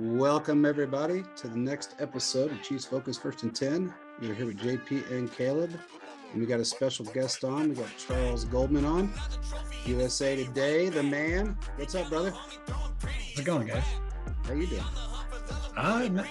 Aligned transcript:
Welcome, 0.00 0.64
everybody, 0.64 1.24
to 1.38 1.48
the 1.48 1.58
next 1.58 1.96
episode 1.98 2.52
of 2.52 2.62
Chiefs 2.62 2.84
Focus 2.84 3.18
First 3.18 3.42
and 3.42 3.52
10. 3.52 3.92
We're 4.20 4.32
here 4.32 4.46
with 4.46 4.60
JP 4.60 5.10
and 5.10 5.32
Caleb, 5.32 5.72
and 6.30 6.40
we 6.40 6.46
got 6.46 6.60
a 6.60 6.64
special 6.64 7.04
guest 7.06 7.42
on. 7.42 7.70
We 7.70 7.74
got 7.74 7.88
Charles 7.98 8.44
Goldman 8.44 8.84
on, 8.84 9.12
USA 9.86 10.36
Today, 10.36 10.88
the 10.88 11.02
man. 11.02 11.58
What's 11.74 11.96
up, 11.96 12.08
brother? 12.10 12.30
How's 12.30 13.40
it 13.40 13.44
going, 13.44 13.66
guys? 13.66 13.82
How 14.44 14.52
you 14.52 14.68
doing? 14.68 14.84
Uh, 15.76 16.08
no, 16.12 16.24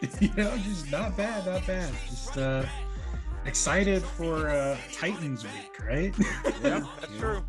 you 0.20 0.32
know, 0.34 0.56
just 0.56 0.90
not 0.90 1.14
bad, 1.14 1.44
not 1.44 1.66
bad. 1.66 1.92
Just 2.08 2.38
uh, 2.38 2.64
excited 3.44 4.02
for 4.02 4.48
uh, 4.48 4.78
Titans 4.94 5.44
week, 5.44 5.86
right? 5.86 6.14
Yeah, 6.64 6.86
that's 6.98 7.18
true. 7.18 7.44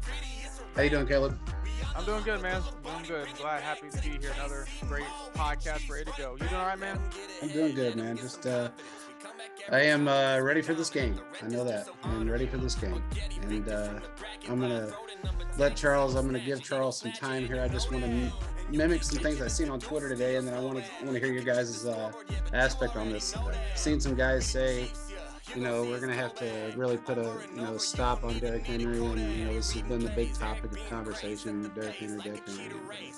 How 0.76 0.82
you 0.82 0.90
doing, 0.90 1.08
Caleb? 1.08 1.40
I'm 1.96 2.06
doing 2.06 2.24
good, 2.24 2.42
man. 2.42 2.62
Doing 3.08 3.24
good. 3.26 3.38
Glad, 3.38 3.64
happy 3.64 3.90
to 3.90 4.02
be 4.02 4.10
here. 4.20 4.32
Another 4.36 4.66
great 4.88 5.06
podcast, 5.34 5.90
ready 5.90 6.06
to 6.06 6.14
go. 6.18 6.34
You 6.34 6.48
doing 6.48 6.54
all 6.54 6.68
right, 6.68 6.78
man? 6.78 7.00
I'm 7.42 7.50
doing 7.50 7.74
good, 7.74 7.96
man. 7.96 8.18
Just 8.18 8.46
uh, 8.46 8.70
I 9.72 9.80
am 9.82 10.08
uh, 10.08 10.40
ready 10.40 10.62
for 10.62 10.74
this 10.74 10.90
game. 10.90 11.20
I 11.42 11.48
know 11.48 11.64
that. 11.64 11.88
I'm 12.04 12.30
ready 12.30 12.46
for 12.46 12.58
this 12.58 12.76
game, 12.76 13.02
and 13.44 13.68
uh, 13.70 13.94
I'm 14.48 14.60
gonna 14.60 14.92
let 15.58 15.76
Charles. 15.76 16.16
I'm 16.16 16.26
gonna 16.28 16.40
give 16.40 16.62
Charles 16.62 16.98
some 16.98 17.12
time 17.14 17.48
here. 17.48 17.62
I 17.62 17.68
just 17.68 17.92
want 17.92 18.04
to 18.04 18.32
mimic 18.70 19.04
some 19.04 19.20
things 19.20 19.42
I've 19.42 19.52
seen 19.52 19.70
on 19.70 19.80
Twitter 19.80 20.10
today, 20.10 20.36
and 20.36 20.48
then 20.48 20.54
I 20.54 20.60
want 20.60 20.84
to 20.84 21.06
want 21.06 21.14
to 21.18 21.20
hear 21.20 21.34
your 21.34 21.44
guys' 21.44 21.86
uh, 21.86 22.12
aspect 22.54 22.96
on 22.98 23.10
this. 23.10 23.36
I've 23.36 23.58
seen 23.76 24.00
some 24.00 24.16
guys 24.16 24.46
say, 24.46 24.90
you 25.56 25.62
know, 25.62 25.84
we're 25.84 26.00
gonna 26.00 26.16
have 26.16 26.34
to 26.36 26.74
really 26.76 26.98
put 26.98 27.18
a 27.18 27.34
you 27.56 27.62
know 27.62 27.78
stop 27.78 28.24
on 28.24 28.38
Derrick 28.40 28.66
Henry, 28.66 28.98
and 29.04 29.38
you 29.38 29.46
know 29.46 29.54
this 29.54 29.72
has 29.72 29.82
been 29.84 30.00
the 30.00 30.12
big 30.12 30.34
topic 30.34 30.72
of 30.72 30.90
conversation. 30.90 31.70
Derrick 31.76 31.96
Henry, 31.96 32.22
Derrick 32.22 32.48
Henry. 32.48 33.14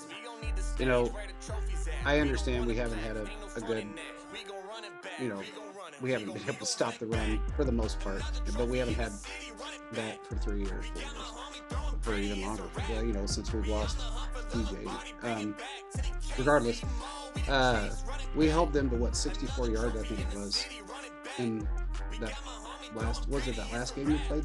You 0.78 0.86
know, 0.86 1.12
I 2.04 2.20
understand 2.20 2.66
we 2.66 2.74
haven't 2.74 2.98
had 2.98 3.16
a, 3.16 3.28
a 3.56 3.60
good, 3.60 3.86
you 5.20 5.28
know, 5.28 5.40
we 6.00 6.10
haven't 6.10 6.32
been 6.32 6.42
able 6.42 6.54
to 6.54 6.66
stop 6.66 6.98
the 6.98 7.06
run 7.06 7.40
for 7.56 7.64
the 7.64 7.72
most 7.72 8.00
part, 8.00 8.22
but 8.56 8.68
we 8.68 8.78
haven't 8.78 8.94
had 8.94 9.12
that 9.92 10.26
for 10.26 10.34
three 10.36 10.60
years, 10.60 10.86
four 10.86 11.02
years, 11.02 11.32
for 12.02 12.14
even 12.14 12.42
longer. 12.42 12.64
Yeah, 12.90 13.02
you 13.02 13.12
know, 13.12 13.26
since 13.26 13.52
we've 13.52 13.68
lost 13.68 13.98
DJ. 14.50 14.88
Um, 15.22 15.54
regardless, 16.36 16.82
uh, 17.48 17.90
we 18.34 18.48
held 18.48 18.72
them 18.72 18.90
to 18.90 18.96
what 18.96 19.16
64 19.16 19.70
yards, 19.70 19.96
I 19.96 20.04
think 20.04 20.20
it 20.20 20.34
was, 20.36 20.66
in 21.38 21.66
that 22.20 22.32
last 22.94 23.28
was 23.28 23.46
it 23.48 23.56
that 23.56 23.72
last 23.72 23.94
game 23.96 24.10
you 24.10 24.18
played 24.28 24.44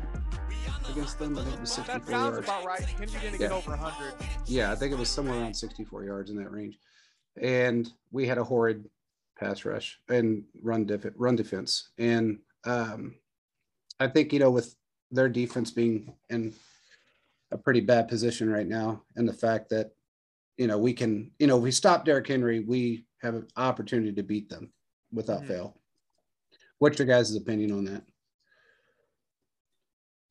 against 0.90 1.20
them? 1.20 1.38
I 1.38 1.44
think 1.44 1.56
it 1.56 1.62
was 1.62 1.72
64 1.74 2.00
That 2.00 2.08
sounds 2.10 2.32
yards. 2.34 2.48
about 2.48 2.66
right. 2.66 2.82
Henry 2.82 3.06
didn't 3.20 3.38
get 3.40 3.52
Yeah. 3.52 3.58
over 3.58 3.72
100. 3.72 4.14
Yeah, 4.46 4.72
I 4.72 4.76
think 4.76 4.92
it 4.94 4.98
was 5.00 5.10
somewhere 5.10 5.40
around 5.40 5.54
64 5.56 6.04
yards 6.06 6.30
in 6.30 6.38
that 6.38 6.52
range. 6.52 6.80
And 7.42 7.92
we 8.12 8.28
had 8.28 8.38
a 8.38 8.44
horrid 8.44 8.90
pass 9.38 9.64
rush 9.66 10.00
and 10.10 10.44
run 10.62 10.86
def- 10.86 11.14
run 11.16 11.36
defense. 11.36 11.90
And 11.98 12.40
um, 12.66 13.16
I 14.00 14.08
think, 14.08 14.34
you 14.34 14.40
know, 14.40 14.52
with 14.52 14.76
their 15.12 15.30
defense 15.30 15.72
being 15.72 16.14
in 16.30 16.54
a 17.52 17.58
pretty 17.58 17.80
bad 17.82 18.08
position 18.08 18.50
right 18.50 18.68
now, 18.68 19.04
and 19.16 19.28
the 19.28 19.34
fact 19.34 19.70
that, 19.70 19.92
you 20.58 20.68
know, 20.68 20.78
we 20.78 20.94
can, 20.94 21.32
you 21.40 21.48
know, 21.48 21.58
if 21.58 21.64
we 21.64 21.72
stop 21.72 22.04
Derrick 22.06 22.28
Henry, 22.28 22.60
we 22.60 23.06
have 23.22 23.34
an 23.36 23.48
opportunity 23.56 24.12
to 24.14 24.24
beat 24.24 24.50
them 24.50 24.72
without 25.14 25.42
Mhm. 25.44 25.48
fail. 25.48 25.79
What's 26.80 27.00
your 27.00 27.08
guys' 27.08 27.36
opinion 27.36 27.72
on 27.72 27.86
that? 27.86 28.04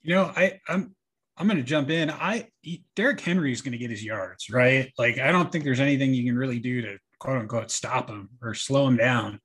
You 0.02 0.14
know, 0.14 0.32
I 0.34 0.60
I'm 0.68 0.94
I'm 1.36 1.46
going 1.46 1.58
to 1.58 1.62
jump 1.62 1.90
in. 1.90 2.10
I 2.10 2.48
Derrick 2.96 3.20
Henry 3.20 3.52
is 3.52 3.62
going 3.62 3.72
to 3.72 3.78
get 3.78 3.90
his 3.90 4.04
yards, 4.04 4.50
right? 4.50 4.92
Like 4.98 5.18
I 5.18 5.30
don't 5.30 5.52
think 5.52 5.64
there's 5.64 5.80
anything 5.80 6.12
you 6.12 6.24
can 6.24 6.36
really 6.36 6.58
do 6.58 6.82
to 6.82 6.98
quote 7.18 7.38
unquote 7.38 7.70
stop 7.70 8.08
him 8.08 8.30
or 8.42 8.54
slow 8.54 8.86
him 8.86 8.96
down. 8.96 9.40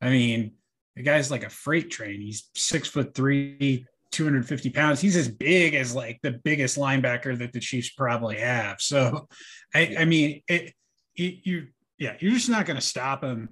I 0.00 0.10
mean, 0.10 0.52
the 0.96 1.02
guy's 1.02 1.30
like 1.30 1.44
a 1.44 1.50
freight 1.50 1.90
train. 1.90 2.20
He's 2.20 2.50
six 2.54 2.88
foot 2.88 3.14
three, 3.14 3.86
250 4.12 4.70
pounds. 4.70 5.00
He's 5.00 5.16
as 5.16 5.28
big 5.28 5.74
as 5.74 5.94
like 5.94 6.18
the 6.22 6.32
biggest 6.32 6.76
linebacker 6.76 7.38
that 7.38 7.52
the 7.52 7.60
Chiefs 7.60 7.90
probably 7.90 8.38
have. 8.38 8.80
So, 8.80 9.28
I, 9.74 9.96
I 10.00 10.04
mean, 10.04 10.42
it, 10.48 10.72
it, 11.16 11.46
you, 11.46 11.68
yeah, 11.98 12.16
you're 12.20 12.32
just 12.32 12.48
not 12.48 12.66
going 12.66 12.78
to 12.78 12.84
stop 12.84 13.22
him. 13.22 13.50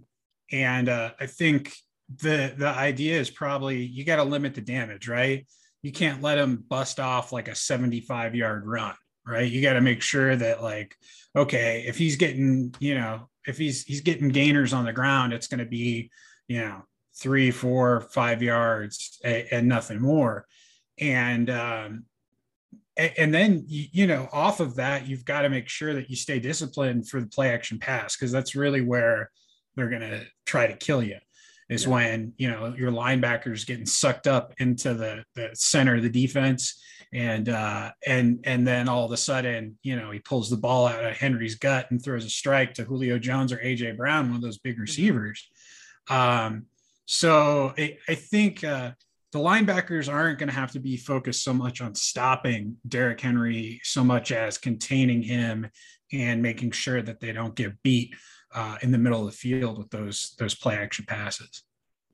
And 0.53 0.89
uh, 0.89 1.13
I 1.21 1.27
think 1.27 1.73
the 2.15 2.55
the 2.57 2.69
idea 2.69 3.19
is 3.19 3.31
probably 3.31 3.85
you 3.85 4.05
got 4.05 4.17
to 4.17 4.25
limit 4.25 4.55
the 4.55 4.61
damage, 4.61 5.09
right? 5.09 5.47
You 5.83 5.93
can't 5.93 6.23
let 6.23 6.39
him 6.39 6.65
bust 6.69 7.01
off 7.01 7.33
like 7.33 7.49
a 7.49 7.55
75 7.55 8.35
yard 8.35 8.67
run, 8.67 8.95
right? 9.27 9.51
You 9.51 9.63
got 9.63 9.75
to 9.75 9.81
make 9.81 10.03
sure 10.03 10.35
that 10.37 10.63
like, 10.63 10.97
okay, 11.35 11.85
if 11.87 11.97
he's 11.99 12.17
getting, 12.17 12.75
you 12.81 12.95
know, 12.95 13.29
if 13.47 13.59
he's 13.59 13.85
he's 13.85 14.01
getting 14.01 14.29
gainers 14.29 14.73
on 14.73 14.85
the 14.85 14.93
ground, 14.93 15.33
it's 15.33 15.49
going 15.49 15.61
to 15.61 15.67
be, 15.67 16.11
you 16.49 16.61
know, 16.61 16.83
three, 17.19 17.51
four, 17.51 18.03
five 18.13 18.43
yards 18.43 19.19
and, 19.25 19.47
and 19.51 19.69
nothing 19.69 20.01
more. 20.01 20.47
And 20.99 21.51
um, 21.51 22.05
and, 22.97 23.35
then 23.35 23.65
you 23.69 24.07
know, 24.07 24.27
off 24.33 24.61
of 24.61 24.77
that, 24.77 25.07
you've 25.07 25.27
got 25.27 25.43
to 25.43 25.51
make 25.51 25.69
sure 25.69 25.93
that 25.95 26.09
you 26.09 26.17
stay 26.17 26.39
disciplined 26.39 27.09
for 27.09 27.21
the 27.21 27.27
play 27.27 27.51
action 27.51 27.79
pass 27.79 28.17
because 28.17 28.33
that's 28.33 28.57
really 28.57 28.81
where 28.81 29.31
they're 29.75 29.91
going 29.91 30.01
to 30.01 30.25
try 30.47 30.67
to 30.67 30.77
kill 30.77 31.03
you. 31.03 31.19
Is 31.69 31.85
Yeah. 31.85 31.91
when 31.91 32.33
you 32.37 32.51
know 32.51 32.75
your 32.77 32.93
linebackers 32.93 33.67
getting 33.67 33.87
sucked 33.87 34.27
up 34.27 34.55
into 34.59 34.95
the 34.95 35.25
the 35.35 35.51
center 35.55 35.97
of 35.97 36.03
the 36.03 36.09
defense, 36.09 36.81
and 37.13 37.49
uh, 37.49 37.91
and 38.07 38.41
and 38.45 38.67
then 38.67 38.89
all 38.89 39.05
of 39.05 39.13
a 39.13 39.17
sudden, 39.17 39.79
you 39.83 39.97
know, 39.97 40.11
he 40.11 40.21
pulls 40.21 40.49
the 40.49 40.57
ball 40.57 40.87
out 40.87 41.05
of 41.05 41.17
Henry's 41.17 41.57
gut 41.57 41.91
and 41.91 42.03
throws 42.03 42.25
a 42.25 42.31
strike 42.31 42.75
to 42.75 42.85
Julio 42.85 43.19
Jones 43.19 43.53
or 43.53 43.59
AJ 43.59 43.97
Brown, 43.97 44.29
one 44.29 44.37
of 44.37 44.43
those 44.43 44.59
big 44.59 44.79
receivers. 44.79 45.49
Um, 46.09 46.67
so 47.07 47.73
I, 47.77 47.99
I 48.09 48.15
think 48.15 48.63
uh, 48.65 48.93
the 49.33 49.39
linebackers 49.39 50.13
aren't 50.13 50.39
going 50.39 50.49
to 50.49 50.55
have 50.55 50.73
to 50.73 50.81
be 50.81 50.97
focused 50.97 51.43
so 51.43 51.53
much 51.53 51.81
on 51.81 51.95
stopping 51.95 52.77
Derrick 52.87 53.21
Henry 53.21 53.81
so 53.83 54.05
much 54.05 54.33
as 54.33 54.59
containing 54.59 55.23
him 55.23 55.69
and 56.13 56.43
making 56.43 56.71
sure 56.71 57.03
that 57.03 57.21
they 57.21 57.33
don't 57.33 57.55
get 57.55 57.83
beat 57.83 58.15
uh, 58.55 58.79
in 58.83 58.91
the 58.93 58.99
middle 58.99 59.21
of 59.21 59.27
the 59.27 59.37
field 59.37 59.79
with 59.79 59.91
those 59.91 60.35
those 60.39 60.55
play 60.55 60.77
action 60.77 61.05
passes. 61.07 61.63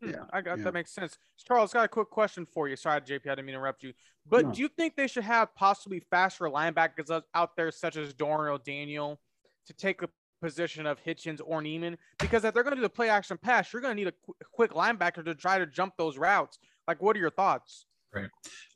Hmm, 0.03 0.11
Yeah, 0.11 0.25
I 0.33 0.41
got 0.41 0.59
yeah. 0.59 0.65
that 0.65 0.75
makes 0.75 0.93
sense. 0.93 1.19
Charles, 1.45 1.73
got 1.73 1.85
a 1.85 1.89
quick 1.89 2.11
question 2.11 2.47
for 2.47 2.69
you. 2.69 2.77
Sorry, 2.77 3.01
JP, 3.01 3.27
I 3.27 3.35
didn't 3.35 3.47
mean 3.47 3.53
to 3.55 3.59
interrupt 3.59 3.83
you. 3.83 3.93
But 4.27 4.47
No. 4.47 4.53
do 4.53 4.61
you 4.63 4.69
think 4.69 4.97
they 4.97 5.07
should 5.07 5.25
have 5.25 5.55
possibly 5.55 6.01
faster 6.01 6.45
linebackers 6.47 7.11
out- 7.11 7.25
out 7.35 7.57
there, 7.57 7.71
such 7.71 7.97
as 7.97 8.15
Dorian 8.15 8.55
O'Daniel, 8.55 9.21
to 9.67 9.73
take 9.75 10.01
the 10.01 10.09
position 10.41 10.87
of 10.87 11.01
Hitchens 11.03 11.41
or 11.45 11.61
Niemann? 11.63 11.99
Because 12.19 12.45
if 12.45 12.55
they're 12.55 12.63
going 12.63 12.73
to 12.73 12.77
do 12.77 12.83
the 12.83 12.89
play 12.91 13.09
action 13.09 13.37
pass, 13.39 13.73
you're 13.73 13.83
going 13.83 13.97
to 13.97 14.01
need 14.05 14.09
a 14.09 14.13
qu- 14.13 14.35
quick 14.53 14.73
linebacker 14.73 15.25
to 15.25 15.35
try 15.35 15.59
to 15.59 15.67
jump 15.67 15.97
those 15.97 16.19
routes. 16.19 16.59
Like, 16.89 17.01
what 17.03 17.17
are 17.17 17.21
your 17.21 17.31
thoughts? 17.31 17.87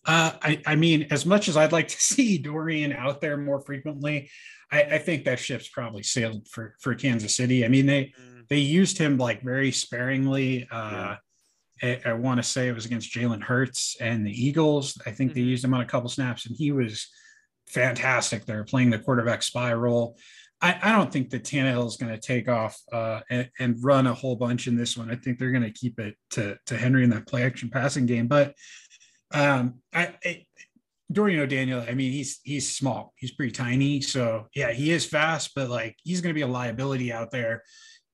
Uh, 0.04 0.32
I, 0.40 0.62
I 0.66 0.76
mean, 0.76 1.08
as 1.10 1.26
much 1.26 1.48
as 1.48 1.56
I'd 1.56 1.72
like 1.72 1.88
to 1.88 2.00
see 2.00 2.38
Dorian 2.38 2.92
out 2.92 3.20
there 3.20 3.36
more 3.36 3.60
frequently, 3.60 4.30
I, 4.70 4.82
I 4.82 4.98
think 4.98 5.24
that 5.24 5.38
ship's 5.38 5.68
probably 5.68 6.02
sailed 6.02 6.48
for 6.48 6.74
for 6.80 6.94
Kansas 6.94 7.36
City. 7.36 7.64
I 7.64 7.68
mean, 7.68 7.86
they 7.86 8.12
Mm, 8.18 8.48
they 8.48 8.58
used 8.58 8.96
him 8.98 9.18
like 9.18 9.42
very 9.42 9.72
sparingly. 9.72 10.68
Uh, 10.70 11.16
I, 11.82 12.00
I 12.06 12.12
want 12.14 12.38
to 12.38 12.42
say 12.42 12.68
it 12.68 12.74
was 12.74 12.86
against 12.86 13.12
Jalen 13.12 13.42
Hurts 13.42 13.96
and 14.00 14.24
the 14.26 14.30
Eagles. 14.30 14.96
I 15.06 15.10
think 15.10 15.34
they 15.34 15.40
Mhm. 15.40 15.46
used 15.48 15.64
him 15.64 15.74
on 15.74 15.80
a 15.80 15.86
couple 15.86 16.08
snaps, 16.08 16.46
and 16.46 16.56
he 16.56 16.72
was 16.72 17.08
fantastic. 17.68 18.44
They're 18.44 18.64
playing 18.64 18.90
the 18.90 18.98
quarterback 18.98 19.42
spy 19.42 19.72
role. 19.74 20.16
I, 20.62 20.78
I 20.82 20.92
don't 20.92 21.12
think 21.12 21.30
that 21.30 21.44
Tannehill 21.44 21.86
is 21.86 21.96
going 21.96 22.12
to 22.12 22.18
take 22.20 22.48
off 22.48 22.80
uh, 22.92 23.20
and, 23.28 23.50
and 23.58 23.76
run 23.84 24.06
a 24.06 24.14
whole 24.14 24.36
bunch 24.36 24.66
in 24.68 24.74
this 24.76 24.96
one. 24.96 25.10
I 25.10 25.16
think 25.16 25.38
they're 25.38 25.50
going 25.50 25.62
to 25.64 25.70
keep 25.70 25.98
it 25.98 26.14
to 26.30 26.56
to 26.66 26.76
Henry 26.78 27.04
in 27.04 27.10
that 27.10 27.26
play 27.26 27.42
action 27.42 27.68
passing 27.68 28.06
game. 28.06 28.26
But 28.26 28.54
um, 29.32 29.74
I, 29.92 30.14
I 30.24 30.46
Dorian 31.10 31.40
O'Daniel, 31.40 31.84
I 31.88 31.94
mean, 31.94 32.12
he's 32.12 32.40
he's 32.42 32.74
small, 32.74 33.12
he's 33.16 33.30
pretty 33.30 33.52
tiny, 33.52 34.00
so 34.00 34.46
yeah, 34.54 34.72
he 34.72 34.90
is 34.90 35.06
fast, 35.06 35.52
but 35.54 35.70
like 35.70 35.96
he's 36.02 36.20
going 36.20 36.30
to 36.30 36.38
be 36.38 36.42
a 36.42 36.46
liability 36.46 37.12
out 37.12 37.30
there 37.30 37.62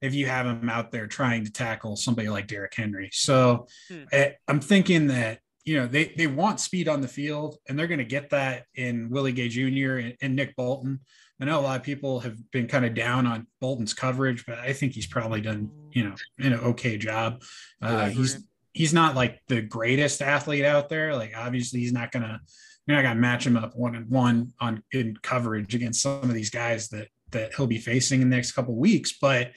if 0.03 0.15
you 0.15 0.27
have 0.27 0.47
him 0.47 0.69
out 0.69 0.91
there 0.91 1.07
trying 1.07 1.45
to 1.45 1.53
tackle 1.53 1.97
somebody 1.97 2.29
like 2.29 2.49
Derrick 2.49 2.75
Henry. 2.75 3.09
So 3.13 3.67
Hmm. 3.89 4.03
I, 4.13 4.35
I'm 4.49 4.61
thinking 4.61 5.07
that 5.07 5.39
you 5.65 5.79
know 5.79 5.87
they 5.87 6.13
they 6.17 6.27
want 6.27 6.61
speed 6.61 6.89
on 6.89 7.01
the 7.01 7.09
field, 7.09 7.57
and 7.69 7.79
they're 7.79 7.87
going 7.87 7.99
to 7.99 8.05
get 8.05 8.31
that 8.31 8.65
in 8.75 9.09
Willie 9.11 9.33
Gay 9.33 9.49
Jr. 9.49 9.99
and, 9.99 10.17
and 10.21 10.37
Nick 10.37 10.57
Bolton. 10.57 11.01
I 11.41 11.45
know 11.45 11.59
a 11.59 11.63
lot 11.63 11.77
of 11.77 11.83
people 11.83 12.21
have 12.21 12.37
been 12.53 12.69
kind 12.69 12.85
of 12.85 12.95
down 12.95 13.27
on 13.27 13.49
Bolton's 13.61 13.95
coverage, 13.95 14.45
but 14.47 14.59
I 14.59 14.73
think 14.73 14.93
he's 14.93 15.07
probably 15.07 15.41
done 15.41 15.71
you 15.93 16.05
know 16.05 16.15
an 16.39 16.55
okay 16.55 16.99
job. 16.99 17.43
Uh, 17.81 18.09
he's 18.11 18.45
he's 18.73 18.95
not 18.95 19.15
like 19.15 19.41
the 19.49 19.63
greatest 19.63 20.23
athlete 20.23 20.65
out 20.65 20.89
there. 20.89 21.15
Like 21.15 21.33
obviously 21.37 21.81
he's 21.81 21.93
not 21.93 22.11
gonna 22.11 22.41
you're 22.87 22.97
not 22.97 23.03
gonna 23.03 23.21
match 23.21 23.47
him 23.47 23.57
up 23.57 23.77
one 23.77 23.97
on 23.97 24.05
one 24.09 24.53
on 24.61 24.83
in 24.93 25.17
coverage 25.23 25.75
against 25.75 26.03
some 26.03 26.23
of 26.23 26.35
these 26.35 26.51
guys 26.51 26.89
that 26.89 27.09
that 27.31 27.55
he'll 27.55 27.67
be 27.67 27.79
facing 27.79 28.23
in 28.23 28.31
the 28.31 28.37
next 28.37 28.53
couple 28.53 28.75
weeks. 28.75 29.15
But 29.21 29.49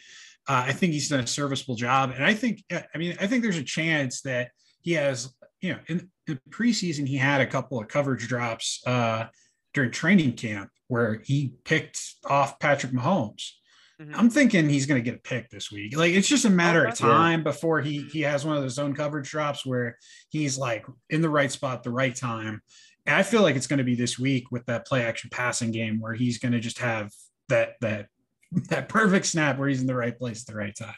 uh, 0.48 0.66
I 0.68 0.74
think 0.74 0.94
he's 0.94 1.10
done 1.10 1.22
a 1.22 1.28
serviceable 1.28 1.76
job, 1.76 2.12
and 2.12 2.24
I 2.24 2.34
think 2.34 2.64
I 2.72 2.98
mean 2.98 3.16
I 3.20 3.28
think 3.28 3.44
there's 3.44 3.58
a 3.58 3.64
chance 3.64 4.22
that 4.22 4.52
he 4.82 4.94
has 4.94 5.34
you 5.62 5.74
know 5.74 5.80
in 5.88 6.10
the 6.28 6.40
preseason 6.50 7.08
he 7.08 7.18
had 7.18 7.42
a 7.42 7.48
couple 7.48 7.80
of 7.80 7.88
coverage 7.88 8.28
drops 8.28 8.82
uh, 8.86 9.26
during 9.74 9.92
training 9.92 10.34
camp 10.34 10.70
where 10.88 11.22
he 11.24 11.54
picked 11.64 12.00
off 12.26 12.60
Patrick 12.60 12.92
Mahomes. 12.92 13.52
Mm-hmm. 14.02 14.16
I'm 14.16 14.30
thinking 14.30 14.68
he's 14.68 14.86
going 14.86 15.02
to 15.02 15.10
get 15.10 15.20
a 15.20 15.22
pick 15.22 15.50
this 15.50 15.72
week. 15.72 15.96
Like 15.96 16.14
it's 16.14 16.28
just 16.28 16.46
a 16.46 16.50
matter 16.50 16.82
okay. 16.82 16.90
of 16.90 16.98
time 16.98 17.40
yeah. 17.40 17.44
before 17.44 17.82
he 17.82 18.02
he 18.12 18.22
has 18.22 18.46
one 18.46 18.58
of 18.58 18.62
those 18.62 18.76
zone 18.76 18.94
coverage 18.94 19.30
drops 19.30 19.66
where 19.66 19.98
he's 20.30 20.58
like 20.58 20.86
in 21.10 21.22
the 21.22 21.30
right 21.30 21.52
spot, 21.52 21.84
the 21.84 21.92
right 21.92 22.16
time. 22.16 22.62
And 23.06 23.16
I 23.16 23.24
feel 23.24 23.42
like 23.42 23.56
it's 23.56 23.68
going 23.68 23.78
to 23.78 23.84
be 23.86 23.96
this 23.96 24.20
week 24.20 24.52
with 24.52 24.66
that 24.66 24.86
play 24.86 25.04
action 25.04 25.30
passing 25.32 25.72
game 25.72 26.00
where 26.02 26.14
he's 26.14 26.40
going 26.40 26.52
to 26.52 26.60
just 26.60 26.80
have 26.80 27.12
that 27.48 27.76
that 27.82 28.08
that 28.70 28.90
perfect 28.90 29.28
snap 29.28 29.58
where 29.58 29.70
he's 29.70 29.82
in 29.82 29.88
the 29.88 29.96
right 29.96 30.18
place 30.18 30.42
at 30.42 30.48
the 30.48 30.60
right 30.60 30.76
time. 30.76 30.96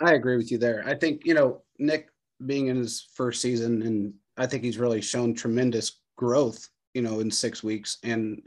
I 0.00 0.14
agree 0.14 0.36
with 0.36 0.52
you 0.52 0.58
there. 0.58 0.84
I 0.86 0.94
think 0.94 1.22
you 1.24 1.34
know 1.34 1.62
Nick 1.78 2.08
being 2.46 2.68
in 2.68 2.76
his 2.76 3.08
first 3.14 3.42
season, 3.42 3.82
and 3.82 4.14
I 4.36 4.46
think 4.46 4.62
he's 4.62 4.78
really 4.78 5.00
shown 5.00 5.34
tremendous 5.34 6.00
growth. 6.16 6.68
You 6.94 7.02
know, 7.02 7.18
in 7.18 7.30
six 7.30 7.64
weeks, 7.64 7.98
and 8.04 8.42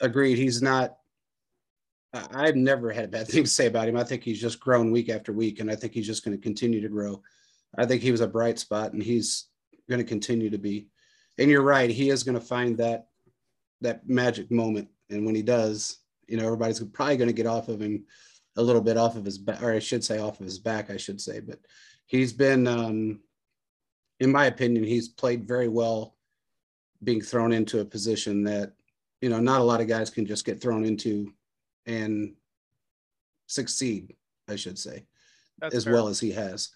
agreed, 0.00 0.38
he's 0.38 0.62
not 0.62 0.96
I've 2.12 2.56
never 2.56 2.92
had 2.92 3.04
a 3.04 3.08
bad 3.08 3.28
thing 3.28 3.44
to 3.44 3.50
say 3.50 3.66
about 3.66 3.88
him. 3.88 3.96
I 3.96 4.04
think 4.04 4.22
he's 4.22 4.40
just 4.40 4.60
grown 4.60 4.90
week 4.90 5.08
after 5.08 5.32
week, 5.32 5.60
and 5.60 5.70
I 5.70 5.74
think 5.74 5.94
he's 5.94 6.06
just 6.06 6.24
going 6.24 6.36
to 6.36 6.42
continue 6.42 6.80
to 6.80 6.88
grow. 6.88 7.22
I 7.76 7.86
think 7.86 8.02
he 8.02 8.12
was 8.12 8.20
a 8.20 8.28
bright 8.28 8.58
spot, 8.58 8.92
and 8.92 9.02
he's 9.02 9.46
going 9.88 10.00
to 10.00 10.08
continue 10.08 10.50
to 10.50 10.58
be. 10.58 10.88
And 11.38 11.50
you're 11.50 11.62
right, 11.62 11.88
he 11.88 12.10
is 12.10 12.22
going 12.22 12.38
to 12.38 12.44
find 12.44 12.76
that 12.78 13.08
that 13.80 14.08
magic 14.08 14.50
moment, 14.50 14.88
and 15.10 15.26
when 15.26 15.34
he 15.34 15.42
does, 15.42 15.98
you 16.28 16.36
know, 16.36 16.44
everybody's 16.44 16.80
probably 16.80 17.16
going 17.16 17.28
to 17.28 17.34
get 17.34 17.46
off 17.46 17.68
of 17.68 17.80
him 17.80 18.04
a 18.56 18.62
little 18.62 18.82
bit 18.82 18.96
off 18.96 19.16
of 19.16 19.24
his 19.24 19.38
back, 19.38 19.62
or 19.62 19.72
I 19.72 19.78
should 19.78 20.04
say, 20.04 20.18
off 20.18 20.38
of 20.38 20.46
his 20.46 20.58
back, 20.58 20.90
I 20.90 20.96
should 20.96 21.20
say. 21.20 21.40
But 21.40 21.58
he's 22.06 22.32
been, 22.32 22.66
um, 22.66 23.20
in 24.20 24.30
my 24.30 24.46
opinion, 24.46 24.84
he's 24.84 25.08
played 25.08 25.48
very 25.48 25.68
well, 25.68 26.14
being 27.02 27.20
thrown 27.20 27.52
into 27.52 27.80
a 27.80 27.84
position 27.84 28.44
that 28.44 28.74
you 29.20 29.30
know 29.30 29.40
not 29.40 29.60
a 29.60 29.64
lot 29.64 29.80
of 29.80 29.88
guys 29.88 30.10
can 30.10 30.26
just 30.26 30.44
get 30.44 30.60
thrown 30.60 30.84
into 30.84 31.32
and 31.86 32.34
succeed, 33.46 34.14
I 34.48 34.56
should 34.56 34.78
say, 34.78 35.04
That's 35.58 35.74
as 35.74 35.84
fair. 35.84 35.92
well 35.92 36.08
as 36.08 36.20
he 36.20 36.32
has. 36.32 36.70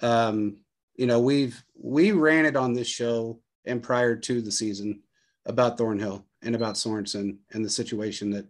Um, 0.00 0.56
you 0.96 1.06
know, 1.06 1.20
we've 1.20 1.62
we 1.74 2.12
ran 2.12 2.46
it 2.46 2.56
on 2.56 2.72
this 2.72 2.88
show 2.88 3.40
and 3.64 3.82
prior 3.82 4.16
to 4.16 4.42
the 4.42 4.52
season 4.52 5.02
about 5.46 5.78
Thornhill 5.78 6.26
and 6.42 6.54
about 6.54 6.74
Sorensen 6.74 7.38
and 7.52 7.64
the 7.64 7.70
situation 7.70 8.30
that, 8.30 8.46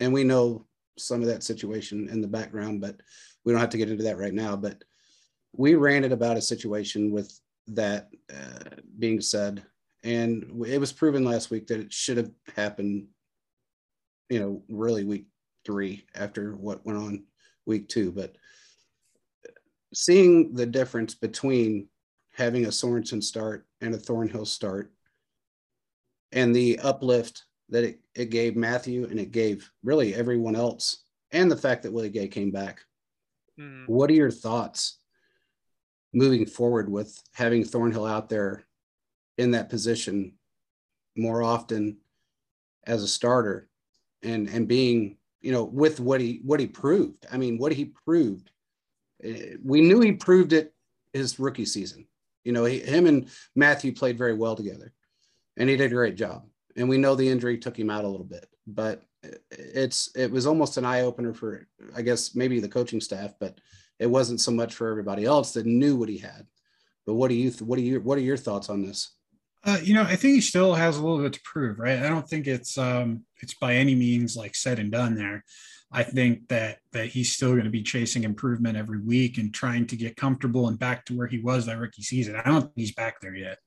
and 0.00 0.12
we 0.12 0.24
know 0.24 0.66
some 0.96 1.20
of 1.20 1.28
that 1.28 1.42
situation 1.42 2.08
in 2.08 2.20
the 2.20 2.28
background, 2.28 2.80
but 2.80 2.96
we 3.44 3.52
don't 3.52 3.60
have 3.60 3.70
to 3.70 3.78
get 3.78 3.90
into 3.90 4.04
that 4.04 4.18
right 4.18 4.34
now. 4.34 4.56
But 4.56 4.82
we 5.56 5.74
ran 5.74 6.04
it 6.04 6.12
about 6.12 6.36
a 6.36 6.42
situation 6.42 7.10
with 7.10 7.38
that 7.68 8.10
uh, 8.32 8.76
being 8.98 9.20
said, 9.20 9.64
and 10.04 10.64
it 10.66 10.78
was 10.78 10.92
proven 10.92 11.24
last 11.24 11.50
week 11.50 11.66
that 11.68 11.80
it 11.80 11.92
should 11.92 12.16
have 12.16 12.30
happened 12.54 13.06
you 14.28 14.40
know, 14.40 14.62
really 14.68 15.04
week 15.04 15.26
three 15.64 16.06
after 16.14 16.52
what 16.52 16.84
went 16.84 16.98
on 16.98 17.24
week 17.66 17.88
two. 17.88 18.12
But 18.12 18.36
seeing 19.94 20.54
the 20.54 20.66
difference 20.66 21.14
between 21.14 21.88
having 22.34 22.66
a 22.66 22.68
Sorensen 22.68 23.22
start 23.22 23.66
and 23.80 23.94
a 23.94 23.98
Thornhill 23.98 24.46
start 24.46 24.92
and 26.32 26.54
the 26.54 26.78
uplift 26.80 27.44
that 27.70 27.84
it, 27.84 28.00
it 28.14 28.30
gave 28.30 28.56
Mathieu 28.56 29.06
and 29.06 29.18
it 29.18 29.30
gave 29.30 29.70
really 29.82 30.14
everyone 30.14 30.56
else, 30.56 31.04
and 31.32 31.50
the 31.50 31.56
fact 31.56 31.82
that 31.82 31.92
Willie 31.92 32.08
Gay 32.08 32.28
came 32.28 32.50
back. 32.50 32.80
Mm. 33.58 33.86
What 33.86 34.10
are 34.10 34.14
your 34.14 34.30
thoughts 34.30 34.98
moving 36.14 36.46
forward 36.46 36.90
with 36.90 37.20
having 37.32 37.64
Thornhill 37.64 38.06
out 38.06 38.28
there 38.28 38.64
in 39.36 39.50
that 39.50 39.68
position 39.68 40.34
more 41.16 41.42
often 41.42 41.98
as 42.86 43.02
a 43.02 43.08
starter 43.08 43.67
and 44.22 44.48
and 44.48 44.68
being 44.68 45.16
you 45.40 45.52
know 45.52 45.64
with 45.64 46.00
what 46.00 46.20
he 46.20 46.40
what 46.44 46.60
he 46.60 46.66
proved. 46.66 47.26
I 47.30 47.36
mean 47.36 47.58
what 47.58 47.72
he 47.72 47.86
proved 47.86 48.50
eh, 49.22 49.54
we 49.62 49.80
knew 49.80 50.00
he 50.00 50.12
proved 50.12 50.52
it 50.52 50.74
his 51.12 51.38
rookie 51.38 51.66
season. 51.66 52.06
You 52.44 52.52
know 52.52 52.64
he, 52.64 52.80
him 52.80 53.06
and 53.06 53.28
mathieu 53.54 53.92
played 53.92 54.18
very 54.18 54.34
well 54.34 54.56
together 54.56 54.92
and 55.56 55.68
he 55.68 55.76
did 55.76 55.92
a 55.92 55.94
great 55.94 56.16
job. 56.16 56.46
And 56.76 56.88
we 56.88 56.98
know 56.98 57.14
the 57.14 57.28
injury 57.28 57.58
took 57.58 57.78
him 57.78 57.90
out 57.90 58.04
a 58.04 58.08
little 58.08 58.26
bit 58.26 58.48
but 58.66 59.02
it's 59.50 60.10
it 60.14 60.30
was 60.30 60.46
almost 60.46 60.76
an 60.76 60.84
eye-opener 60.84 61.34
for 61.34 61.66
i 61.96 62.02
guess 62.02 62.36
maybe 62.36 62.60
the 62.60 62.68
coaching 62.68 63.00
staff 63.00 63.34
but 63.40 63.58
it 63.98 64.06
wasn't 64.06 64.40
so 64.40 64.50
much 64.50 64.74
for 64.74 64.88
everybody 64.88 65.24
else 65.24 65.52
that 65.52 65.66
knew 65.66 65.96
what 65.96 66.08
he 66.08 66.18
had. 66.18 66.46
But 67.06 67.14
what 67.14 67.28
do 67.28 67.34
you 67.34 67.50
what 67.64 67.76
do 67.76 67.82
you 67.82 68.00
what 68.00 68.18
are 68.18 68.22
your 68.22 68.36
thoughts 68.36 68.68
on 68.68 68.82
this 68.82 69.14
uh, 69.64 69.78
you 69.82 69.94
know, 69.94 70.02
I 70.02 70.16
think 70.16 70.34
he 70.34 70.40
still 70.40 70.74
has 70.74 70.96
a 70.96 71.02
little 71.02 71.22
bit 71.22 71.32
to 71.32 71.40
prove, 71.42 71.78
right? 71.78 71.98
I 71.98 72.08
don't 72.08 72.28
think 72.28 72.46
it's 72.46 72.78
um, 72.78 73.24
it's 73.40 73.54
by 73.54 73.74
any 73.74 73.94
means 73.94 74.36
like 74.36 74.54
said 74.54 74.78
and 74.78 74.90
done 74.90 75.14
there. 75.14 75.44
I 75.90 76.02
think 76.02 76.48
that 76.48 76.78
that 76.92 77.06
he's 77.06 77.32
still 77.32 77.52
going 77.52 77.64
to 77.64 77.70
be 77.70 77.82
chasing 77.82 78.24
improvement 78.24 78.76
every 78.76 79.00
week 79.00 79.38
and 79.38 79.52
trying 79.52 79.86
to 79.88 79.96
get 79.96 80.16
comfortable 80.16 80.68
and 80.68 80.78
back 80.78 81.04
to 81.06 81.16
where 81.16 81.26
he 81.26 81.38
was 81.38 81.66
that 81.66 81.78
rookie 81.78 82.02
season. 82.02 82.36
I 82.36 82.42
don't 82.42 82.62
think 82.62 82.72
he's 82.76 82.94
back 82.94 83.20
there 83.20 83.34
yet. 83.34 83.58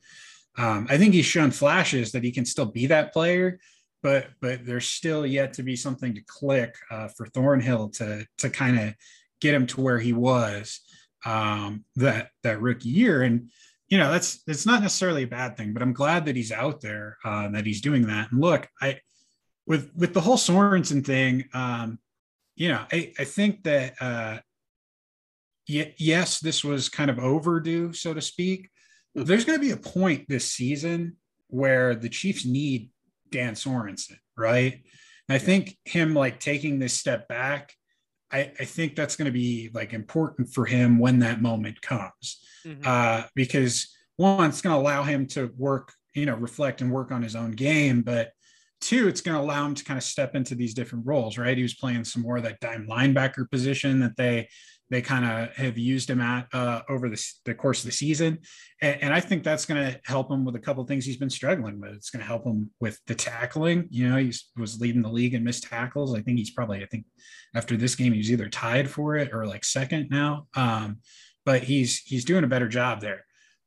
Um, 0.58 0.88
I 0.90 0.98
think 0.98 1.14
he's 1.14 1.26
shown 1.26 1.52
flashes 1.52 2.12
that 2.12 2.24
he 2.24 2.32
can 2.32 2.46
still 2.46 2.66
be 2.66 2.88
that 2.88 3.14
player, 3.14 3.60
but 4.04 4.28
but 4.40 4.66
there's 4.66 4.88
still 4.88 5.26
yet 5.26 5.54
to 5.54 5.64
be 5.64 5.76
something 5.76 6.14
to 6.16 6.22
click 6.26 6.76
uh, 6.90 7.08
for 7.10 7.26
Thornhill 7.28 7.90
to 7.90 8.26
to 8.38 8.50
kind 8.50 8.80
of 8.80 8.94
get 9.42 9.56
him 9.56 9.68
to 9.68 9.82
where 9.82 10.00
he 10.00 10.14
was 10.14 10.82
um, 11.26 11.84
that 11.96 12.30
that 12.44 12.62
rookie 12.62 12.90
year. 12.90 13.24
And 13.24 13.50
you 13.92 13.98
know 13.98 14.10
that's 14.10 14.42
it's 14.48 14.66
not 14.66 14.82
necessarily 14.82 15.24
a 15.24 15.28
bad 15.28 15.56
thing 15.56 15.74
but 15.74 15.84
i'm 15.84 15.94
glad 15.94 16.26
that 16.26 16.36
he's 16.36 16.52
out 16.52 16.82
there 16.82 17.18
uh, 17.24 17.48
that 17.50 17.66
he's 17.68 17.82
doing 17.82 18.08
that. 18.08 18.32
And 18.32 18.42
look 18.42 18.68
i 18.82 19.00
with 19.68 19.92
with 19.96 20.16
the 20.16 20.22
whole 20.22 20.38
sorensen 20.38 21.06
thing 21.06 21.46
um 21.54 22.00
you 22.56 22.70
know 22.70 22.84
i 22.92 23.14
i 23.20 23.24
think 23.24 23.64
that 23.64 23.94
uh 24.02 24.40
y- 25.70 25.94
yes 25.98 26.40
this 26.40 26.64
was 26.64 26.90
kind 26.90 27.12
of 27.12 27.20
overdue 27.20 27.94
so 27.94 28.14
to 28.16 28.22
speak. 28.22 28.70
Mm-hmm. 29.16 29.28
there's 29.28 29.46
going 29.46 29.60
to 29.60 29.66
be 29.66 29.72
a 29.72 29.78
point 29.78 30.28
this 30.28 30.50
season 30.50 31.18
where 31.48 31.94
the 31.94 32.10
chiefs 32.10 32.46
need 32.46 32.90
dan 33.30 33.54
sorensen 33.54 34.18
right? 34.38 34.82
And 35.28 35.36
i 35.36 35.38
think 35.38 35.78
him 35.86 36.14
like 36.14 36.40
taking 36.40 36.80
this 36.80 36.94
step 36.94 37.28
back 37.28 37.74
I, 38.32 38.52
I 38.60 38.66
think 38.66 38.96
that's 38.96 39.16
going 39.16 39.26
to 39.26 39.32
be 39.32 39.70
like 39.74 39.94
important 39.94 40.54
for 40.54 40.66
him 40.66 41.00
when 41.00 41.20
that 41.20 41.42
moment 41.42 41.82
comes, 41.82 42.44
mm-hmm. 42.66 42.82
uh, 42.86 43.24
because 43.36 43.94
one, 44.16 44.50
it's 44.50 44.62
going 44.62 44.76
to 44.76 44.80
allow 44.80 45.04
him 45.04 45.28
to 45.28 45.52
work, 45.58 45.94
you 46.14 46.26
know, 46.26 46.36
reflect 46.36 46.82
and 46.82 46.92
work 46.92 47.12
on 47.12 47.22
his 47.22 47.36
own 47.36 47.52
game, 47.52 48.02
but 48.02 48.32
two, 48.82 49.08
it's 49.08 49.22
going 49.22 49.38
to 49.38 49.44
allow 49.44 49.66
him 49.66 49.76
to 49.76 49.84
kind 49.84 49.98
of 49.98 50.04
step 50.04 50.36
into 50.36 50.56
these 50.56 50.74
different 50.74 51.06
roles, 51.06 51.38
right? 51.38 51.58
He 51.58 51.64
was 51.64 51.76
playing 51.76 52.04
some 52.04 52.24
more 52.24 52.38
of 52.38 52.44
that 52.44 52.60
dime 52.60 52.88
linebacker 52.90 53.50
position 53.50 54.00
that 54.00 54.18
they 54.18 54.50
they 54.92 55.02
kind 55.02 55.24
of 55.24 55.56
have 55.56 55.78
used 55.78 56.10
him 56.10 56.20
at 56.20 56.48
uh, 56.54 56.82
over 56.90 57.08
the, 57.08 57.26
the, 57.46 57.56
course 57.56 57.80
of 57.80 57.86
the 57.86 57.94
season. 57.94 58.38
And, 58.82 59.04
and 59.04 59.14
I 59.14 59.22
think 59.22 59.42
that's 59.42 59.66
going 59.66 59.82
to 59.82 59.98
help 60.04 60.30
him 60.30 60.44
with 60.44 60.56
a 60.56 60.60
couple 60.60 60.84
things 60.84 61.06
he's 61.06 61.18
been 61.18 61.30
struggling 61.30 61.80
with. 61.80 61.94
It's 61.94 62.10
going 62.10 62.20
to 62.20 62.28
help 62.28 62.46
him 62.46 62.70
with 62.82 63.00
the 63.08 63.16
tackling. 63.16 63.88
You 63.90 64.10
know, 64.10 64.18
he 64.18 64.34
was 64.58 64.82
leading 64.82 65.02
the 65.02 65.10
league 65.10 65.34
in 65.34 65.46
missed 65.46 65.64
tackles. 65.64 66.14
I 66.14 66.22
think 66.22 66.38
he's 66.38 66.52
probably, 66.52 66.84
I 66.84 66.88
think 66.88 67.06
after 67.56 67.78
this 67.78 67.96
game, 67.96 68.12
he's 68.12 68.34
either 68.34 68.50
tied 68.50 68.90
for 68.90 69.16
it 69.16 69.34
or 69.34 69.48
like 69.48 69.64
second 69.64 70.10
now. 70.12 70.48
Um, 70.56 70.98
but 71.46 71.64
he's, 71.64 72.00
he's 72.00 72.26
doing 72.26 72.44
a 72.44 72.48
better 72.48 72.68
job 72.68 73.00
there. 73.00 73.26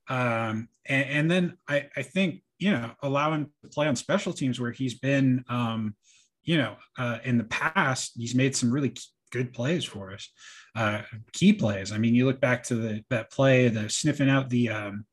Um, 0.08 0.68
and, 0.84 1.08
and, 1.08 1.30
then 1.30 1.56
I, 1.66 1.88
I 1.96 2.02
think, 2.02 2.42
you 2.58 2.70
know, 2.70 2.90
allow 3.02 3.32
him 3.32 3.50
to 3.62 3.70
play 3.70 3.88
on 3.88 3.96
special 3.96 4.34
teams 4.34 4.60
where 4.60 4.72
he's 4.72 4.98
been, 4.98 5.42
um, 5.48 5.96
you 6.42 6.58
know, 6.58 6.76
uh, 6.98 7.18
in 7.24 7.38
the 7.38 7.44
past, 7.44 8.12
he's 8.14 8.34
made 8.34 8.54
some 8.54 8.70
really 8.70 8.92
good 9.32 9.52
plays 9.52 9.84
for 9.84 10.12
us, 10.12 10.30
uh, 10.74 11.02
key 11.32 11.52
plays. 11.52 11.92
I 11.92 11.98
mean, 11.98 12.14
you 12.14 12.26
look 12.26 12.40
back 12.40 12.64
to 12.64 12.74
the 12.74 13.04
that 13.10 13.30
play, 13.30 13.68
the 13.68 13.88
sniffing 13.88 14.30
out 14.30 14.50
the 14.50 14.70
um, 14.70 15.06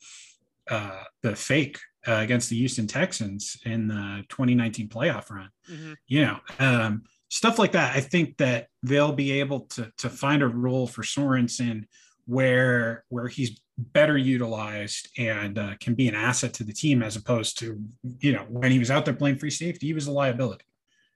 uh, 0.69 1.03
the 1.21 1.35
fake 1.35 1.79
uh, 2.07 2.15
against 2.15 2.49
the 2.49 2.57
Houston 2.57 2.87
Texans 2.87 3.57
in 3.65 3.87
the 3.87 4.23
2019 4.29 4.89
playoff 4.89 5.29
run. 5.29 5.49
Mm-hmm. 5.69 5.93
You 6.07 6.21
know, 6.25 6.39
um, 6.59 7.03
stuff 7.29 7.59
like 7.59 7.73
that. 7.73 7.95
I 7.95 8.01
think 8.01 8.37
that 8.37 8.67
they'll 8.83 9.13
be 9.13 9.39
able 9.39 9.61
to 9.61 9.91
to 9.99 10.09
find 10.09 10.41
a 10.41 10.47
role 10.47 10.87
for 10.87 11.03
Sorensen 11.03 11.85
where 12.25 13.03
where 13.09 13.27
he's 13.27 13.59
better 13.77 14.17
utilized 14.17 15.09
and 15.17 15.57
uh, 15.57 15.73
can 15.79 15.95
be 15.95 16.07
an 16.07 16.15
asset 16.15 16.53
to 16.53 16.63
the 16.63 16.73
team 16.73 17.01
as 17.01 17.15
opposed 17.15 17.57
to 17.59 17.79
you 18.19 18.31
know 18.31 18.45
when 18.47 18.71
he 18.71 18.79
was 18.79 18.91
out 18.91 19.05
there 19.05 19.13
playing 19.13 19.37
free 19.37 19.49
safety 19.49 19.87
he 19.87 19.93
was 19.93 20.07
a 20.07 20.11
liability 20.11 20.65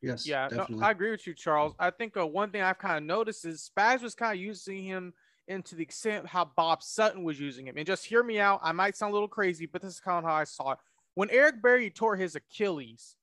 Yes. 0.05 0.27
Yeah, 0.27 0.47
no, 0.51 0.67
I 0.81 0.91
agree 0.91 1.11
with 1.11 1.25
you, 1.25 1.33
Charles. 1.33 1.73
I 1.79 1.89
think 1.89 2.15
uh, 2.15 2.27
one 2.27 2.51
thing 2.51 2.61
I've 2.61 2.77
kind 2.77 2.97
of 2.97 3.03
noticed 3.03 3.45
is 3.45 3.69
Spags 3.75 4.01
was 4.01 4.13
kind 4.13 4.33
of 4.33 4.39
using 4.39 4.83
him 4.83 5.13
into 5.47 5.75
the 5.75 5.83
extent 5.83 6.27
how 6.27 6.45
Bob 6.45 6.83
Sutton 6.83 7.23
was 7.23 7.39
using 7.39 7.67
him. 7.67 7.77
And 7.77 7.85
just 7.85 8.05
hear 8.05 8.23
me 8.23 8.39
out. 8.39 8.59
I 8.63 8.71
might 8.71 8.95
sound 8.95 9.11
a 9.11 9.13
little 9.13 9.27
crazy, 9.27 9.65
but 9.65 9.81
this 9.81 9.93
is 9.93 9.99
kind 9.99 10.17
of 10.17 10.29
how 10.29 10.35
I 10.35 10.43
saw 10.43 10.71
it. 10.71 10.79
When 11.15 11.29
Eric 11.29 11.61
Berry 11.61 11.89
tore 11.89 12.15
his 12.15 12.35
Achilles, 12.35 13.15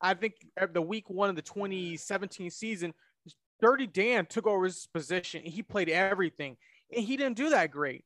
I 0.00 0.14
think 0.14 0.34
the 0.72 0.82
week 0.82 1.08
one 1.08 1.30
of 1.30 1.36
the 1.36 1.42
2017 1.42 2.50
season, 2.50 2.94
Dirty 3.60 3.86
Dan 3.86 4.26
took 4.26 4.46
over 4.46 4.64
his 4.64 4.88
position 4.92 5.42
and 5.44 5.52
he 5.52 5.62
played 5.62 5.88
everything. 5.88 6.56
And 6.94 7.04
he 7.04 7.16
didn't 7.16 7.36
do 7.36 7.50
that 7.50 7.70
great. 7.70 8.04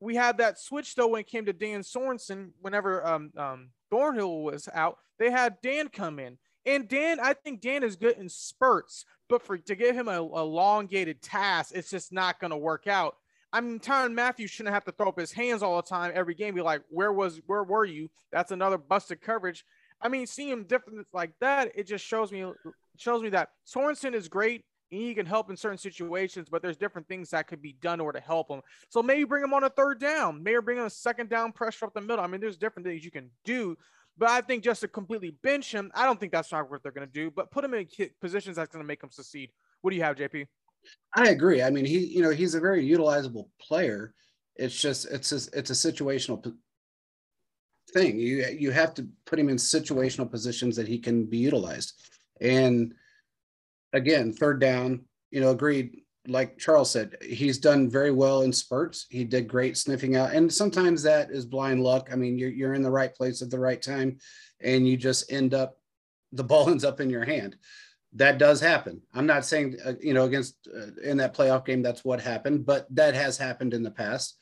We 0.00 0.16
had 0.16 0.38
that 0.38 0.58
switch 0.58 0.94
though 0.94 1.08
when 1.08 1.20
it 1.20 1.28
came 1.28 1.46
to 1.46 1.52
Dan 1.52 1.82
Sorensen. 1.82 2.50
Whenever 2.60 3.06
um, 3.06 3.30
um, 3.36 3.68
Thornhill 3.90 4.42
was 4.42 4.68
out, 4.72 4.98
they 5.18 5.30
had 5.30 5.56
Dan 5.62 5.88
come 5.88 6.18
in 6.18 6.38
And 6.64 6.88
Dan, 6.88 7.18
I 7.20 7.34
think 7.34 7.60
Dan 7.60 7.82
is 7.82 7.96
good 7.96 8.16
in 8.18 8.28
spurts, 8.28 9.04
but 9.28 9.42
for 9.42 9.58
to 9.58 9.74
give 9.74 9.96
him 9.96 10.08
a, 10.08 10.18
elongated 10.18 11.22
task, 11.22 11.72
it's 11.74 11.90
just 11.90 12.12
not 12.12 12.38
going 12.38 12.52
to 12.52 12.56
work 12.56 12.86
out. 12.86 13.16
I 13.52 13.60
mean, 13.60 13.80
Tyrann 13.80 14.14
Matthews 14.14 14.50
shouldn't 14.50 14.74
have 14.74 14.84
to 14.84 14.92
throw 14.92 15.08
up 15.08 15.18
his 15.18 15.32
hands 15.32 15.62
all 15.62 15.76
the 15.76 15.82
time 15.82 16.12
every 16.14 16.34
game. 16.34 16.54
Be 16.54 16.62
like, 16.62 16.82
where 16.88 17.12
was, 17.12 17.40
where 17.46 17.64
were 17.64 17.84
you? 17.84 18.08
That's 18.30 18.52
another 18.52 18.78
busted 18.78 19.20
coverage. 19.20 19.64
I 20.00 20.08
mean, 20.08 20.26
seeing 20.26 20.48
him 20.48 20.64
different 20.64 21.06
like 21.12 21.32
that, 21.40 21.72
it 21.74 21.86
just 21.86 22.04
shows 22.04 22.32
me 22.32 22.44
shows 22.96 23.22
me 23.22 23.30
that 23.30 23.50
Sorensen 23.66 24.14
is 24.14 24.28
great 24.28 24.64
and 24.90 25.00
he 25.00 25.14
can 25.14 25.26
help 25.26 25.48
in 25.48 25.56
certain 25.56 25.78
situations, 25.78 26.48
but 26.50 26.60
there's 26.60 26.76
different 26.76 27.08
things 27.08 27.30
that 27.30 27.46
could 27.46 27.62
be 27.62 27.72
done 27.80 28.00
or 28.00 28.12
to 28.12 28.20
help 28.20 28.50
him. 28.50 28.60
So 28.90 29.02
maybe 29.02 29.24
bring 29.24 29.42
him 29.42 29.54
on 29.54 29.64
a 29.64 29.70
third 29.70 30.00
down, 30.00 30.42
maybe 30.42 30.60
bring 30.60 30.78
him 30.78 30.84
a 30.84 30.90
second 30.90 31.30
down 31.30 31.52
pressure 31.52 31.86
up 31.86 31.94
the 31.94 32.00
middle. 32.00 32.22
I 32.22 32.26
mean, 32.26 32.40
there's 32.40 32.58
different 32.58 32.86
things 32.86 33.04
you 33.04 33.10
can 33.10 33.30
do, 33.44 33.76
but 34.18 34.28
I 34.28 34.40
think 34.40 34.62
just 34.62 34.82
to 34.82 34.88
completely 34.88 35.36
bench 35.42 35.72
him, 35.72 35.90
I 35.94 36.04
don't 36.04 36.20
think 36.20 36.32
that's 36.32 36.52
not 36.52 36.70
what 36.70 36.82
they're 36.82 36.92
going 36.92 37.06
to 37.06 37.12
do. 37.12 37.30
But 37.30 37.50
put 37.50 37.64
him 37.64 37.74
in 37.74 37.86
positions 38.20 38.56
that's 38.56 38.72
going 38.72 38.82
to 38.82 38.86
make 38.86 39.02
him 39.02 39.10
succeed. 39.10 39.50
What 39.80 39.90
do 39.90 39.96
you 39.96 40.02
have, 40.02 40.16
JP? 40.16 40.46
I 41.16 41.28
agree. 41.28 41.62
I 41.62 41.70
mean, 41.70 41.84
he, 41.84 41.98
you 42.06 42.22
know, 42.22 42.30
he's 42.30 42.54
a 42.54 42.60
very 42.60 42.86
utilizable 42.88 43.48
player. 43.60 44.14
It's 44.56 44.78
just 44.78 45.10
it's 45.10 45.32
a, 45.32 45.58
it's 45.58 45.70
a 45.70 45.92
situational 45.92 46.54
thing. 47.92 48.18
You 48.18 48.46
you 48.58 48.70
have 48.70 48.94
to 48.94 49.08
put 49.24 49.38
him 49.38 49.48
in 49.48 49.56
situational 49.56 50.30
positions 50.30 50.76
that 50.76 50.88
he 50.88 50.98
can 50.98 51.24
be 51.24 51.38
utilized. 51.38 51.94
And 52.40 52.94
again, 53.92 54.32
third 54.32 54.60
down, 54.60 55.04
you 55.30 55.40
know, 55.40 55.50
agreed. 55.50 56.01
Like 56.28 56.58
Charles 56.58 56.90
said, 56.90 57.16
he's 57.22 57.58
done 57.58 57.90
very 57.90 58.12
well 58.12 58.42
in 58.42 58.52
spurts. 58.52 59.06
He 59.10 59.24
did 59.24 59.48
great 59.48 59.76
sniffing 59.76 60.16
out, 60.16 60.32
and 60.32 60.52
sometimes 60.52 61.02
that 61.02 61.30
is 61.30 61.44
blind 61.44 61.82
luck. 61.82 62.10
I 62.12 62.16
mean, 62.16 62.38
you're 62.38 62.50
you're 62.50 62.74
in 62.74 62.82
the 62.82 62.90
right 62.90 63.12
place 63.14 63.42
at 63.42 63.50
the 63.50 63.58
right 63.58 63.82
time, 63.82 64.18
and 64.60 64.86
you 64.86 64.96
just 64.96 65.32
end 65.32 65.52
up 65.52 65.78
the 66.30 66.44
ball 66.44 66.68
ends 66.70 66.84
up 66.84 67.00
in 67.00 67.10
your 67.10 67.24
hand. 67.24 67.56
That 68.14 68.38
does 68.38 68.60
happen. 68.60 69.00
I'm 69.14 69.26
not 69.26 69.44
saying 69.44 69.78
uh, 69.84 69.94
you 70.00 70.14
know 70.14 70.24
against 70.24 70.68
uh, 70.68 70.92
in 71.02 71.16
that 71.16 71.34
playoff 71.34 71.64
game 71.64 71.82
that's 71.82 72.04
what 72.04 72.20
happened, 72.20 72.66
but 72.66 72.86
that 72.94 73.14
has 73.14 73.36
happened 73.36 73.74
in 73.74 73.82
the 73.82 73.90
past 73.90 74.38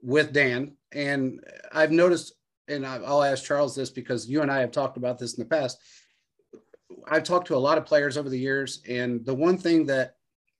with 0.00 0.32
Dan. 0.32 0.76
And 0.92 1.44
I've 1.72 1.92
noticed, 1.92 2.32
and 2.68 2.86
I'll 2.86 3.22
ask 3.22 3.44
Charles 3.44 3.76
this 3.76 3.90
because 3.90 4.28
you 4.28 4.40
and 4.40 4.50
I 4.50 4.60
have 4.60 4.70
talked 4.70 4.96
about 4.96 5.18
this 5.18 5.36
in 5.36 5.42
the 5.42 5.50
past 5.50 5.78
I've 7.06 7.24
talked 7.24 7.46
to 7.48 7.56
a 7.56 7.58
lot 7.58 7.78
of 7.78 7.86
players 7.86 8.16
over 8.16 8.28
the 8.28 8.38
years, 8.38 8.82
and 8.88 9.24
the 9.24 9.34
one 9.34 9.58
thing 9.58 9.86
that 9.86 10.14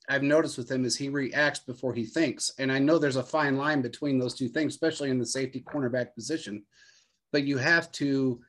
I've 0.09 0.23
noticed 0.23 0.57
with 0.57 0.71
him 0.71 0.85
is 0.85 0.97
he 0.97 1.09
reacts 1.09 1.61
before 1.61 1.93
he 1.93 2.05
thinks. 2.05 2.53
And 2.59 2.73
I 2.73 2.79
know 2.79 2.99
there's 2.99 3.17
a 3.17 3.23
fine 3.23 3.57
line 3.57 3.83
between 3.83 4.19
those 4.19 4.35
two 4.35 4.49
things, 4.49 4.75
especially 4.75 5.11
in 5.11 5.19
the 5.19 5.27
safety 5.27 5.61
cornerback 5.61 6.15
position. 6.15 6.65
But 7.33 7.45
you 7.45 7.59
have 7.59 7.93
to 7.93 8.41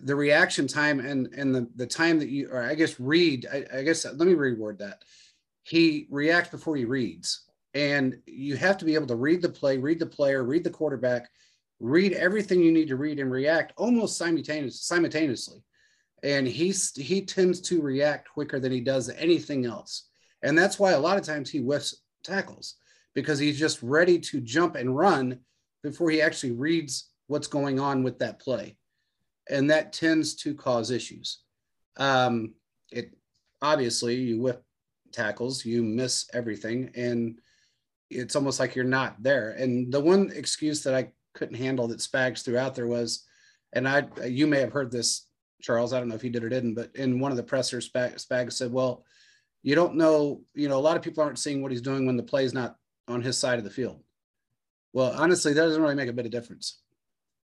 the 0.00 0.14
reaction 0.14 0.68
time 0.68 1.00
and 1.00 1.26
and 1.34 1.54
the 1.54 1.68
the 1.74 1.86
time 1.86 2.18
that 2.20 2.28
you 2.28 2.48
or 2.50 2.62
I 2.62 2.74
guess 2.74 2.98
read. 2.98 3.46
I, 3.52 3.64
I 3.78 3.82
guess 3.82 4.04
let 4.04 4.18
me 4.18 4.34
reword 4.34 4.78
that. 4.78 5.02
He 5.64 6.06
reacts 6.10 6.50
before 6.50 6.76
he 6.76 6.86
reads, 6.86 7.44
and 7.74 8.18
you 8.26 8.56
have 8.56 8.78
to 8.78 8.86
be 8.86 8.94
able 8.94 9.08
to 9.08 9.16
read 9.16 9.42
the 9.42 9.50
play, 9.50 9.76
read 9.76 9.98
the 9.98 10.06
player, 10.06 10.42
read 10.42 10.64
the 10.64 10.70
quarterback, 10.70 11.28
read 11.78 12.14
everything 12.14 12.62
you 12.62 12.72
need 12.72 12.88
to 12.88 12.96
read 12.96 13.18
and 13.18 13.30
react 13.30 13.74
almost 13.76 14.16
simultaneous, 14.16 14.80
simultaneously 14.80 15.62
and 16.22 16.46
he's 16.46 16.94
he 16.96 17.24
tends 17.24 17.60
to 17.60 17.80
react 17.80 18.28
quicker 18.28 18.58
than 18.58 18.72
he 18.72 18.80
does 18.80 19.08
anything 19.10 19.66
else 19.66 20.07
and 20.42 20.56
that's 20.56 20.78
why 20.78 20.92
a 20.92 21.00
lot 21.00 21.18
of 21.18 21.24
times 21.24 21.50
he 21.50 21.58
whiffs 21.58 22.02
tackles 22.22 22.74
because 23.14 23.38
he's 23.38 23.58
just 23.58 23.82
ready 23.82 24.18
to 24.18 24.40
jump 24.40 24.76
and 24.76 24.96
run 24.96 25.40
before 25.82 26.10
he 26.10 26.20
actually 26.20 26.52
reads 26.52 27.10
what's 27.26 27.46
going 27.46 27.78
on 27.80 28.02
with 28.02 28.18
that 28.18 28.38
play 28.38 28.76
and 29.50 29.70
that 29.70 29.92
tends 29.92 30.34
to 30.34 30.54
cause 30.54 30.90
issues 30.90 31.40
um, 31.96 32.54
it 32.90 33.16
obviously 33.62 34.14
you 34.14 34.40
whiff 34.40 34.56
tackles 35.12 35.64
you 35.64 35.82
miss 35.82 36.26
everything 36.34 36.90
and 36.94 37.40
it's 38.10 38.36
almost 38.36 38.60
like 38.60 38.74
you're 38.74 38.84
not 38.84 39.22
there 39.22 39.50
and 39.50 39.92
the 39.92 40.00
one 40.00 40.30
excuse 40.34 40.82
that 40.82 40.94
i 40.94 41.10
couldn't 41.34 41.56
handle 41.56 41.88
that 41.88 41.98
spags 41.98 42.44
threw 42.44 42.58
out 42.58 42.74
there 42.74 42.86
was 42.86 43.24
and 43.72 43.88
i 43.88 44.06
you 44.26 44.46
may 44.46 44.60
have 44.60 44.72
heard 44.72 44.90
this 44.90 45.28
Charles. 45.60 45.92
I 45.92 45.98
don't 45.98 46.08
know 46.08 46.14
if 46.14 46.22
he 46.22 46.28
did 46.28 46.44
or 46.44 46.48
didn't, 46.48 46.74
but 46.74 46.94
in 46.94 47.20
one 47.20 47.30
of 47.30 47.36
the 47.36 47.42
pressers, 47.42 47.90
Spags 47.90 48.52
said, 48.52 48.72
"Well, 48.72 49.04
you 49.62 49.74
don't 49.74 49.96
know. 49.96 50.42
You 50.54 50.68
know, 50.68 50.78
a 50.78 50.80
lot 50.80 50.96
of 50.96 51.02
people 51.02 51.22
aren't 51.22 51.38
seeing 51.38 51.62
what 51.62 51.70
he's 51.70 51.80
doing 51.80 52.06
when 52.06 52.16
the 52.16 52.22
play's 52.22 52.54
not 52.54 52.76
on 53.06 53.22
his 53.22 53.36
side 53.36 53.58
of 53.58 53.64
the 53.64 53.70
field." 53.70 54.02
Well, 54.92 55.12
honestly, 55.16 55.52
that 55.52 55.60
doesn't 55.60 55.82
really 55.82 55.94
make 55.94 56.08
a 56.08 56.12
bit 56.12 56.26
of 56.26 56.32
difference. 56.32 56.80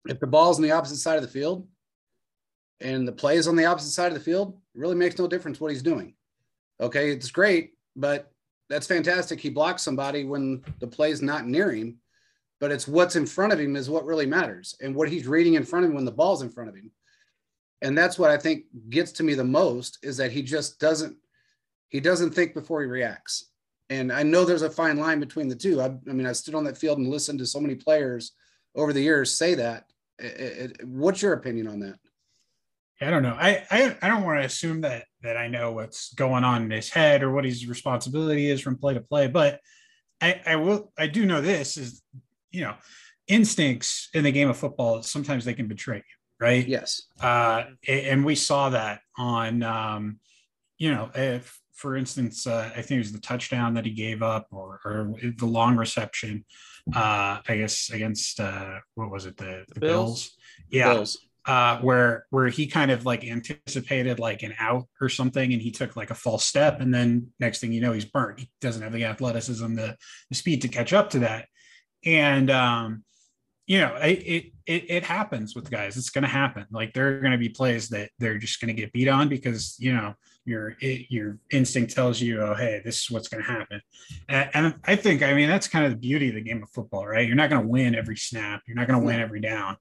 If 0.06 0.20
the 0.20 0.28
ball's 0.28 0.58
on 0.58 0.64
the 0.64 0.72
opposite 0.72 0.98
side 0.98 1.18
of 1.18 1.22
the 1.22 1.28
field 1.28 1.68
and 2.80 3.08
the 3.08 3.12
play 3.12 3.38
is 3.38 3.48
on 3.48 3.56
the 3.56 3.66
opposite 3.66 3.92
side 3.92 4.08
of 4.08 4.14
the 4.14 4.24
field, 4.24 4.60
it 4.74 4.80
really 4.80 4.96
makes 4.96 5.18
no 5.18 5.28
difference 5.28 5.60
what 5.60 5.72
he's 5.72 5.84
doing. 5.84 6.16
Okay, 6.80 7.12
it's 7.12 7.30
great, 7.30 7.74
but 7.96 8.32
that's 8.70 8.88
fantastic. 8.88 9.40
He 9.40 9.50
blocks 9.50 9.84
somebody 9.84 10.24
when 10.24 10.64
the 10.80 10.88
play's 10.88 11.22
not 11.22 11.46
near 11.46 11.72
him, 11.72 11.98
but 12.60 12.72
it's 12.72 12.88
what's 12.88 13.16
in 13.16 13.26
front 13.26 13.54
of 13.54 13.60
him 13.60 13.76
is 13.76 13.90
what 13.90 14.06
really 14.06 14.26
matters 14.26 14.76
and 14.82 14.96
what 14.96 15.10
he's 15.10 15.28
reading 15.28 15.56
in 15.56 15.66
front 15.66 15.86
of 15.86 15.92
him 15.92 15.96
when 15.96 16.06
the 16.06 16.12
ball's 16.12 16.42
in 16.42 16.50
front 16.50 16.70
of 16.70 16.76
him 16.76 16.92
and 17.82 17.98
that's 17.98 18.20
what 18.20 18.32
I 18.32 18.38
think 18.38 18.66
gets 18.90 19.12
to 19.14 19.24
me 19.24 19.34
the 19.34 19.44
most 19.44 20.00
is 20.04 20.18
that 20.18 20.32
he 20.32 20.42
just 20.42 20.80
doesn't 20.80 21.18
he 21.92 22.00
doesn't 22.00 22.32
think 22.32 22.54
before 22.54 22.82
he 22.82 22.88
reacts. 22.88 23.52
And 23.90 24.12
I 24.12 24.24
know 24.24 24.46
there's 24.46 24.64
a 24.64 24.70
fine 24.70 24.98
line 24.98 25.20
between 25.20 25.48
the 25.48 25.56
two. 25.56 25.80
I, 25.82 25.88
I 25.88 26.14
mean, 26.14 26.26
I 26.26 26.32
stood 26.32 26.56
on 26.56 26.64
that 26.64 26.78
field 26.78 26.98
and 26.98 27.10
listened 27.10 27.40
to 27.40 27.46
so 27.46 27.60
many 27.60 27.76
players 27.76 28.32
over 28.76 28.94
the 28.94 29.02
years 29.02 29.36
say 29.36 29.56
that. 29.56 29.86
It, 30.18 30.80
it, 30.80 30.88
what's 30.88 31.22
your 31.22 31.34
opinion 31.34 31.68
on 31.68 31.80
that? 31.82 32.00
I 33.02 33.10
don't 33.10 33.24
know. 33.24 33.36
I, 33.38 33.66
I 33.72 33.98
I 34.02 34.08
don't 34.08 34.24
want 34.24 34.40
to 34.40 34.46
assume 34.46 34.82
that 34.82 35.06
that 35.24 35.36
I 35.36 35.48
know 35.48 35.72
what's 35.72 36.14
going 36.14 36.44
on 36.44 36.64
in 36.64 36.70
his 36.70 36.90
head 36.90 37.24
or 37.24 37.32
what 37.32 37.46
his 37.46 37.68
responsibility 37.68 38.50
is 38.50 38.62
from 38.62 38.78
play 38.78 38.94
to 38.94 39.02
play, 39.02 39.28
but 39.28 39.60
I 40.22 40.40
I 40.46 40.56
will 40.58 40.94
I 40.98 41.08
do 41.08 41.26
know 41.26 41.42
this 41.42 41.78
is 41.78 42.04
you 42.52 42.62
know 42.62 42.76
instincts 43.28 44.10
in 44.14 44.24
the 44.24 44.32
game 44.32 44.50
of 44.50 44.58
football 44.58 45.02
sometimes 45.02 45.46
they 45.46 45.56
can 45.56 45.68
betray 45.68 45.98
you 45.98 46.22
right? 46.42 46.68
Yes. 46.68 47.04
Uh, 47.22 47.66
and 47.88 48.26
we 48.26 48.36
saw 48.36 48.72
that 48.72 49.02
on, 49.18 49.62
um, 49.62 50.20
you 50.78 50.92
know, 50.92 51.12
if, 51.14 51.61
for 51.82 51.96
instance, 51.96 52.46
uh, 52.46 52.70
I 52.76 52.82
think 52.82 52.92
it 52.92 53.00
was 53.00 53.12
the 53.12 53.20
touchdown 53.20 53.74
that 53.74 53.86
he 53.86 53.92
gave 53.92 54.22
up 54.22 54.48
or, 54.52 54.80
or 54.86 55.14
the 55.38 55.46
long 55.46 55.78
reception, 55.78 56.46
uh, 56.96 57.40
I 57.48 57.58
guess 57.58 57.90
against, 57.90 58.40
uh, 58.40 58.80
what 58.94 59.10
was 59.10 59.26
it? 59.26 59.36
The, 59.38 59.66
the, 59.68 59.74
the 59.74 59.80
Bills. 59.80 59.90
Bills. 59.90 60.38
Yeah. 60.70 60.94
Bills. 60.94 61.18
Uh, 61.44 61.80
where 61.80 62.28
where 62.30 62.50
he 62.50 62.68
kind 62.68 62.92
of 62.92 63.04
like 63.04 63.26
anticipated 63.26 64.20
like 64.20 64.44
an 64.44 64.54
out 64.60 64.88
or 65.02 65.10
something 65.10 65.54
and 65.54 65.60
he 65.60 65.72
took 65.72 65.96
like 65.96 66.12
a 66.12 66.16
false 66.16 66.46
step 66.46 66.82
and 66.82 66.94
then 66.94 67.26
next 67.40 67.60
thing 67.60 67.72
you 67.72 67.82
know 67.82 67.92
he's 67.92 68.06
burnt 68.06 68.40
he 68.40 68.48
doesn't 68.62 68.84
have 68.84 68.94
the 68.94 69.06
athleticism 69.06 69.74
the, 69.74 69.98
the 70.30 70.36
speed 70.36 70.62
to 70.62 70.68
catch 70.68 70.94
up 70.94 71.10
to 71.10 71.18
that 71.18 71.48
and 72.06 72.52
um 72.52 73.04
you 73.72 73.80
know, 73.80 73.96
it, 73.96 74.52
it 74.66 74.84
it 74.90 75.04
happens 75.04 75.56
with 75.56 75.72
guys. 75.72 75.96
It's 75.96 76.10
going 76.10 76.24
to 76.24 76.28
happen. 76.28 76.66
Like 76.72 76.94
there 76.94 77.08
are 77.08 77.22
going 77.22 77.32
to 77.32 77.38
be 77.38 77.48
plays 77.48 77.88
that 77.90 78.10
they're 78.20 78.38
just 78.38 78.60
going 78.60 78.76
to 78.76 78.80
get 78.80 78.92
beat 78.92 79.08
on 79.08 79.30
because 79.30 79.78
you 79.80 79.94
know 79.94 80.14
your 80.46 80.76
your 80.80 81.38
instinct 81.52 81.94
tells 81.94 82.22
you, 82.22 82.42
oh 82.42 82.56
hey, 82.56 82.82
this 82.84 83.04
is 83.04 83.12
what's 83.12 83.28
going 83.28 83.44
to 83.44 83.50
happen. 83.50 83.82
And, 84.28 84.50
and, 84.54 84.76
I 84.86 84.96
think, 84.96 85.22
I 85.24 85.34
mean, 85.34 85.48
that's 85.48 85.68
kind 85.68 85.86
of 85.86 85.92
the 85.92 85.98
beauty 85.98 86.30
of 86.30 86.36
the 86.36 86.42
game 86.42 86.64
of 86.64 86.70
football, 86.70 87.06
right? 87.06 87.28
You're 87.28 87.36
not 87.36 87.50
going 87.50 87.62
to 87.62 87.68
win 87.68 87.96
every 87.96 88.18
snap. 88.18 88.62
You're 88.68 88.76
not 88.76 88.88
going 88.88 89.00
to 89.00 89.06
win 89.06 89.20
every 89.20 89.42
down. 89.42 89.78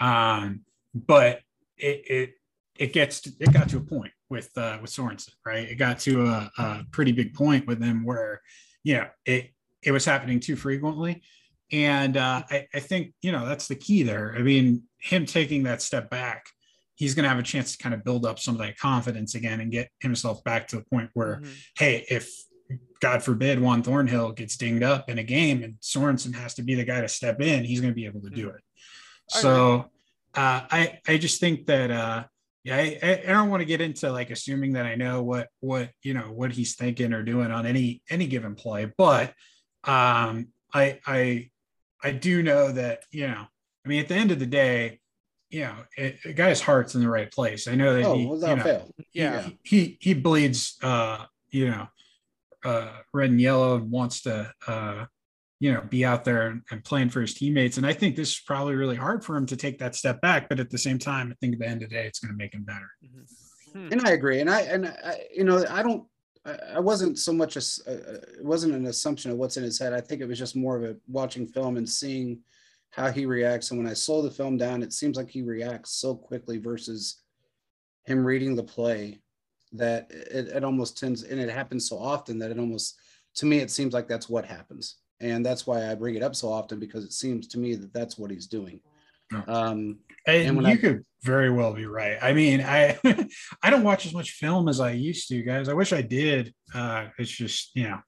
Um, 0.00 0.60
but 0.94 1.40
it 1.76 2.04
it 2.08 2.30
it 2.78 2.92
gets 2.92 3.20
to, 3.22 3.32
it 3.40 3.52
got 3.52 3.68
to 3.70 3.78
a 3.78 3.80
point 3.80 4.12
with 4.30 4.50
uh, 4.56 4.78
with 4.80 4.90
Sorensen, 4.90 5.32
right? 5.44 5.68
It 5.68 5.76
got 5.76 5.98
to 6.00 6.26
a, 6.26 6.50
a 6.58 6.84
pretty 6.90 7.12
big 7.12 7.34
point 7.34 7.66
with 7.66 7.80
them 7.80 8.04
where 8.04 8.40
you 8.84 8.94
know 8.94 9.06
it 9.24 9.50
it 9.82 9.92
was 9.92 10.04
happening 10.04 10.40
too 10.40 10.56
frequently 10.56 11.22
and 11.72 12.16
uh, 12.16 12.42
I, 12.50 12.68
I 12.74 12.80
think, 12.80 13.12
you 13.22 13.32
know, 13.32 13.46
that's 13.46 13.68
the 13.68 13.74
key 13.74 14.02
there. 14.02 14.34
I 14.36 14.42
mean, 14.42 14.84
him 14.98 15.26
taking 15.26 15.64
that 15.64 15.82
step 15.82 16.10
back, 16.10 16.46
he's 16.96 17.14
going 17.14 17.22
to 17.22 17.28
have 17.28 17.38
a 17.38 17.42
chance 17.42 17.76
to 17.76 17.82
kind 17.82 17.94
of 17.94 18.04
build 18.04 18.26
up 18.26 18.38
some 18.38 18.54
of 18.54 18.60
that 18.60 18.78
confidence 18.78 19.34
again 19.34 19.60
and 19.60 19.70
get 19.70 19.88
himself 20.00 20.42
back 20.44 20.68
to 20.68 20.76
the 20.76 20.84
point 20.84 21.10
where, 21.14 21.36
mm-hmm. 21.36 21.52
hey, 21.78 22.04
if 22.10 22.30
God 23.00 23.22
forbid 23.22 23.60
Juan 23.60 23.82
Thornhill 23.82 24.32
gets 24.32 24.56
dinged 24.56 24.82
up 24.82 25.08
in 25.08 25.18
a 25.18 25.22
game 25.22 25.62
and 25.62 25.74
Sorensen 25.80 26.34
has 26.34 26.54
to 26.54 26.62
be 26.62 26.74
the 26.74 26.84
guy 26.84 27.00
to 27.00 27.08
step 27.08 27.40
in, 27.40 27.64
he's 27.64 27.80
going 27.80 27.92
to 27.92 27.96
be 27.96 28.06
able 28.06 28.22
to 28.22 28.30
do 28.30 28.48
mm-hmm. 28.48 28.56
it. 28.56 28.62
So 29.28 29.90
uh, 30.34 30.62
I 30.70 30.98
I 31.06 31.18
just 31.18 31.40
think 31.40 31.66
that 31.66 31.90
uh, 31.90 32.24
yeah 32.64 32.76
I, 32.76 33.22
I 33.26 33.32
don't 33.32 33.50
want 33.50 33.60
to 33.60 33.66
get 33.66 33.80
into 33.80 34.10
like 34.10 34.30
assuming 34.30 34.74
that 34.74 34.86
I 34.86 34.94
know 34.94 35.22
what 35.22 35.48
what 35.60 35.90
you 36.02 36.14
know 36.14 36.32
what 36.32 36.52
he's 36.52 36.76
thinking 36.76 37.12
or 37.12 37.22
doing 37.22 37.50
on 37.50 37.66
any 37.66 38.02
any 38.08 38.26
given 38.26 38.54
play, 38.54 38.92
but 38.96 39.34
um, 39.84 40.48
I 40.72 41.00
I 41.06 41.50
I 42.02 42.12
do 42.12 42.42
know 42.42 42.70
that, 42.72 43.04
you 43.10 43.26
know, 43.26 43.46
I 43.84 43.88
mean, 43.88 44.00
at 44.00 44.08
the 44.08 44.14
end 44.14 44.30
of 44.30 44.38
the 44.38 44.46
day, 44.46 45.00
you 45.50 45.60
know, 45.60 45.74
it, 45.96 46.18
a 46.24 46.32
guy's 46.32 46.60
heart's 46.60 46.94
in 46.94 47.02
the 47.02 47.08
right 47.08 47.30
place. 47.30 47.68
I 47.68 47.74
know 47.74 47.94
that 47.94 48.04
oh, 48.04 48.14
he, 48.14 48.22
you 48.22 48.56
know, 48.56 48.88
yeah, 49.12 49.42
he, 49.42 49.58
he, 49.62 49.98
he 50.00 50.14
bleeds, 50.14 50.76
uh, 50.82 51.24
you 51.50 51.70
know, 51.70 51.88
uh, 52.64 52.90
red 53.12 53.30
and 53.30 53.40
yellow 53.40 53.76
and 53.76 53.90
wants 53.90 54.22
to, 54.22 54.52
uh, 54.66 55.06
you 55.60 55.72
know, 55.72 55.82
be 55.88 56.04
out 56.04 56.24
there 56.24 56.48
and, 56.48 56.62
and, 56.70 56.84
playing 56.84 57.08
for 57.08 57.20
his 57.20 57.32
teammates. 57.32 57.76
And 57.76 57.86
I 57.86 57.92
think 57.92 58.16
this 58.16 58.30
is 58.30 58.42
probably 58.44 58.74
really 58.74 58.96
hard 58.96 59.24
for 59.24 59.36
him 59.36 59.46
to 59.46 59.56
take 59.56 59.78
that 59.78 59.94
step 59.94 60.20
back. 60.20 60.48
But 60.48 60.60
at 60.60 60.68
the 60.68 60.76
same 60.76 60.98
time, 60.98 61.30
I 61.30 61.34
think 61.40 61.54
at 61.54 61.60
the 61.60 61.68
end 61.68 61.82
of 61.82 61.88
the 61.88 61.94
day, 61.94 62.06
it's 62.06 62.18
going 62.18 62.32
to 62.32 62.36
make 62.36 62.52
him 62.52 62.64
better. 62.64 62.90
Mm-hmm. 63.04 63.86
hmm. 63.86 63.92
and 63.92 64.06
I 64.06 64.10
agree. 64.10 64.40
And 64.40 64.50
I 64.50 64.62
and 64.62 64.88
I, 64.88 65.22
you 65.34 65.44
know, 65.44 65.64
I 65.70 65.82
don't. 65.82 66.04
I, 66.74 66.78
wasn't 66.78 67.18
so 67.18 67.32
much 67.32 67.56
a. 67.56 67.60
it 67.86 68.44
wasn't 68.44 68.74
an 68.74 68.86
assumption 68.86 69.32
of 69.32 69.36
what's 69.36 69.56
in 69.56 69.64
his 69.64 69.80
head. 69.80 69.92
I 69.92 70.00
think 70.00 70.20
it 70.20 70.28
was 70.28 70.38
just 70.38 70.54
more 70.54 70.76
of 70.76 70.84
a 70.84 70.96
watching 71.08 71.44
film 71.46 71.76
and 71.76 71.88
seeing 71.88 72.40
how 72.90 73.10
he 73.10 73.26
reacts. 73.26 73.70
And 73.70 73.78
when 73.78 73.88
I 73.88 73.94
slow 73.94 74.22
the 74.22 74.30
film 74.30 74.56
down, 74.56 74.82
it 74.82 74.92
seems 74.92 75.16
like 75.16 75.28
he 75.28 75.42
reacts 75.42 75.92
so 75.92 76.14
quickly 76.14 76.58
versus 76.58 77.22
him 78.04 78.24
reading 78.24 78.56
the 78.56 78.62
play 78.62 79.20
that 79.72 80.10
it, 80.10 80.48
it 80.48 80.64
almost 80.64 80.98
tends, 80.98 81.22
and 81.22 81.40
it 81.40 81.50
happens 81.50 81.88
so 81.88 81.98
often 81.98 82.38
that 82.38 82.50
it 82.50 82.58
almost, 82.58 82.98
to 83.36 83.46
me, 83.46 83.58
it 83.58 83.70
seems 83.70 83.92
like 83.92 84.08
that's 84.08 84.28
what 84.28 84.44
happens. 84.44 84.96
And 85.20 85.44
that's 85.44 85.66
why 85.66 85.90
I 85.90 85.94
bring 85.94 86.14
it 86.14 86.22
up 86.22 86.34
so 86.34 86.52
often 86.52 86.78
because 86.78 87.04
it 87.04 87.12
seems 87.12 87.48
to 87.48 87.58
me 87.58 87.74
that 87.74 87.92
that's 87.92 88.18
what 88.18 88.30
he's 88.30 88.46
doing. 88.46 88.80
Um, 89.48 89.98
and, 90.26 90.58
and 90.58 90.62
you 90.62 90.74
I, 90.74 90.76
could 90.76 91.04
very 91.22 91.50
well 91.50 91.72
be 91.72 91.86
right. 91.86 92.18
I 92.22 92.32
mean, 92.32 92.60
I 92.60 92.98
I 93.62 93.70
don't 93.70 93.82
watch 93.82 94.06
as 94.06 94.14
much 94.14 94.32
film 94.32 94.68
as 94.68 94.80
I 94.80 94.92
used 94.92 95.28
to, 95.28 95.42
guys. 95.42 95.68
I 95.68 95.74
wish 95.74 95.92
I 95.92 96.02
did. 96.02 96.54
Uh, 96.72 97.06
it's 97.18 97.30
just 97.30 97.72
you 97.74 97.88
know, 97.88 97.98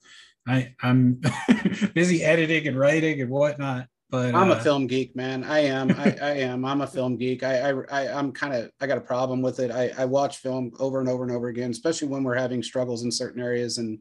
I 0.46 0.74
I'm 0.80 1.20
busy 1.94 2.22
editing 2.22 2.68
and 2.68 2.78
writing 2.78 3.20
and 3.20 3.30
whatnot. 3.30 3.86
But 4.10 4.34
I'm 4.34 4.50
uh, 4.50 4.54
a 4.54 4.60
film 4.60 4.86
geek, 4.86 5.14
man. 5.14 5.44
I 5.44 5.60
am. 5.60 5.90
I, 5.92 6.16
I 6.22 6.30
am. 6.38 6.64
I'm 6.64 6.80
a 6.80 6.86
film 6.86 7.16
geek. 7.16 7.42
I, 7.42 7.70
I, 7.70 7.82
I 7.90 8.18
am 8.18 8.32
kind 8.32 8.54
of. 8.54 8.70
I 8.80 8.86
got 8.86 8.98
a 8.98 9.02
problem 9.02 9.42
with 9.42 9.60
it. 9.60 9.70
I, 9.70 9.92
I 9.98 10.04
watch 10.06 10.38
film 10.38 10.72
over 10.78 11.00
and 11.00 11.08
over 11.08 11.24
and 11.24 11.32
over 11.32 11.48
again, 11.48 11.70
especially 11.70 12.08
when 12.08 12.24
we're 12.24 12.34
having 12.34 12.62
struggles 12.62 13.02
in 13.02 13.12
certain 13.12 13.42
areas, 13.42 13.78
and 13.78 13.98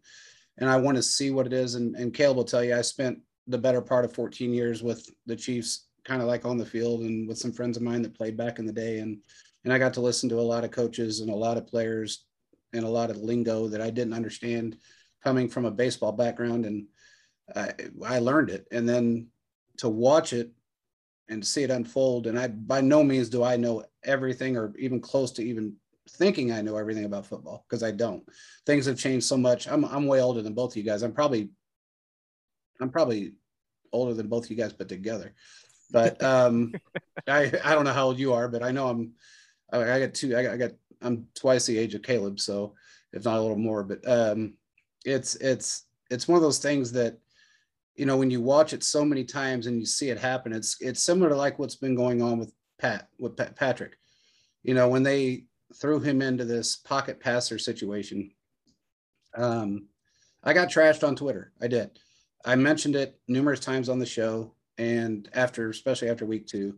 and 0.57 0.69
I 0.69 0.77
want 0.77 0.97
to 0.97 1.03
see 1.03 1.31
what 1.31 1.45
it 1.45 1.53
is. 1.53 1.75
And 1.75 1.95
and 1.95 2.13
Caleb 2.13 2.37
will 2.37 2.45
tell 2.45 2.63
you, 2.63 2.75
I 2.75 2.81
spent 2.81 3.19
the 3.47 3.57
better 3.57 3.81
part 3.81 4.05
of 4.05 4.13
14 4.13 4.53
years 4.53 4.83
with 4.83 5.09
the 5.25 5.35
Chiefs, 5.35 5.87
kind 6.05 6.21
of 6.21 6.27
like 6.27 6.45
on 6.45 6.57
the 6.57 6.65
field, 6.65 7.01
and 7.01 7.27
with 7.27 7.37
some 7.37 7.51
friends 7.51 7.75
of 7.75 7.83
mine 7.83 8.01
that 8.01 8.17
played 8.17 8.37
back 8.37 8.59
in 8.59 8.65
the 8.65 8.73
day, 8.73 8.99
and 8.99 9.17
and 9.65 9.73
I 9.73 9.77
got 9.77 9.93
to 9.95 10.01
listen 10.01 10.29
to 10.29 10.39
a 10.39 10.41
lot 10.41 10.63
of 10.63 10.71
coaches 10.71 11.19
and 11.19 11.29
a 11.29 11.35
lot 11.35 11.57
of 11.57 11.67
players 11.67 12.23
and 12.73 12.85
a 12.85 12.89
lot 12.89 13.09
of 13.09 13.17
lingo 13.17 13.67
that 13.67 13.81
I 13.81 13.89
didn't 13.89 14.13
understand 14.13 14.77
coming 15.21 15.49
from 15.49 15.65
a 15.65 15.71
baseball 15.71 16.13
background, 16.13 16.65
and 16.65 16.85
I, 17.53 17.73
I 18.05 18.19
learned 18.19 18.49
it, 18.49 18.67
and 18.71 18.87
then 18.87 19.27
to 19.77 19.89
watch 19.89 20.33
it 20.33 20.51
and 21.29 21.45
see 21.45 21.63
it 21.63 21.71
unfold. 21.71 22.27
And 22.27 22.39
I, 22.39 22.47
by 22.47 22.81
no 22.81 23.03
means 23.03 23.29
do 23.29 23.43
I 23.43 23.57
know 23.57 23.83
everything 24.03 24.57
or 24.57 24.73
even 24.77 24.99
close 24.99 25.31
to 25.33 25.43
even 25.43 25.75
thinking 26.09 26.51
I 26.51 26.61
know 26.61 26.77
everything 26.77 27.05
about 27.05 27.25
football 27.25 27.65
because 27.67 27.83
I 27.83 27.91
don't. 27.91 28.23
Things 28.65 28.85
have 28.85 28.97
changed 28.97 29.25
so 29.25 29.37
much. 29.37 29.67
I'm, 29.67 29.83
I'm 29.85 30.07
way 30.07 30.21
older 30.21 30.41
than 30.41 30.53
both 30.53 30.71
of 30.71 30.77
you 30.77 30.83
guys. 30.83 31.03
I'm 31.03 31.13
probably, 31.13 31.49
I'm 32.79 32.89
probably 32.89 33.33
older 33.91 34.13
than 34.13 34.27
both 34.27 34.45
of 34.45 34.51
you 34.51 34.57
guys 34.57 34.73
put 34.73 34.89
together. 34.89 35.33
But 35.91 36.21
um, 36.23 36.73
I, 37.27 37.51
I 37.63 37.73
don't 37.73 37.83
know 37.83 37.93
how 37.93 38.05
old 38.05 38.19
you 38.19 38.33
are, 38.33 38.47
but 38.47 38.63
I 38.63 38.71
know 38.71 38.87
I'm, 38.87 39.11
I, 39.71 39.83
I 39.83 39.99
got 39.99 40.13
two, 40.13 40.37
I 40.37 40.43
got, 40.43 40.53
I 40.53 40.57
got, 40.57 40.71
I'm 41.01 41.27
twice 41.35 41.65
the 41.65 41.77
age 41.77 41.93
of 41.93 42.01
Caleb. 42.01 42.39
So 42.39 42.73
if 43.11 43.25
not 43.25 43.37
a 43.37 43.41
little 43.41 43.57
more, 43.57 43.83
but 43.83 44.07
um, 44.09 44.53
it's, 45.05 45.35
it's, 45.35 45.83
it's 46.09 46.27
one 46.27 46.37
of 46.37 46.41
those 46.41 46.59
things 46.59 46.91
that 46.93 47.17
you 47.97 48.05
know 48.05 48.15
when 48.15 48.31
you 48.31 48.39
watch 48.39 48.71
it 48.73 48.83
so 48.83 49.03
many 49.03 49.25
times 49.25 49.65
and 49.65 49.79
you 49.79 49.85
see 49.85 50.09
it 50.09 50.19
happen 50.19 50.53
it's 50.53 50.77
it's 50.79 51.03
similar 51.03 51.29
to 51.29 51.35
like 51.35 51.59
what's 51.59 51.75
been 51.75 51.95
going 51.95 52.21
on 52.21 52.37
with 52.37 52.53
pat 52.79 53.09
with 53.19 53.35
pat, 53.35 53.55
patrick. 53.55 53.97
You 54.63 54.73
know 54.75 54.87
when 54.87 55.03
they 55.03 55.45
threw 55.75 55.99
him 55.99 56.21
into 56.21 56.45
this 56.45 56.77
pocket 56.77 57.19
passer 57.19 57.59
situation 57.59 58.31
um 59.35 59.87
i 60.43 60.53
got 60.53 60.69
trashed 60.69 61.05
on 61.05 61.15
twitter. 61.15 61.51
I 61.61 61.67
did. 61.67 61.99
I 62.45 62.55
mentioned 62.55 62.95
it 62.95 63.19
numerous 63.27 63.59
times 63.59 63.89
on 63.89 63.99
the 63.99 64.05
show 64.05 64.53
and 64.77 65.27
after 65.33 65.69
especially 65.69 66.09
after 66.09 66.25
week 66.25 66.47
two. 66.47 66.77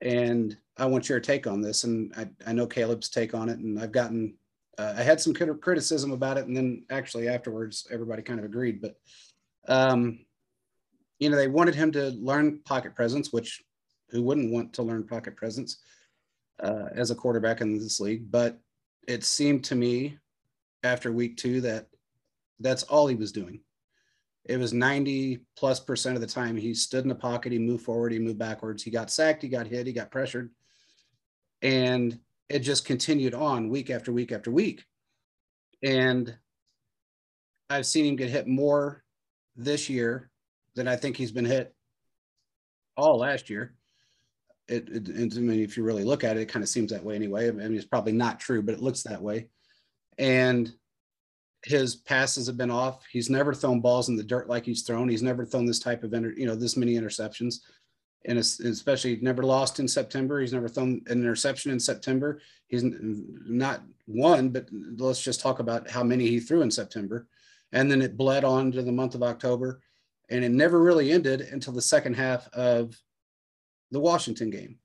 And 0.00 0.56
i 0.78 0.86
want 0.86 1.08
your 1.08 1.20
take 1.20 1.46
on 1.46 1.60
this 1.60 1.84
and 1.84 2.12
i, 2.16 2.26
I 2.46 2.52
know 2.54 2.66
caleb's 2.66 3.10
take 3.10 3.34
on 3.34 3.50
it 3.50 3.58
and 3.58 3.78
i've 3.78 3.92
gotten 3.92 4.34
uh, 4.78 4.94
i 4.96 5.02
had 5.02 5.20
some 5.20 5.34
criticism 5.34 6.12
about 6.12 6.38
it 6.38 6.46
and 6.46 6.56
then 6.56 6.84
actually 6.88 7.28
afterwards 7.28 7.86
everybody 7.90 8.22
kind 8.22 8.38
of 8.38 8.46
agreed 8.46 8.80
but 8.80 8.96
um 9.68 10.20
you 11.20 11.28
know, 11.28 11.36
they 11.36 11.48
wanted 11.48 11.74
him 11.74 11.92
to 11.92 12.08
learn 12.20 12.60
pocket 12.64 12.96
presence, 12.96 13.32
which 13.32 13.62
who 14.08 14.22
wouldn't 14.22 14.50
want 14.50 14.72
to 14.72 14.82
learn 14.82 15.06
pocket 15.06 15.36
presence 15.36 15.78
uh, 16.60 16.86
as 16.94 17.10
a 17.10 17.14
quarterback 17.14 17.60
in 17.60 17.78
this 17.78 18.00
league? 18.00 18.30
But 18.30 18.58
it 19.06 19.22
seemed 19.22 19.62
to 19.64 19.74
me 19.76 20.18
after 20.82 21.12
week 21.12 21.36
two 21.36 21.60
that 21.60 21.86
that's 22.58 22.82
all 22.84 23.06
he 23.06 23.14
was 23.14 23.32
doing. 23.32 23.60
It 24.46 24.56
was 24.56 24.72
90 24.72 25.40
plus 25.56 25.78
percent 25.78 26.16
of 26.16 26.22
the 26.22 26.26
time 26.26 26.56
he 26.56 26.72
stood 26.74 27.04
in 27.04 27.08
the 27.08 27.14
pocket, 27.14 27.52
he 27.52 27.58
moved 27.58 27.84
forward, 27.84 28.12
he 28.12 28.18
moved 28.18 28.38
backwards, 28.38 28.82
he 28.82 28.90
got 28.90 29.10
sacked, 29.10 29.42
he 29.42 29.48
got 29.48 29.66
hit, 29.66 29.86
he 29.86 29.92
got 29.92 30.10
pressured. 30.10 30.50
And 31.60 32.18
it 32.48 32.60
just 32.60 32.86
continued 32.86 33.34
on 33.34 33.68
week 33.68 33.90
after 33.90 34.10
week 34.10 34.32
after 34.32 34.50
week. 34.50 34.84
And 35.82 36.34
I've 37.68 37.86
seen 37.86 38.06
him 38.06 38.16
get 38.16 38.30
hit 38.30 38.48
more 38.48 39.04
this 39.56 39.90
year 39.90 40.29
than 40.74 40.88
I 40.88 40.96
think 40.96 41.16
he's 41.16 41.32
been 41.32 41.44
hit 41.44 41.74
all 42.96 43.18
last 43.18 43.50
year. 43.50 43.74
It, 44.68 44.88
it, 44.88 45.08
it, 45.08 45.36
I 45.36 45.40
mean, 45.40 45.60
if 45.60 45.76
you 45.76 45.82
really 45.82 46.04
look 46.04 46.22
at 46.22 46.36
it, 46.36 46.42
it 46.42 46.48
kind 46.48 46.62
of 46.62 46.68
seems 46.68 46.92
that 46.92 47.04
way 47.04 47.16
anyway. 47.16 47.48
I 47.48 47.52
mean, 47.52 47.74
it's 47.74 47.84
probably 47.84 48.12
not 48.12 48.38
true, 48.38 48.62
but 48.62 48.74
it 48.74 48.82
looks 48.82 49.02
that 49.02 49.20
way. 49.20 49.48
And 50.18 50.72
his 51.64 51.96
passes 51.96 52.46
have 52.46 52.56
been 52.56 52.70
off. 52.70 53.04
He's 53.10 53.28
never 53.28 53.52
thrown 53.52 53.80
balls 53.80 54.08
in 54.08 54.16
the 54.16 54.22
dirt 54.22 54.48
like 54.48 54.64
he's 54.64 54.82
thrown. 54.82 55.08
He's 55.08 55.22
never 55.22 55.44
thrown 55.44 55.66
this 55.66 55.80
type 55.80 56.04
of, 56.04 56.14
inter, 56.14 56.32
you 56.36 56.46
know, 56.46 56.54
this 56.54 56.76
many 56.76 56.94
interceptions. 56.94 57.56
And 58.26 58.38
especially 58.38 59.18
never 59.22 59.42
lost 59.42 59.80
in 59.80 59.88
September. 59.88 60.40
He's 60.40 60.52
never 60.52 60.68
thrown 60.68 61.00
an 61.06 61.20
interception 61.20 61.72
in 61.72 61.80
September. 61.80 62.40
He's 62.68 62.84
not 62.84 63.82
one, 64.04 64.50
but 64.50 64.68
let's 64.98 65.22
just 65.22 65.40
talk 65.40 65.58
about 65.58 65.88
how 65.88 66.04
many 66.04 66.26
he 66.26 66.38
threw 66.38 66.62
in 66.62 66.70
September. 66.70 67.26
And 67.72 67.90
then 67.90 68.02
it 68.02 68.18
bled 68.18 68.44
on 68.44 68.72
to 68.72 68.82
the 68.82 68.92
month 68.92 69.14
of 69.14 69.22
October 69.22 69.80
and 70.30 70.44
it 70.44 70.50
never 70.50 70.80
really 70.80 71.10
ended 71.10 71.40
until 71.40 71.72
the 71.72 71.82
second 71.82 72.14
half 72.14 72.48
of 72.52 72.96
the 73.90 74.00
Washington 74.00 74.50
game. 74.50 74.76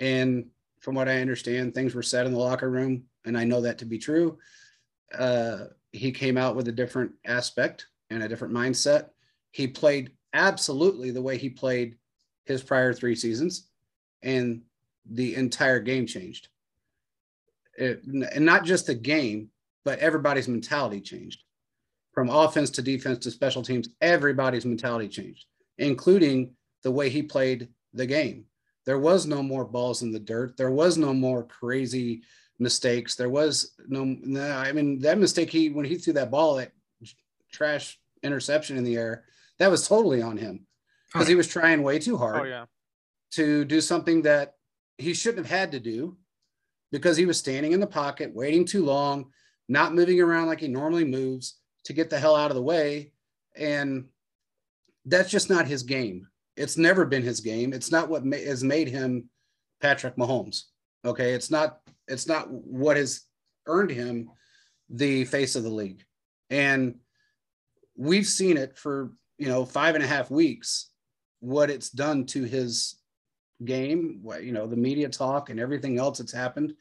And 0.00 0.50
from 0.80 0.94
what 0.94 1.08
I 1.08 1.20
understand, 1.20 1.74
things 1.74 1.94
were 1.94 2.02
said 2.02 2.26
in 2.26 2.32
the 2.32 2.38
locker 2.38 2.68
room, 2.68 3.04
and 3.24 3.38
I 3.38 3.44
know 3.44 3.60
that 3.60 3.78
to 3.78 3.84
be 3.84 3.98
true. 3.98 4.38
Uh, 5.16 5.66
he 5.92 6.12
came 6.12 6.36
out 6.36 6.56
with 6.56 6.68
a 6.68 6.72
different 6.72 7.12
aspect 7.24 7.86
and 8.10 8.22
a 8.22 8.28
different 8.28 8.54
mindset. 8.54 9.10
He 9.52 9.66
played 9.66 10.10
absolutely 10.34 11.10
the 11.10 11.22
way 11.22 11.38
he 11.38 11.48
played 11.48 11.96
his 12.44 12.62
prior 12.62 12.92
three 12.92 13.14
seasons, 13.14 13.68
and 14.22 14.62
the 15.10 15.36
entire 15.36 15.80
game 15.80 16.06
changed. 16.06 16.48
It, 17.76 18.02
and 18.04 18.44
not 18.44 18.64
just 18.64 18.86
the 18.86 18.94
game, 18.94 19.50
but 19.84 20.00
everybody's 20.00 20.48
mentality 20.48 21.00
changed 21.00 21.44
from 22.18 22.30
offense 22.30 22.68
to 22.68 22.82
defense 22.82 23.20
to 23.20 23.30
special 23.30 23.62
teams, 23.62 23.90
everybody's 24.00 24.66
mentality 24.66 25.06
changed, 25.06 25.46
including 25.76 26.50
the 26.82 26.90
way 26.90 27.08
he 27.08 27.22
played 27.22 27.68
the 27.94 28.06
game. 28.06 28.44
There 28.86 28.98
was 28.98 29.24
no 29.24 29.40
more 29.40 29.64
balls 29.64 30.02
in 30.02 30.10
the 30.10 30.18
dirt. 30.18 30.56
There 30.56 30.72
was 30.72 30.98
no 30.98 31.14
more 31.14 31.44
crazy 31.44 32.22
mistakes. 32.58 33.14
There 33.14 33.28
was 33.28 33.70
no, 33.86 34.00
I 34.36 34.72
mean, 34.72 34.98
that 35.02 35.20
mistake 35.20 35.48
he, 35.48 35.68
when 35.68 35.84
he 35.84 35.94
threw 35.94 36.12
that 36.14 36.32
ball, 36.32 36.56
that 36.56 36.72
trash 37.52 38.00
interception 38.24 38.76
in 38.76 38.82
the 38.82 38.96
air, 38.96 39.22
that 39.60 39.70
was 39.70 39.86
totally 39.86 40.20
on 40.20 40.36
him 40.36 40.66
because 41.12 41.28
he 41.28 41.36
was 41.36 41.46
trying 41.46 41.84
way 41.84 42.00
too 42.00 42.16
hard 42.16 42.40
oh, 42.40 42.44
yeah. 42.50 42.64
to 43.34 43.64
do 43.64 43.80
something 43.80 44.22
that 44.22 44.54
he 44.96 45.14
shouldn't 45.14 45.46
have 45.46 45.56
had 45.56 45.70
to 45.70 45.78
do 45.78 46.16
because 46.90 47.16
he 47.16 47.26
was 47.26 47.38
standing 47.38 47.70
in 47.70 47.78
the 47.78 47.86
pocket, 47.86 48.34
waiting 48.34 48.64
too 48.64 48.84
long, 48.84 49.26
not 49.68 49.94
moving 49.94 50.20
around 50.20 50.48
like 50.48 50.58
he 50.58 50.66
normally 50.66 51.04
moves 51.04 51.60
to 51.84 51.92
get 51.92 52.10
the 52.10 52.18
hell 52.18 52.36
out 52.36 52.50
of 52.50 52.56
the 52.56 52.62
way. 52.62 53.12
And 53.56 54.06
that's 55.04 55.30
just 55.30 55.50
not 55.50 55.66
his 55.66 55.82
game. 55.82 56.26
It's 56.56 56.76
never 56.76 57.04
been 57.04 57.22
his 57.22 57.40
game. 57.40 57.72
It's 57.72 57.90
not 57.90 58.08
what 58.08 58.24
ma- 58.24 58.36
has 58.36 58.62
made 58.62 58.88
him 58.88 59.30
Patrick 59.80 60.16
Mahomes. 60.16 60.64
Okay. 61.04 61.32
It's 61.32 61.50
not, 61.50 61.80
it's 62.08 62.26
not 62.26 62.50
what 62.50 62.96
has 62.96 63.22
earned 63.66 63.90
him 63.90 64.30
the 64.90 65.24
face 65.24 65.56
of 65.56 65.62
the 65.62 65.70
league. 65.70 66.04
And 66.50 66.96
we've 67.96 68.26
seen 68.26 68.56
it 68.56 68.76
for, 68.76 69.12
you 69.38 69.48
know, 69.48 69.64
five 69.64 69.94
and 69.94 70.04
a 70.04 70.06
half 70.06 70.30
weeks, 70.30 70.90
what 71.40 71.70
it's 71.70 71.90
done 71.90 72.26
to 72.26 72.44
his 72.44 72.96
game, 73.64 74.20
what, 74.22 74.44
you 74.44 74.52
know, 74.52 74.66
the 74.66 74.76
media 74.76 75.08
talk 75.08 75.50
and 75.50 75.60
everything 75.60 75.98
else 75.98 76.18
that's 76.18 76.32
happened. 76.32 76.74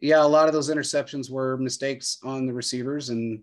Yeah, 0.00 0.22
a 0.22 0.26
lot 0.26 0.48
of 0.48 0.52
those 0.52 0.70
interceptions 0.70 1.30
were 1.30 1.56
mistakes 1.56 2.18
on 2.22 2.46
the 2.46 2.52
receivers 2.52 3.08
and 3.08 3.42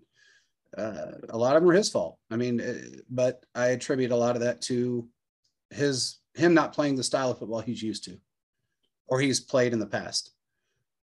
uh, 0.76 1.12
a 1.28 1.38
lot 1.38 1.56
of 1.56 1.62
them 1.62 1.70
are 1.70 1.74
his 1.74 1.90
fault. 1.90 2.18
I 2.30 2.36
mean, 2.36 2.60
uh, 2.60 3.00
but 3.08 3.44
I 3.54 3.68
attribute 3.68 4.10
a 4.10 4.16
lot 4.16 4.36
of 4.36 4.42
that 4.42 4.60
to 4.62 5.08
his 5.70 6.18
him 6.34 6.54
not 6.54 6.72
playing 6.72 6.96
the 6.96 7.02
style 7.02 7.30
of 7.30 7.38
football 7.38 7.60
he's 7.60 7.82
used 7.82 8.04
to, 8.04 8.18
or 9.06 9.20
he's 9.20 9.40
played 9.40 9.72
in 9.72 9.78
the 9.78 9.86
past. 9.86 10.32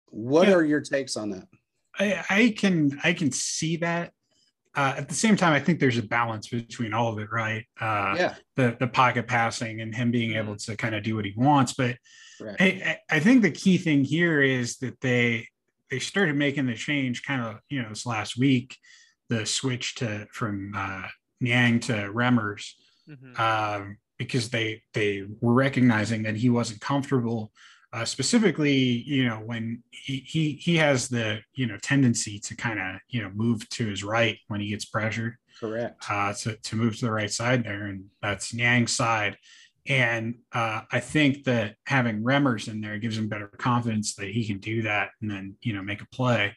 What 0.09 0.47
yeah. 0.47 0.55
are 0.55 0.63
your 0.63 0.81
takes 0.81 1.17
on 1.17 1.31
that? 1.31 1.47
I, 1.99 2.23
I 2.29 2.55
can 2.57 2.99
I 3.03 3.13
can 3.13 3.31
see 3.31 3.77
that. 3.77 4.11
Uh, 4.75 4.93
at 4.97 5.09
the 5.09 5.15
same 5.15 5.35
time, 5.35 5.53
I 5.53 5.59
think 5.59 5.79
there's 5.79 5.97
a 5.97 6.03
balance 6.03 6.49
between 6.49 6.93
all 6.93 7.11
of 7.11 7.17
it, 7.17 7.29
right? 7.31 7.65
Uh, 7.81 8.15
yeah. 8.17 8.35
The 8.55 8.77
the 8.79 8.87
pocket 8.87 9.27
passing 9.27 9.81
and 9.81 9.93
him 9.93 10.11
being 10.11 10.35
able 10.35 10.55
to 10.55 10.77
kind 10.77 10.93
of 10.93 11.03
do 11.03 11.15
what 11.15 11.25
he 11.25 11.33
wants, 11.35 11.73
but 11.73 11.97
I, 12.59 12.99
I 13.09 13.19
think 13.19 13.41
the 13.41 13.51
key 13.51 13.77
thing 13.77 14.03
here 14.03 14.41
is 14.41 14.77
that 14.77 15.01
they 15.01 15.47
they 15.89 15.99
started 15.99 16.35
making 16.35 16.67
the 16.67 16.75
change 16.75 17.23
kind 17.23 17.41
of 17.41 17.59
you 17.69 17.81
know 17.81 17.89
this 17.89 18.05
last 18.05 18.37
week, 18.37 18.77
the 19.29 19.45
switch 19.45 19.95
to 19.95 20.27
from 20.31 20.73
uh, 20.75 21.07
Niang 21.41 21.79
to 21.81 21.93
Remmers, 21.93 22.71
mm-hmm. 23.09 23.39
um, 23.41 23.97
because 24.17 24.49
they 24.49 24.83
they 24.93 25.23
were 25.41 25.53
recognizing 25.53 26.23
that 26.23 26.35
he 26.35 26.49
wasn't 26.49 26.81
comfortable. 26.81 27.51
Uh, 27.93 28.03
specifically, 28.03 28.73
you 28.73 29.25
know, 29.25 29.37
when 29.37 29.81
he, 29.91 30.17
he 30.17 30.51
he 30.53 30.75
has 30.75 31.07
the 31.07 31.39
you 31.53 31.65
know 31.65 31.77
tendency 31.77 32.39
to 32.39 32.55
kind 32.55 32.79
of 32.79 32.99
you 33.07 33.21
know 33.21 33.31
move 33.33 33.67
to 33.69 33.87
his 33.87 34.03
right 34.03 34.37
when 34.47 34.59
he 34.59 34.69
gets 34.69 34.85
pressured. 34.85 35.35
Correct. 35.59 36.03
Uh, 36.09 36.33
to 36.33 36.55
to 36.55 36.75
move 36.75 36.97
to 36.97 37.05
the 37.05 37.11
right 37.11 37.31
side 37.31 37.63
there, 37.63 37.85
and 37.85 38.05
that's 38.21 38.53
Niang's 38.53 38.91
side. 38.91 39.37
And 39.87 40.35
uh, 40.51 40.81
I 40.91 40.99
think 40.99 41.45
that 41.45 41.75
having 41.85 42.21
Remmers 42.21 42.67
in 42.67 42.81
there 42.81 42.97
gives 42.97 43.17
him 43.17 43.29
better 43.29 43.47
confidence 43.47 44.15
that 44.15 44.27
he 44.27 44.45
can 44.45 44.59
do 44.59 44.81
that 44.81 45.11
and 45.21 45.31
then, 45.31 45.55
you 45.61 45.73
know, 45.73 45.81
make 45.81 46.01
a 46.01 46.07
play. 46.07 46.55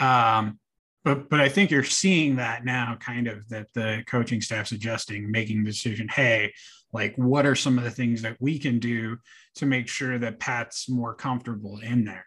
Um, 0.00 0.60
but 1.04 1.28
but 1.28 1.40
I 1.40 1.48
think 1.48 1.70
you're 1.70 1.84
seeing 1.84 2.36
that 2.36 2.64
now, 2.64 2.96
kind 3.00 3.26
of 3.26 3.48
that 3.48 3.72
the 3.74 4.02
coaching 4.06 4.40
staff's 4.40 4.72
adjusting, 4.72 5.30
making 5.30 5.64
the 5.64 5.70
decision. 5.70 6.08
Hey, 6.08 6.52
like 6.92 7.14
what 7.16 7.46
are 7.46 7.54
some 7.54 7.78
of 7.78 7.84
the 7.84 7.90
things 7.90 8.22
that 8.22 8.36
we 8.40 8.58
can 8.58 8.78
do 8.78 9.16
to 9.56 9.66
make 9.66 9.88
sure 9.88 10.18
that 10.18 10.40
Pat's 10.40 10.88
more 10.88 11.14
comfortable 11.14 11.78
in 11.78 12.04
there? 12.04 12.26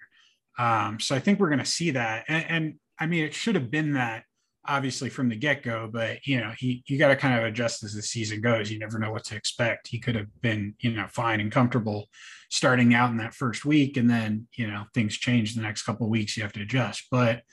Um, 0.58 1.00
so 1.00 1.16
I 1.16 1.20
think 1.20 1.40
we're 1.40 1.50
going 1.50 1.60
to 1.60 1.66
see 1.66 1.92
that. 1.92 2.26
And, 2.28 2.46
and 2.50 2.74
I 3.00 3.06
mean, 3.08 3.24
it 3.24 3.34
should 3.34 3.56
have 3.56 3.70
been 3.70 3.94
that 3.94 4.24
obviously 4.68 5.10
from 5.10 5.30
the 5.30 5.36
get 5.36 5.64
go, 5.64 5.90
but 5.92 6.26
you 6.26 6.40
know, 6.40 6.52
he 6.58 6.84
you 6.88 6.98
got 6.98 7.10
to 7.10 7.16
kind 7.16 7.38
of 7.38 7.46
adjust 7.46 7.84
as 7.84 7.94
the 7.94 8.02
season 8.02 8.42
goes. 8.42 8.72
You 8.72 8.80
never 8.80 9.00
know 9.00 9.12
what 9.12 9.24
to 9.26 9.36
expect. 9.36 9.88
He 9.88 10.00
could 10.00 10.16
have 10.16 10.28
been, 10.42 10.76
you 10.80 10.92
know, 10.92 11.08
fine 11.08 11.40
and 11.40 11.52
comfortable 11.52 12.08
starting 12.50 12.94
out 12.94 13.12
in 13.12 13.18
that 13.18 13.34
first 13.34 13.66
week, 13.66 13.98
and 13.98 14.10
then 14.10 14.48
you 14.56 14.68
know 14.68 14.86
things 14.94 15.16
change 15.18 15.56
the 15.56 15.62
next 15.62 15.84
couple 15.84 16.10
weeks. 16.10 16.36
You 16.36 16.44
have 16.44 16.54
to 16.54 16.62
adjust. 16.62 17.06
But 17.12 17.44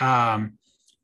um, 0.00 0.58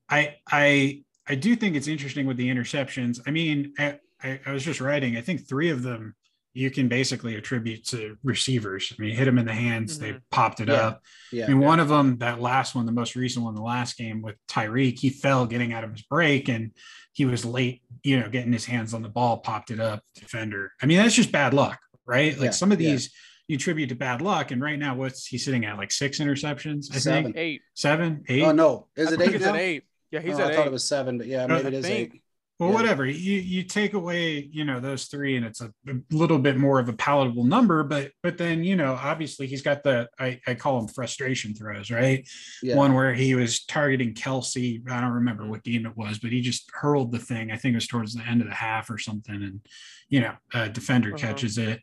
I 0.09 0.37
I 0.51 1.03
I 1.29 1.35
do 1.35 1.57
think 1.57 1.77
it's 1.77 1.89
interesting 1.89 2.27
with 2.27 2.37
the 2.37 2.49
interceptions. 2.49 3.21
I 3.27 3.31
mean, 3.31 3.73
I, 3.79 3.99
I, 4.23 4.41
I 4.47 4.53
was 4.53 4.65
just 4.65 4.81
writing. 4.81 5.17
I 5.17 5.21
think 5.21 5.49
three 5.49 5.71
of 5.71 5.83
them 5.83 6.15
you 6.57 6.71
can 6.71 6.89
basically 6.89 7.35
attribute 7.37 7.85
to 7.85 8.17
receivers. 8.25 8.91
I 8.99 9.03
mean, 9.03 9.15
hit 9.15 9.27
them 9.27 9.37
in 9.37 9.45
the 9.45 9.53
hands, 9.53 9.99
mm-hmm. 9.99 10.13
they 10.13 10.19
popped 10.31 10.61
it 10.61 10.69
yeah. 10.69 10.75
up. 10.75 11.03
Yeah. 11.31 11.45
I 11.45 11.49
mean, 11.49 11.61
yeah. 11.61 11.67
one 11.67 11.81
of 11.81 11.89
them, 11.89 12.17
that 12.19 12.41
last 12.41 12.75
one, 12.75 12.87
the 12.87 12.93
most 12.93 13.15
recent 13.15 13.45
one, 13.45 13.55
the 13.55 13.61
last 13.61 13.99
game 13.99 14.23
with 14.23 14.37
Tyreek, 14.49 14.99
he 14.99 15.11
fell 15.11 15.45
getting 15.45 15.75
out 15.75 15.85
of 15.85 15.91
his 15.91 16.01
break 16.01 16.49
and 16.49 16.71
he 17.13 17.27
was 17.27 17.45
late, 17.45 17.83
you 18.03 18.19
know, 18.19 18.31
getting 18.31 18.55
his 18.55 18.65
hands 18.65 18.95
on 18.95 19.03
the 19.03 19.09
ball, 19.11 19.37
popped 19.37 19.71
it 19.71 19.81
up, 19.81 20.03
defender. 20.15 20.73
I 20.81 20.87
mean, 20.87 20.97
that's 20.97 21.15
just 21.15 21.31
bad 21.31 21.53
luck, 21.53 21.79
right? 22.07 22.33
Like 22.33 22.47
yeah. 22.47 22.51
some 22.53 22.73
of 22.73 22.79
these 22.79 23.11
you 23.49 23.57
attribute 23.57 23.91
to 23.91 23.95
bad 23.95 24.23
luck. 24.23 24.51
And 24.51 24.63
right 24.63 24.79
now, 24.79 24.95
what's 24.95 25.27
he 25.27 25.37
sitting 25.37 25.67
at? 25.67 25.77
Like 25.77 25.93
six 25.93 26.21
interceptions, 26.21 26.87
I 26.91 27.01
seven. 27.01 27.25
think. 27.25 27.37
Eight. 27.37 27.61
Seven, 27.75 28.25
eight. 28.29 28.45
Oh, 28.45 28.53
no. 28.53 28.87
Is 28.97 29.13
it 29.13 29.21
eight? 29.21 29.33
He's 29.33 29.43
at 29.43 29.57
eight. 29.57 29.85
Yeah, 30.11 30.21
he's 30.21 30.39
oh, 30.39 30.43
at 30.43 30.47
I 30.47 30.51
eight. 30.51 30.57
thought 30.57 30.67
it 30.67 30.73
was 30.73 30.89
seven, 30.89 31.19
but 31.19 31.27
yeah, 31.27 31.47
maybe 31.47 31.69
it 31.69 31.75
is 31.75 31.87
eight 31.87 32.23
well, 32.59 32.71
yeah. 32.71 32.75
whatever 32.75 33.05
you 33.05 33.39
you 33.39 33.63
take 33.63 33.93
away 33.93 34.49
you 34.51 34.65
know 34.65 34.81
those 34.81 35.07
three 35.07 35.37
and 35.37 35.45
it's 35.45 35.61
a, 35.61 35.73
a, 35.89 35.95
little 36.11 36.39
bit 36.39 36.57
more 36.57 36.79
of 36.79 36.89
a 36.89 36.95
palatable 36.95 37.45
number 37.45 37.83
but 37.83 38.13
but 38.23 38.39
then 38.39 38.65
you 38.65 38.77
know 38.77 38.99
obviously 39.01 39.47
he's 39.47 39.61
got 39.61 39.83
the 39.83 40.09
i, 40.19 40.41
I 40.47 40.55
call 40.55 40.79
them 40.79 40.89
frustration 40.89 41.55
throws 41.55 41.91
right 41.91 42.27
yeah. 42.63 42.75
one 42.77 42.95
where 42.95 43.13
he 43.13 43.35
was 43.35 43.65
targeting 43.65 44.15
Kelce. 44.15 44.81
i 44.91 45.01
don't 45.01 45.13
remember 45.13 45.47
what 45.47 45.65
game 45.65 45.85
it 45.85 45.97
was 45.97 46.19
but 46.19 46.33
he 46.33 46.41
just 46.41 46.71
hurled 46.73 47.13
the 47.13 47.19
thing 47.19 47.51
i 47.51 47.57
think 47.57 47.75
it 47.75 47.77
was 47.77 47.89
towards 47.89 48.15
the 48.15 48.23
end 48.23 48.41
of 48.41 48.49
the 48.49 48.55
half 48.55 48.89
or 48.89 48.99
something 48.99 49.35
and 49.35 49.61
you 50.09 50.21
know 50.21 50.35
a 50.55 50.69
defender 50.69 51.11
uh-huh. 51.11 51.19
catches 51.19 51.59
it 51.59 51.81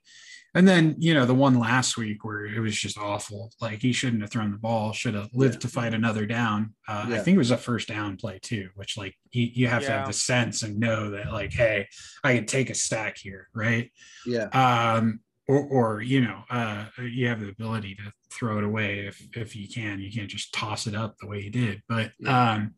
and 0.56 0.68
then, 0.68 0.96
you 1.00 1.14
know, 1.14 1.26
the 1.26 1.34
one 1.34 1.58
last 1.58 1.98
week 1.98 2.24
where 2.24 2.46
it 2.46 2.60
was 2.60 2.76
just 2.76 2.98
awful. 2.98 3.52
Like 3.60 3.82
he 3.82 3.92
shouldn't 3.92 4.22
have 4.22 4.32
thrown 4.32 4.52
the 4.52 4.58
ball, 4.58 4.94
should 4.94 5.16
have 5.16 5.30
lived 5.34 5.56
yeah. 5.56 5.60
to 5.62 5.68
fight 5.68 5.94
another 5.94 6.26
down. 6.26 6.74
Uh, 6.88 7.08
yeah. 7.10 7.16
I 7.16 7.20
think 7.20 7.36
it 7.36 7.40
was 7.40 7.52
a 7.52 7.58
first 7.58 7.88
down 7.88 8.18
play 8.18 8.40
too, 8.42 8.70
which 8.76 8.98
like 8.98 9.16
you, 9.32 9.50
you 9.54 9.68
have 9.68 9.82
yeah. 9.82 9.88
to 9.88 9.94
have 9.94 10.08
the 10.08 10.14
sense 10.14 10.62
and 10.62 10.80
know 10.80 11.12
that 11.12 11.32
like, 11.32 11.54
hey, 11.54 11.88
I 12.24 12.36
can 12.36 12.46
take 12.46 12.70
a 12.70 12.76
stack 12.76 13.18
here, 13.18 13.50
right? 13.54 13.92
Yeah. 14.26 14.48
Um, 14.50 15.22
or, 15.48 15.60
or 15.68 16.02
you 16.02 16.22
know, 16.22 16.44
uh, 16.50 16.86
you 17.02 17.28
have 17.28 17.42
the 17.42 17.50
ability 17.50 17.96
to 17.96 18.12
throw 18.32 18.60
it 18.60 18.64
away 18.64 19.08
if 19.08 19.22
if 19.36 19.56
you 19.56 19.68
can. 19.68 20.00
You 20.00 20.12
can't 20.12 20.30
just 20.30 20.54
toss 20.54 20.88
it 20.88 20.96
up 20.96 21.16
the 21.18 21.28
way 21.28 21.42
you 21.42 21.50
did. 21.50 21.82
But 21.90 22.12
um, 22.26 22.76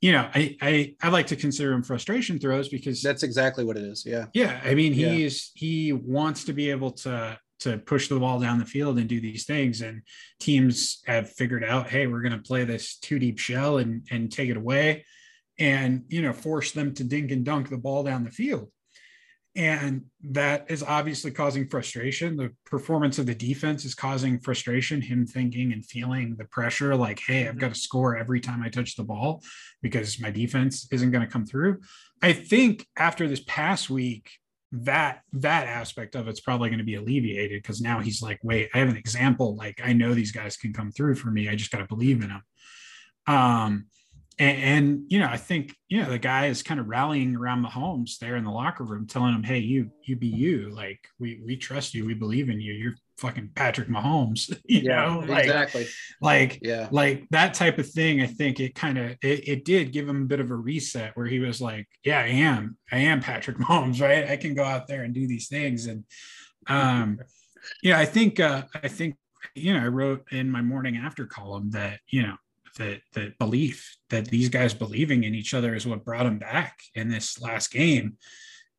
you 0.00 0.12
know, 0.12 0.28
I, 0.34 0.56
I 0.62 0.94
I 1.02 1.08
like 1.10 1.26
to 1.28 1.36
consider 1.36 1.72
him 1.72 1.82
frustration 1.82 2.38
throws 2.38 2.68
because 2.68 3.02
that's 3.02 3.22
exactly 3.22 3.64
what 3.64 3.76
it 3.76 3.84
is. 3.84 4.04
Yeah. 4.06 4.26
Yeah. 4.32 4.60
I 4.64 4.74
mean, 4.74 4.92
he's 4.92 5.52
yeah. 5.54 5.60
he 5.60 5.92
wants 5.92 6.44
to 6.44 6.52
be 6.52 6.70
able 6.70 6.92
to 6.92 7.38
to 7.60 7.76
push 7.76 8.08
the 8.08 8.18
ball 8.18 8.40
down 8.40 8.58
the 8.58 8.64
field 8.64 8.98
and 8.98 9.08
do 9.08 9.20
these 9.20 9.44
things. 9.44 9.82
And 9.82 10.02
teams 10.38 11.02
have 11.06 11.30
figured 11.30 11.62
out, 11.62 11.88
hey, 11.90 12.06
we're 12.06 12.22
going 12.22 12.32
to 12.32 12.38
play 12.38 12.64
this 12.64 12.96
two 12.96 13.18
deep 13.18 13.38
shell 13.38 13.78
and 13.78 14.06
and 14.10 14.32
take 14.32 14.48
it 14.48 14.56
away, 14.56 15.04
and 15.58 16.04
you 16.08 16.22
know, 16.22 16.32
force 16.32 16.72
them 16.72 16.94
to 16.94 17.04
dink 17.04 17.30
and 17.30 17.44
dunk 17.44 17.68
the 17.68 17.76
ball 17.76 18.02
down 18.02 18.24
the 18.24 18.30
field 18.30 18.70
and 19.56 20.04
that 20.22 20.70
is 20.70 20.82
obviously 20.82 21.32
causing 21.32 21.66
frustration. 21.66 22.36
The 22.36 22.50
performance 22.66 23.18
of 23.18 23.26
the 23.26 23.34
defense 23.34 23.84
is 23.84 23.94
causing 23.94 24.38
frustration 24.38 25.02
him 25.02 25.26
thinking 25.26 25.72
and 25.72 25.84
feeling 25.84 26.36
the 26.36 26.44
pressure 26.44 26.94
like 26.94 27.20
hey 27.20 27.42
i've 27.42 27.50
mm-hmm. 27.50 27.58
got 27.58 27.74
to 27.74 27.80
score 27.80 28.16
every 28.16 28.40
time 28.40 28.62
i 28.62 28.68
touch 28.68 28.94
the 28.94 29.02
ball 29.02 29.42
because 29.82 30.20
my 30.20 30.30
defense 30.30 30.86
isn't 30.92 31.10
going 31.10 31.24
to 31.24 31.32
come 31.32 31.46
through. 31.46 31.80
I 32.22 32.32
think 32.32 32.86
after 32.96 33.26
this 33.26 33.42
past 33.46 33.90
week 33.90 34.30
that 34.72 35.22
that 35.32 35.66
aspect 35.66 36.14
of 36.14 36.28
it's 36.28 36.38
probably 36.38 36.68
going 36.68 36.78
to 36.78 36.84
be 36.84 36.94
alleviated 36.94 37.60
because 37.60 37.80
now 37.80 37.98
he's 37.98 38.22
like 38.22 38.38
wait 38.44 38.68
i 38.72 38.78
have 38.78 38.88
an 38.88 38.96
example. 38.96 39.56
Like 39.56 39.80
i 39.84 39.92
know 39.92 40.14
these 40.14 40.32
guys 40.32 40.56
can 40.56 40.72
come 40.72 40.92
through 40.92 41.16
for 41.16 41.30
me. 41.30 41.48
I 41.48 41.56
just 41.56 41.72
got 41.72 41.78
to 41.78 41.86
believe 41.86 42.22
in 42.22 42.28
them 42.28 42.42
um 43.26 43.86
and, 44.40 44.62
and, 44.62 45.02
you 45.08 45.18
know, 45.18 45.26
I 45.26 45.36
think 45.36 45.76
you 45.88 46.02
know 46.02 46.08
the 46.08 46.18
guy 46.18 46.46
is 46.46 46.62
kind 46.62 46.80
of 46.80 46.88
rallying 46.88 47.36
around 47.36 47.62
Mahomes 47.62 48.16
there 48.18 48.36
in 48.36 48.44
the 48.44 48.50
locker 48.50 48.84
room, 48.84 49.06
telling 49.06 49.34
him, 49.34 49.42
"Hey, 49.42 49.58
you, 49.58 49.90
you 50.04 50.16
be 50.16 50.28
you. 50.28 50.70
Like 50.70 50.98
we, 51.18 51.42
we 51.44 51.58
trust 51.58 51.92
you. 51.92 52.06
We 52.06 52.14
believe 52.14 52.48
in 52.48 52.58
you. 52.58 52.72
You're 52.72 52.94
fucking 53.18 53.50
Patrick 53.54 53.88
Mahomes. 53.88 54.48
You 54.66 54.80
yeah, 54.80 55.04
know, 55.04 55.18
like, 55.18 55.44
exactly. 55.44 55.86
Like, 56.22 56.58
yeah, 56.62 56.88
like 56.90 57.26
that 57.32 57.52
type 57.52 57.78
of 57.78 57.90
thing. 57.90 58.22
I 58.22 58.26
think 58.26 58.60
it 58.60 58.74
kind 58.74 58.96
of 58.96 59.10
it, 59.22 59.46
it 59.46 59.64
did 59.66 59.92
give 59.92 60.08
him 60.08 60.22
a 60.22 60.26
bit 60.26 60.40
of 60.40 60.50
a 60.50 60.56
reset 60.56 61.14
where 61.16 61.26
he 61.26 61.38
was 61.38 61.60
like, 61.60 61.86
"Yeah, 62.02 62.20
I 62.20 62.28
am. 62.28 62.78
I 62.90 62.98
am 62.98 63.20
Patrick 63.20 63.56
Mahomes. 63.58 64.00
Right? 64.00 64.26
I 64.26 64.38
can 64.38 64.54
go 64.54 64.64
out 64.64 64.86
there 64.86 65.02
and 65.02 65.12
do 65.12 65.26
these 65.26 65.48
things." 65.48 65.84
And 65.84 66.04
um, 66.66 67.18
yeah, 67.82 67.98
I 67.98 68.06
think 68.06 68.40
uh, 68.40 68.62
I 68.74 68.88
think 68.88 69.16
you 69.54 69.74
know 69.74 69.84
I 69.84 69.88
wrote 69.88 70.32
in 70.32 70.50
my 70.50 70.62
morning 70.62 70.96
after 70.96 71.26
column 71.26 71.72
that 71.72 72.00
you 72.08 72.22
know 72.22 72.36
the 72.76 73.00
the 73.14 73.32
belief 73.38 73.96
that 74.10 74.26
these 74.26 74.48
guys 74.48 74.74
believing 74.74 75.24
in 75.24 75.34
each 75.34 75.54
other 75.54 75.74
is 75.74 75.86
what 75.86 76.04
brought 76.04 76.24
them 76.24 76.38
back 76.38 76.78
in 76.94 77.08
this 77.08 77.40
last 77.40 77.70
game. 77.70 78.16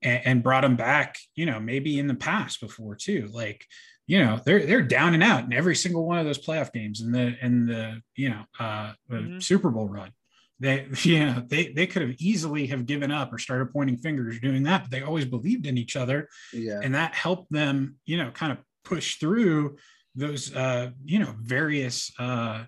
And, 0.03 0.21
and 0.25 0.43
brought 0.43 0.61
them 0.61 0.77
back 0.77 1.19
you 1.35 1.45
know 1.45 1.59
maybe 1.59 1.99
in 1.99 2.07
the 2.07 2.15
past 2.15 2.59
before 2.59 2.95
too. 2.95 3.29
Like 3.31 3.65
you 4.07 4.19
know 4.19 4.41
they're 4.43 4.65
they're 4.65 4.81
down 4.81 5.13
and 5.13 5.23
out 5.23 5.45
in 5.45 5.53
every 5.53 5.75
single 5.75 6.05
one 6.05 6.17
of 6.17 6.25
those 6.25 6.43
playoff 6.43 6.73
games 6.73 6.99
in 6.99 7.11
the 7.11 7.33
in 7.41 7.65
the 7.65 8.01
you 8.15 8.29
know 8.29 8.43
uh 8.59 8.93
mm-hmm. 9.09 9.39
super 9.39 9.69
bowl 9.69 9.87
run. 9.87 10.11
They 10.59 10.87
yeah 11.03 11.41
they 11.47 11.71
they 11.71 11.87
could 11.87 12.01
have 12.01 12.15
easily 12.19 12.67
have 12.67 12.85
given 12.85 13.11
up 13.11 13.31
or 13.31 13.37
started 13.37 13.71
pointing 13.71 13.97
fingers 13.97 14.39
doing 14.39 14.63
that 14.63 14.83
but 14.83 14.91
they 14.91 15.01
always 15.01 15.25
believed 15.25 15.65
in 15.65 15.77
each 15.77 15.95
other. 15.95 16.27
Yeah. 16.51 16.81
And 16.83 16.95
that 16.95 17.13
helped 17.13 17.51
them 17.51 17.95
you 18.05 18.17
know 18.17 18.31
kind 18.31 18.51
of 18.51 18.57
push 18.83 19.15
through 19.15 19.77
those 20.15 20.53
uh 20.53 20.89
you 21.05 21.19
know 21.19 21.33
various 21.39 22.11
uh 22.19 22.65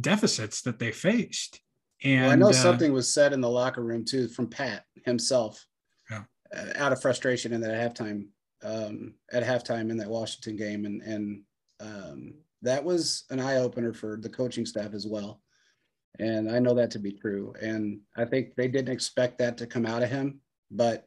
deficits 0.00 0.62
that 0.62 0.78
they 0.78 0.90
faced. 0.90 1.60
And 2.04 2.22
well, 2.22 2.30
I 2.30 2.36
know 2.36 2.48
uh, 2.48 2.52
something 2.52 2.92
was 2.92 3.12
said 3.12 3.32
in 3.32 3.40
the 3.40 3.50
locker 3.50 3.82
room 3.82 4.04
too 4.04 4.28
from 4.28 4.48
Pat 4.48 4.84
himself, 5.04 5.64
yeah. 6.10 6.22
Uh, 6.54 6.72
out 6.76 6.92
of 6.92 7.00
frustration 7.00 7.52
in 7.52 7.60
that 7.60 7.94
halftime, 7.94 8.26
um, 8.64 9.14
at 9.32 9.44
halftime 9.44 9.90
in 9.90 9.96
that 9.98 10.10
Washington 10.10 10.56
game, 10.56 10.84
and 10.84 11.02
and 11.02 11.42
um, 11.80 12.34
that 12.62 12.82
was 12.82 13.24
an 13.30 13.40
eye 13.40 13.56
opener 13.56 13.92
for 13.92 14.16
the 14.16 14.28
coaching 14.28 14.66
staff 14.66 14.94
as 14.94 15.06
well. 15.06 15.40
And 16.18 16.50
I 16.50 16.58
know 16.58 16.74
that 16.74 16.90
to 16.92 16.98
be 16.98 17.12
true. 17.12 17.54
And 17.60 18.00
I 18.16 18.24
think 18.24 18.54
they 18.54 18.68
didn't 18.68 18.92
expect 18.92 19.38
that 19.38 19.56
to 19.58 19.66
come 19.66 19.86
out 19.86 20.02
of 20.02 20.10
him, 20.10 20.40
but 20.70 21.06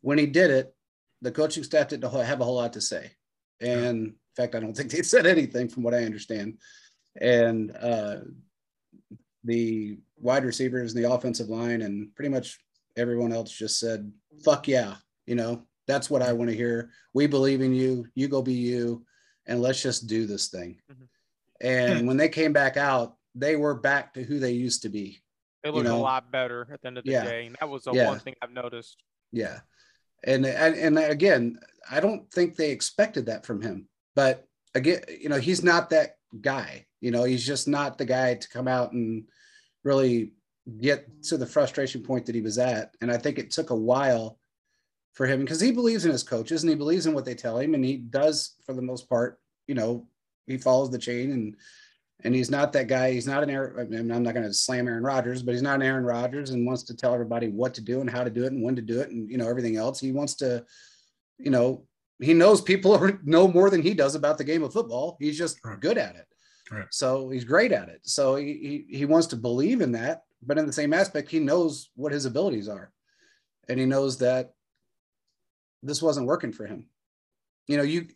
when 0.00 0.18
he 0.18 0.26
did 0.26 0.50
it, 0.50 0.74
the 1.22 1.32
coaching 1.32 1.64
staff 1.64 1.88
didn't 1.88 2.10
have 2.10 2.40
a 2.40 2.44
whole 2.44 2.54
lot 2.54 2.72
to 2.74 2.80
say. 2.80 3.10
And 3.60 4.06
in 4.06 4.14
fact, 4.36 4.54
I 4.54 4.60
don't 4.60 4.76
think 4.76 4.90
they 4.90 5.02
said 5.02 5.26
anything 5.26 5.68
from 5.68 5.82
what 5.82 5.94
I 5.94 6.04
understand 6.04 6.58
and 7.20 7.76
uh, 7.80 8.16
the 9.44 9.98
wide 10.20 10.44
receivers 10.44 10.94
and 10.94 11.04
the 11.04 11.10
offensive 11.10 11.48
line 11.48 11.82
and 11.82 12.14
pretty 12.14 12.28
much 12.28 12.58
everyone 12.96 13.32
else 13.32 13.52
just 13.52 13.78
said, 13.78 14.10
fuck 14.44 14.68
yeah, 14.68 14.96
you 15.26 15.34
know, 15.34 15.62
that's 15.86 16.10
what 16.10 16.22
I 16.22 16.32
want 16.32 16.50
to 16.50 16.56
hear. 16.56 16.90
We 17.14 17.26
believe 17.26 17.60
in 17.60 17.72
you. 17.72 18.06
You 18.14 18.28
go 18.28 18.42
be 18.42 18.52
you, 18.52 19.04
and 19.46 19.62
let's 19.62 19.82
just 19.82 20.06
do 20.06 20.26
this 20.26 20.48
thing. 20.48 20.78
Mm-hmm. 20.92 21.04
And 21.60 22.06
when 22.06 22.16
they 22.16 22.28
came 22.28 22.52
back 22.52 22.76
out, 22.76 23.16
they 23.34 23.56
were 23.56 23.74
back 23.74 24.14
to 24.14 24.22
who 24.22 24.38
they 24.38 24.52
used 24.52 24.82
to 24.82 24.88
be. 24.88 25.20
It 25.64 25.74
looked 25.74 25.86
you 25.86 25.92
know? 25.92 25.98
a 25.98 26.00
lot 26.00 26.30
better 26.30 26.68
at 26.72 26.80
the 26.82 26.88
end 26.88 26.98
of 26.98 27.04
the 27.04 27.10
yeah. 27.10 27.24
day. 27.24 27.46
And 27.46 27.56
that 27.58 27.68
was 27.68 27.84
the 27.84 27.92
yeah. 27.92 28.08
one 28.08 28.20
thing 28.20 28.34
I've 28.42 28.52
noticed. 28.52 29.02
Yeah. 29.32 29.60
And, 30.24 30.46
and 30.46 30.74
and 30.74 30.98
again, 30.98 31.58
I 31.90 32.00
don't 32.00 32.30
think 32.32 32.56
they 32.56 32.70
expected 32.70 33.26
that 33.26 33.46
from 33.46 33.60
him. 33.62 33.88
But 34.14 34.46
again, 34.74 35.02
you 35.20 35.28
know, 35.28 35.38
he's 35.38 35.62
not 35.62 35.90
that 35.90 36.16
guy. 36.40 36.86
You 37.00 37.10
know, 37.10 37.24
he's 37.24 37.46
just 37.46 37.68
not 37.68 37.98
the 37.98 38.04
guy 38.04 38.34
to 38.34 38.48
come 38.48 38.68
out 38.68 38.92
and 38.92 39.24
really 39.84 40.32
get 40.80 41.06
to 41.24 41.36
the 41.36 41.46
frustration 41.46 42.02
point 42.02 42.26
that 42.26 42.34
he 42.34 42.40
was 42.40 42.58
at. 42.58 42.94
And 43.00 43.10
I 43.10 43.16
think 43.16 43.38
it 43.38 43.50
took 43.50 43.70
a 43.70 43.76
while 43.76 44.38
for 45.14 45.26
him 45.26 45.40
because 45.40 45.60
he 45.60 45.72
believes 45.72 46.04
in 46.04 46.12
his 46.12 46.22
coaches 46.22 46.62
and 46.62 46.70
he 46.70 46.76
believes 46.76 47.06
in 47.06 47.14
what 47.14 47.24
they 47.24 47.34
tell 47.34 47.58
him, 47.58 47.74
and 47.74 47.84
he 47.84 47.96
does 47.96 48.54
for 48.64 48.74
the 48.74 48.82
most 48.82 49.08
part. 49.08 49.40
You 49.66 49.74
know, 49.74 50.06
he 50.46 50.58
follows 50.58 50.90
the 50.90 50.98
chain 50.98 51.32
and 51.32 51.56
and 52.24 52.34
he's 52.34 52.50
not 52.50 52.72
that 52.72 52.88
guy. 52.88 53.12
He's 53.12 53.28
not 53.28 53.44
an 53.44 53.50
Aaron. 53.50 53.78
I 53.78 53.84
mean, 53.84 54.10
I'm 54.10 54.24
not 54.24 54.34
going 54.34 54.46
to 54.46 54.52
slam 54.52 54.88
Aaron 54.88 55.04
Rodgers, 55.04 55.42
but 55.42 55.52
he's 55.52 55.62
not 55.62 55.76
an 55.76 55.82
Aaron 55.82 56.04
Rodgers 56.04 56.50
and 56.50 56.66
wants 56.66 56.82
to 56.84 56.96
tell 56.96 57.14
everybody 57.14 57.48
what 57.48 57.74
to 57.74 57.80
do 57.80 58.00
and 58.00 58.10
how 58.10 58.24
to 58.24 58.30
do 58.30 58.44
it 58.44 58.52
and 58.52 58.62
when 58.62 58.74
to 58.74 58.82
do 58.82 59.00
it 59.00 59.10
and 59.10 59.30
you 59.30 59.38
know 59.38 59.48
everything 59.48 59.76
else. 59.76 60.00
He 60.00 60.12
wants 60.12 60.34
to, 60.36 60.64
you 61.38 61.50
know, 61.50 61.84
he 62.20 62.34
knows 62.34 62.60
people 62.60 63.10
know 63.24 63.48
more 63.48 63.70
than 63.70 63.82
he 63.82 63.94
does 63.94 64.14
about 64.14 64.38
the 64.38 64.44
game 64.44 64.62
of 64.62 64.72
football. 64.72 65.16
He's 65.20 65.38
just 65.38 65.60
good 65.80 65.98
at 65.98 66.16
it. 66.16 66.27
Right. 66.70 66.86
So 66.90 67.30
he's 67.30 67.44
great 67.44 67.72
at 67.72 67.88
it. 67.88 68.00
So 68.02 68.36
he, 68.36 68.84
he 68.88 68.98
he 68.98 69.04
wants 69.04 69.26
to 69.28 69.36
believe 69.36 69.80
in 69.80 69.92
that, 69.92 70.24
but 70.42 70.58
in 70.58 70.66
the 70.66 70.72
same 70.72 70.92
aspect, 70.92 71.30
he 71.30 71.38
knows 71.38 71.90
what 71.96 72.12
his 72.12 72.26
abilities 72.26 72.68
are, 72.68 72.92
and 73.68 73.78
he 73.78 73.86
knows 73.86 74.18
that 74.18 74.52
this 75.82 76.02
wasn't 76.02 76.26
working 76.26 76.52
for 76.52 76.66
him. 76.66 76.86
You 77.66 77.76
know, 77.76 77.82
you 77.82 78.08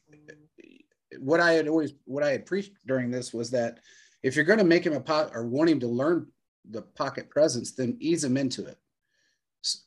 what 1.19 1.41
I 1.41 1.53
had 1.53 1.69
always 1.69 1.95
what 2.05 2.23
I 2.23 2.31
had 2.31 2.47
preached 2.47 2.73
during 2.87 3.11
this 3.11 3.33
was 3.33 3.51
that 3.51 3.81
if 4.23 4.37
you're 4.37 4.45
going 4.45 4.59
to 4.59 4.65
make 4.65 4.85
him 4.85 4.95
a 4.95 5.01
pot 5.01 5.33
or 5.35 5.47
want 5.47 5.71
him 5.71 5.81
to 5.81 5.89
learn 5.89 6.27
the 6.69 6.83
pocket 6.83 7.29
presence, 7.31 7.73
then 7.73 7.97
ease 8.01 8.23
him 8.23 8.37
into 8.37 8.67
it. 8.67 8.79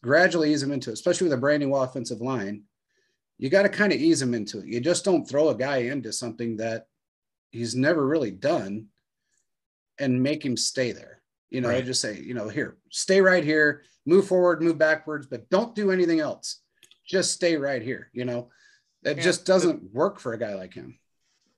Gradually 0.01 0.54
ease 0.54 0.63
him 0.63 0.71
into 0.71 0.89
it, 0.89 0.93
especially 0.93 1.25
with 1.25 1.34
a 1.34 1.41
brand 1.41 1.63
new 1.63 1.73
offensive 1.73 2.21
line. 2.21 2.63
You 3.38 3.49
got 3.49 3.63
to 3.63 3.69
kind 3.69 3.91
of 3.91 3.99
ease 3.99 4.21
him 4.21 4.34
into 4.34 4.60
it. 4.60 4.67
You 4.67 4.80
just 4.80 5.04
don't 5.04 5.28
throw 5.28 5.49
a 5.49 5.56
guy 5.56 5.78
into 5.78 6.13
something 6.13 6.58
that 6.58 6.88
he's 7.56 7.76
never 7.76 8.06
really 8.06 8.32
done 8.32 8.88
and 10.00 10.22
make 10.22 10.46
him 10.46 10.58
stay 10.58 10.91
there. 10.91 11.22
You 11.50 11.62
know, 11.62 11.70
right. 11.70 11.86
just 11.86 12.02
say, 12.02 12.20
you 12.20 12.34
know, 12.34 12.50
here, 12.50 12.78
stay 12.89 13.22
right 13.22 13.44
here, 13.44 13.84
move 14.06 14.28
forward, 14.28 14.62
move 14.62 14.78
backwards, 14.78 15.28
but 15.28 15.50
don't 15.50 15.76
do 15.76 15.91
anything 15.91 16.20
else. 16.20 16.62
Just 17.08 17.32
stay 17.32 17.56
right 17.56 17.82
here. 17.82 18.10
You 18.13 18.26
know, 18.26 18.50
that 19.04 19.20
just 19.20 19.46
doesn't 19.46 19.94
work 19.94 20.20
for 20.20 20.34
a 20.34 20.39
guy 20.39 20.56
like 20.56 20.74
him. 20.74 20.98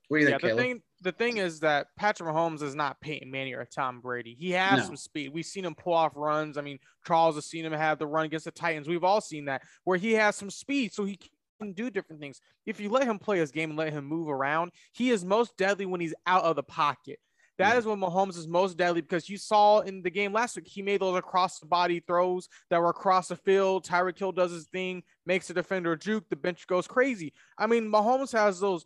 What 0.08 0.18
do 0.18 0.24
you 0.24 0.30
yeah, 0.30 0.38
think, 0.38 0.42
the 0.42 0.48
Caleb? 0.48 0.62
thing 0.62 0.82
the 1.00 1.12
thing 1.12 1.36
is 1.36 1.60
that 1.60 1.88
Patrick 1.96 2.28
Mahomes 2.28 2.62
is 2.62 2.74
not 2.74 3.00
Peyton 3.00 3.30
Manning 3.30 3.54
or 3.54 3.64
Tom 3.64 4.00
Brady. 4.00 4.36
He 4.38 4.50
has 4.52 4.80
no. 4.80 4.86
some 4.86 4.96
speed. 4.96 5.32
We've 5.32 5.44
seen 5.44 5.64
him 5.64 5.74
pull 5.74 5.92
off 5.92 6.12
runs. 6.16 6.58
I 6.58 6.62
mean, 6.62 6.78
Charles 7.06 7.36
has 7.36 7.46
seen 7.46 7.64
him 7.64 7.72
have 7.72 7.98
the 7.98 8.06
run 8.06 8.24
against 8.24 8.46
the 8.46 8.50
Titans. 8.50 8.88
We've 8.88 9.04
all 9.04 9.20
seen 9.20 9.44
that 9.44 9.62
where 9.84 9.98
he 9.98 10.12
has 10.14 10.36
some 10.36 10.50
speed, 10.50 10.92
so 10.92 11.04
he 11.04 11.18
can 11.58 11.72
do 11.72 11.90
different 11.90 12.20
things. 12.20 12.40
If 12.66 12.80
you 12.80 12.88
let 12.88 13.06
him 13.06 13.18
play 13.18 13.38
his 13.38 13.50
game 13.50 13.70
and 13.70 13.78
let 13.78 13.92
him 13.92 14.04
move 14.04 14.28
around, 14.28 14.72
he 14.92 15.10
is 15.10 15.24
most 15.24 15.56
deadly 15.56 15.86
when 15.86 16.00
he's 16.00 16.14
out 16.26 16.44
of 16.44 16.56
the 16.56 16.62
pocket. 16.62 17.18
That 17.58 17.72
yeah. 17.72 17.78
is 17.78 17.86
when 17.86 17.98
Mahomes 17.98 18.36
is 18.36 18.46
most 18.46 18.76
deadly 18.76 19.00
because 19.00 19.28
you 19.28 19.36
saw 19.36 19.80
in 19.80 20.02
the 20.02 20.10
game 20.10 20.32
last 20.32 20.54
week, 20.54 20.68
he 20.68 20.80
made 20.80 21.00
those 21.00 21.18
across 21.18 21.58
the 21.58 21.66
body 21.66 22.00
throws 22.06 22.48
that 22.70 22.80
were 22.80 22.90
across 22.90 23.28
the 23.28 23.36
field. 23.36 23.84
Tyreek 23.84 24.18
Hill 24.18 24.30
does 24.30 24.52
his 24.52 24.68
thing, 24.68 25.02
makes 25.26 25.48
the 25.48 25.54
defender 25.54 25.96
juke, 25.96 26.28
the 26.30 26.36
bench 26.36 26.66
goes 26.68 26.86
crazy. 26.86 27.32
I 27.58 27.66
mean, 27.66 27.90
Mahomes 27.90 28.32
has 28.32 28.60
those 28.60 28.84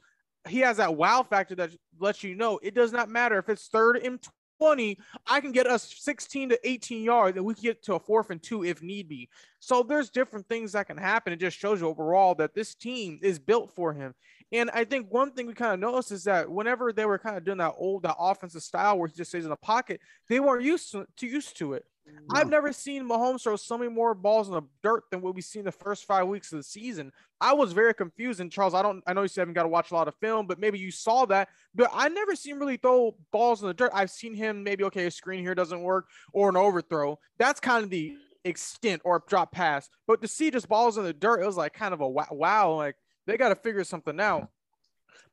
he 0.49 0.59
has 0.61 0.79
that 0.79 0.97
wow 0.97 1.23
factor 1.23 1.55
that 1.55 1.71
lets 2.01 2.25
you 2.25 2.35
know 2.35 2.59
it 2.63 2.75
does 2.75 2.93
not 2.93 3.09
matter 3.09 3.39
if 3.39 3.49
it's 3.49 3.69
third 3.69 3.97
and 3.99 4.21
20, 4.63 4.97
I 5.27 5.41
can 5.41 5.51
get 5.51 5.67
us 5.67 5.93
16 5.99 6.51
to 6.51 6.69
18 6.69 7.03
yards 7.03 7.37
and 7.37 7.45
we 7.45 7.55
can 7.55 7.65
get 7.65 7.83
to 7.83 7.95
a 7.95 7.99
fourth 7.99 8.31
and 8.31 8.41
two 8.41 8.63
if 8.63 8.81
need 8.81 9.09
be. 9.09 9.29
So 9.59 9.83
there's 9.83 10.09
different 10.09 10.47
things 10.49 10.71
that 10.73 10.87
can 10.87 10.97
happen. 10.97 11.33
It 11.33 11.41
just 11.41 11.59
shows 11.59 11.81
you 11.81 11.89
overall 11.89 12.37
that 12.37 12.55
this 12.55 12.77
team 12.77 13.19
is 13.23 13.41
built 13.41 13.73
for 13.75 13.93
him. 13.93 14.15
And 14.53 14.71
I 14.71 14.85
think 14.85 15.11
one 15.11 15.33
thing 15.33 15.49
we 15.49 15.55
kind 15.55 15.75
of 15.75 15.81
noticed 15.81 16.13
is 16.13 16.23
that 16.25 16.49
whenever 16.49 16.93
they 16.93 17.07
were 17.07 17.19
kind 17.19 17.37
of 17.37 17.45
doing 17.45 17.59
that 17.59 17.75
old 17.77 18.05
that 18.05 18.15
offensive 18.21 18.63
style 18.63 18.99
where 18.99 19.09
he 19.09 19.17
just 19.17 19.33
stays 19.33 19.43
in 19.43 19.51
the 19.51 19.57
pocket, 19.57 20.01
they 20.29 20.39
weren't 20.39 20.63
used 20.63 20.93
to, 20.93 21.07
to 21.17 21.27
used 21.27 21.57
to 21.59 21.73
it. 21.73 21.85
No. 22.13 22.41
I've 22.41 22.49
never 22.49 22.73
seen 22.73 23.09
Mahomes 23.09 23.43
throw 23.43 23.57
so 23.57 23.79
many 23.79 23.91
more 23.91 24.15
balls 24.15 24.49
in 24.49 24.55
the 24.55 24.63
dirt 24.83 25.05
than 25.11 25.23
what 25.23 25.35
we've 25.35 25.45
seen 25.45 25.65
the 25.65 25.73
first 25.73 26.05
five 26.05 26.27
weeks 26.27 26.53
of 26.53 26.59
the 26.59 26.63
season. 26.63 27.13
I 27.41 27.55
was 27.55 27.73
very 27.73 27.95
confused. 27.95 28.41
And 28.41 28.53
Charles, 28.53 28.75
I 28.75 28.83
don't, 28.83 29.03
I 29.07 29.13
know 29.13 29.23
you 29.23 29.29
haven't 29.37 29.55
got 29.55 29.63
to 29.63 29.69
watch 29.69 29.91
a 29.91 29.95
lot 29.95 30.09
of 30.09 30.15
film, 30.17 30.47
but 30.47 30.59
maybe 30.59 30.79
you 30.79 30.91
saw 30.91 31.25
that. 31.27 31.49
But 31.75 31.91
I 31.93 32.09
never 32.09 32.37
seen 32.37 32.59
really 32.59 32.77
throw 32.77 33.17
balls 33.33 33.63
in 33.63 33.69
the 33.69 33.75
dirt. 33.75 33.91
I've 33.95 34.11
seen 34.11 34.35
him 34.35 34.63
maybe 34.63 34.85
okay, 34.85 35.07
a 35.07 35.11
screen 35.11 35.41
here 35.41 35.55
doesn't 35.55 35.83
work 35.83 36.09
or 36.33 36.49
an 36.49 36.57
overthrow. 36.57 37.19
That's 37.39 37.61
kind 37.61 37.85
of 37.85 37.91
the 37.91 38.17
extent 38.45 39.03
or 39.05 39.23
drop 39.27 39.53
pass. 39.53 39.89
But 40.07 40.21
to 40.23 40.29
see 40.29 40.51
just 40.51 40.69
balls 40.69 40.99
in 40.99 41.05
the 41.05 41.13
dirt, 41.13 41.41
it 41.43 41.47
was 41.47 41.57
like 41.57 41.73
kind 41.73 41.95
of 41.95 42.01
a 42.01 42.09
wow. 42.09 42.75
Like 42.75 42.97
they 43.27 43.37
got 43.37 43.49
to 43.49 43.57
figure 43.57 43.85
something 43.85 44.21
out. 44.21 44.49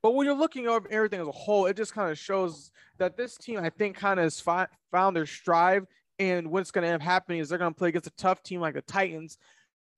But 0.02 0.12
when 0.12 0.26
you're 0.26 0.36
looking 0.36 0.68
over 0.68 0.90
everything 0.92 1.20
as 1.20 1.28
a 1.28 1.32
whole, 1.32 1.66
it 1.66 1.76
just 1.76 1.94
kind 1.94 2.10
of 2.10 2.18
shows 2.18 2.72
that 3.00 3.18
this 3.18 3.36
team, 3.36 3.60
I 3.60 3.70
think, 3.70 3.98
kind 3.98 4.20
of 4.20 4.24
has 4.24 4.40
fi- 4.40 4.68
found 4.92 5.16
their 5.16 5.26
strive 5.26 5.86
and 6.20 6.52
what's 6.52 6.72
going 6.72 6.84
to 6.84 6.90
end 6.90 6.96
up 6.96 7.02
happening 7.02 7.40
is 7.40 7.50
they're 7.50 7.58
going 7.58 7.74
to 7.74 7.78
play 7.78 7.90
against 7.90 8.08
a 8.08 8.16
tough 8.18 8.44
team 8.44 8.60
like 8.60 8.76
the 8.76 8.82
Titans. 8.82 9.38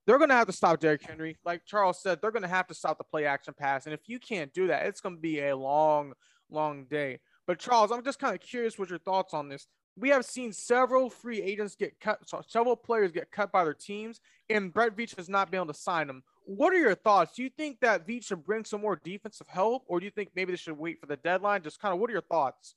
They're 0.05 0.17
going 0.17 0.29
to 0.29 0.36
have 0.36 0.47
to 0.47 0.53
stop 0.53 0.79
Derrick 0.79 1.01
Henry. 1.03 1.38
Like 1.43 1.65
Charles 1.65 2.01
said, 2.01 2.21
they're 2.21 2.31
going 2.31 2.41
to 2.43 2.47
have 2.47 2.67
to 2.67 2.73
stop 2.73 2.97
the 2.97 3.03
play 3.03 3.25
action 3.25 3.53
pass. 3.57 3.86
And 3.86 3.93
if 3.93 4.07
you 4.07 4.19
can't 4.19 4.53
do 4.53 4.67
that, 4.67 4.86
it's 4.86 5.01
going 5.01 5.15
to 5.15 5.21
be 5.21 5.41
a 5.41 5.55
long, 5.55 6.13
long 6.49 6.86
day. 6.86 7.19
But 7.47 7.60
Charles, 7.60 7.91
I'm 7.91 8.03
just 8.03 8.19
kind 8.19 8.34
of 8.34 8.41
curious 8.41 8.77
what 8.77 8.89
your 8.89 8.99
thoughts 8.99 9.34
on 9.34 9.49
this. 9.49 9.67
We 9.97 10.10
have 10.10 10.25
seen 10.25 10.53
several 10.53 11.10
free 11.10 11.41
agents 11.41 11.75
get 11.75 11.99
cut, 11.99 12.19
so 12.25 12.41
several 12.47 12.75
players 12.75 13.12
get 13.12 13.29
cut 13.29 13.51
by 13.51 13.65
their 13.65 13.73
teams, 13.73 14.21
and 14.49 14.73
Brett 14.73 14.95
Veach 14.95 15.15
has 15.17 15.27
not 15.27 15.51
been 15.51 15.57
able 15.60 15.73
to 15.73 15.79
sign 15.79 16.07
them. 16.07 16.23
What 16.45 16.73
are 16.73 16.79
your 16.79 16.95
thoughts? 16.95 17.36
Do 17.36 17.43
you 17.43 17.49
think 17.49 17.81
that 17.81 18.07
Veach 18.07 18.25
should 18.25 18.45
bring 18.45 18.63
some 18.63 18.81
more 18.81 18.99
defensive 19.03 19.47
help, 19.47 19.84
or 19.88 19.99
do 19.99 20.05
you 20.05 20.12
think 20.12 20.29
maybe 20.34 20.53
they 20.53 20.57
should 20.57 20.77
wait 20.77 21.01
for 21.01 21.07
the 21.07 21.17
deadline? 21.17 21.62
Just 21.62 21.81
kind 21.81 21.93
of 21.93 21.99
what 21.99 22.10
are 22.10 22.13
your 22.13 22.21
thoughts? 22.21 22.75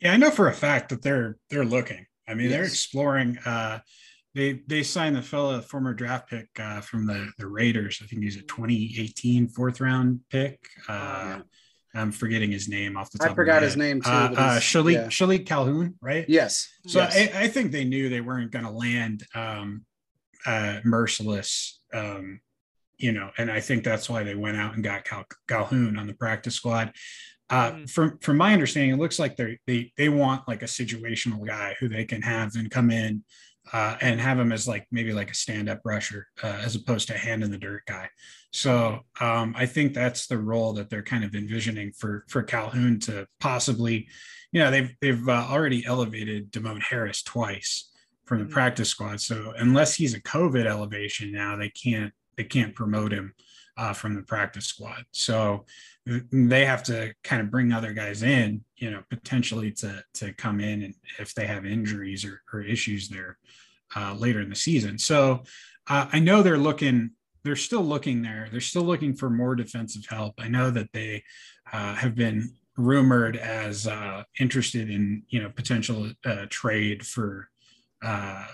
Yeah, 0.00 0.12
I 0.12 0.16
know 0.16 0.30
for 0.30 0.48
a 0.48 0.52
fact 0.52 0.88
that 0.88 1.02
they're 1.02 1.38
they're 1.48 1.64
looking. 1.64 2.06
I 2.28 2.34
mean, 2.34 2.48
yes. 2.48 2.52
they're 2.52 2.64
exploring. 2.64 3.38
Uh, 3.44 3.80
they 4.34 4.60
they 4.66 4.82
signed 4.82 5.16
the 5.16 5.22
fellow, 5.22 5.60
former 5.62 5.94
draft 5.94 6.28
pick 6.28 6.48
uh, 6.60 6.80
from 6.80 7.06
the 7.06 7.30
the 7.38 7.46
Raiders. 7.46 8.00
I 8.02 8.06
think 8.06 8.22
he's 8.22 8.36
a 8.36 8.42
2018 8.42 9.48
fourth 9.48 9.80
round 9.80 10.20
pick. 10.30 10.60
Uh, 10.88 10.92
yeah. 10.92 11.40
I'm 11.94 12.12
forgetting 12.12 12.52
his 12.52 12.68
name 12.68 12.96
off 12.96 13.10
the 13.10 13.18
top. 13.18 13.30
I 13.30 13.34
forgot 13.34 13.62
his 13.62 13.76
name 13.76 14.02
too. 14.02 14.10
Uh, 14.10 14.34
uh, 14.36 14.60
Shilique, 14.60 14.92
yeah. 14.92 15.06
Shilique 15.06 15.46
Calhoun, 15.46 15.94
right? 16.02 16.26
Yes. 16.28 16.68
So 16.86 16.98
yes. 16.98 17.16
I, 17.34 17.44
I, 17.44 17.48
think 17.48 17.72
they 17.72 17.84
knew 17.84 18.10
they 18.10 18.20
weren't 18.20 18.50
going 18.50 18.66
to 18.66 18.70
land 18.70 19.24
um, 19.34 19.86
uh, 20.44 20.80
Mercilus, 20.84 21.78
um, 21.94 22.40
you 22.98 23.12
know, 23.12 23.30
and 23.38 23.50
I 23.50 23.60
think 23.60 23.82
that's 23.82 24.10
why 24.10 24.24
they 24.24 24.34
went 24.34 24.58
out 24.58 24.74
and 24.74 24.84
got 24.84 25.04
Cal- 25.04 25.26
Calhoun 25.48 25.98
on 25.98 26.06
the 26.06 26.14
practice 26.14 26.54
squad. 26.54 26.92
Uh, 27.48 27.70
mm-hmm. 27.70 27.84
from 27.84 28.18
from 28.18 28.36
my 28.36 28.52
understanding, 28.52 28.90
it 28.90 28.98
looks 28.98 29.18
like 29.18 29.36
they 29.36 29.58
they 29.66 29.92
they 29.96 30.08
want 30.08 30.46
like 30.48 30.62
a 30.62 30.66
situational 30.66 31.46
guy 31.46 31.76
who 31.78 31.88
they 31.88 32.04
can 32.04 32.22
have 32.22 32.56
and 32.56 32.70
come 32.70 32.90
in 32.90 33.22
uh, 33.72 33.96
and 34.00 34.20
have 34.20 34.38
him 34.38 34.52
as 34.52 34.68
like 34.68 34.86
maybe 34.90 35.12
like 35.12 35.30
a 35.30 35.34
stand 35.34 35.68
up 35.68 35.80
rusher 35.84 36.28
uh, 36.42 36.58
as 36.64 36.74
opposed 36.74 37.08
to 37.08 37.14
a 37.14 37.18
hand 37.18 37.42
in 37.42 37.50
the 37.50 37.58
dirt 37.58 37.82
guy. 37.86 38.08
So 38.52 39.00
um, 39.20 39.54
I 39.56 39.66
think 39.66 39.92
that's 39.92 40.26
the 40.26 40.38
role 40.38 40.72
that 40.74 40.88
they're 40.88 41.02
kind 41.02 41.24
of 41.24 41.34
envisioning 41.34 41.92
for 41.92 42.24
for 42.28 42.42
Calhoun 42.42 42.98
to 43.00 43.26
possibly, 43.40 44.08
you 44.52 44.60
know, 44.60 44.70
they've 44.70 44.94
they've 45.00 45.28
uh, 45.28 45.46
already 45.48 45.84
elevated 45.84 46.50
Demone 46.50 46.82
Harris 46.82 47.22
twice 47.22 47.90
from 48.24 48.38
the 48.38 48.44
mm-hmm. 48.44 48.54
practice 48.54 48.88
squad. 48.88 49.20
So 49.20 49.52
unless 49.56 49.94
he's 49.94 50.14
a 50.14 50.22
COVID 50.22 50.66
elevation 50.66 51.32
now, 51.32 51.56
they 51.56 51.70
can't 51.70 52.12
they 52.36 52.44
can't 52.44 52.74
promote 52.74 53.12
him 53.12 53.34
uh, 53.76 53.92
from 53.92 54.14
the 54.14 54.22
practice 54.22 54.66
squad. 54.66 55.04
So 55.12 55.64
they 56.06 56.64
have 56.64 56.84
to 56.84 57.12
kind 57.24 57.42
of 57.42 57.50
bring 57.50 57.72
other 57.72 57.92
guys 57.92 58.22
in, 58.22 58.64
you 58.76 58.90
know, 58.90 59.02
potentially 59.10 59.72
to 59.72 60.04
to 60.14 60.32
come 60.34 60.60
in 60.60 60.82
and 60.82 60.94
if 61.18 61.34
they 61.34 61.46
have 61.46 61.66
injuries 61.66 62.24
or, 62.24 62.42
or 62.52 62.60
issues 62.60 63.08
there 63.08 63.38
uh, 63.96 64.14
later 64.14 64.40
in 64.40 64.48
the 64.48 64.56
season. 64.56 64.98
So 64.98 65.42
uh, 65.88 66.06
I 66.12 66.20
know 66.20 66.42
they're 66.42 66.58
looking, 66.58 67.10
they're 67.44 67.56
still 67.56 67.82
looking 67.82 68.22
there. 68.22 68.48
They're 68.50 68.60
still 68.60 68.82
looking 68.82 69.14
for 69.14 69.30
more 69.30 69.56
defensive 69.56 70.06
help. 70.08 70.34
I 70.38 70.48
know 70.48 70.70
that 70.70 70.92
they 70.92 71.24
uh, 71.72 71.94
have 71.94 72.14
been 72.14 72.52
rumored 72.76 73.36
as 73.36 73.86
uh, 73.86 74.22
interested 74.38 74.90
in, 74.90 75.24
you 75.28 75.42
know, 75.42 75.50
potential 75.50 76.10
uh, 76.24 76.46
trade 76.50 77.04
for 77.04 77.48
uh, 78.04 78.46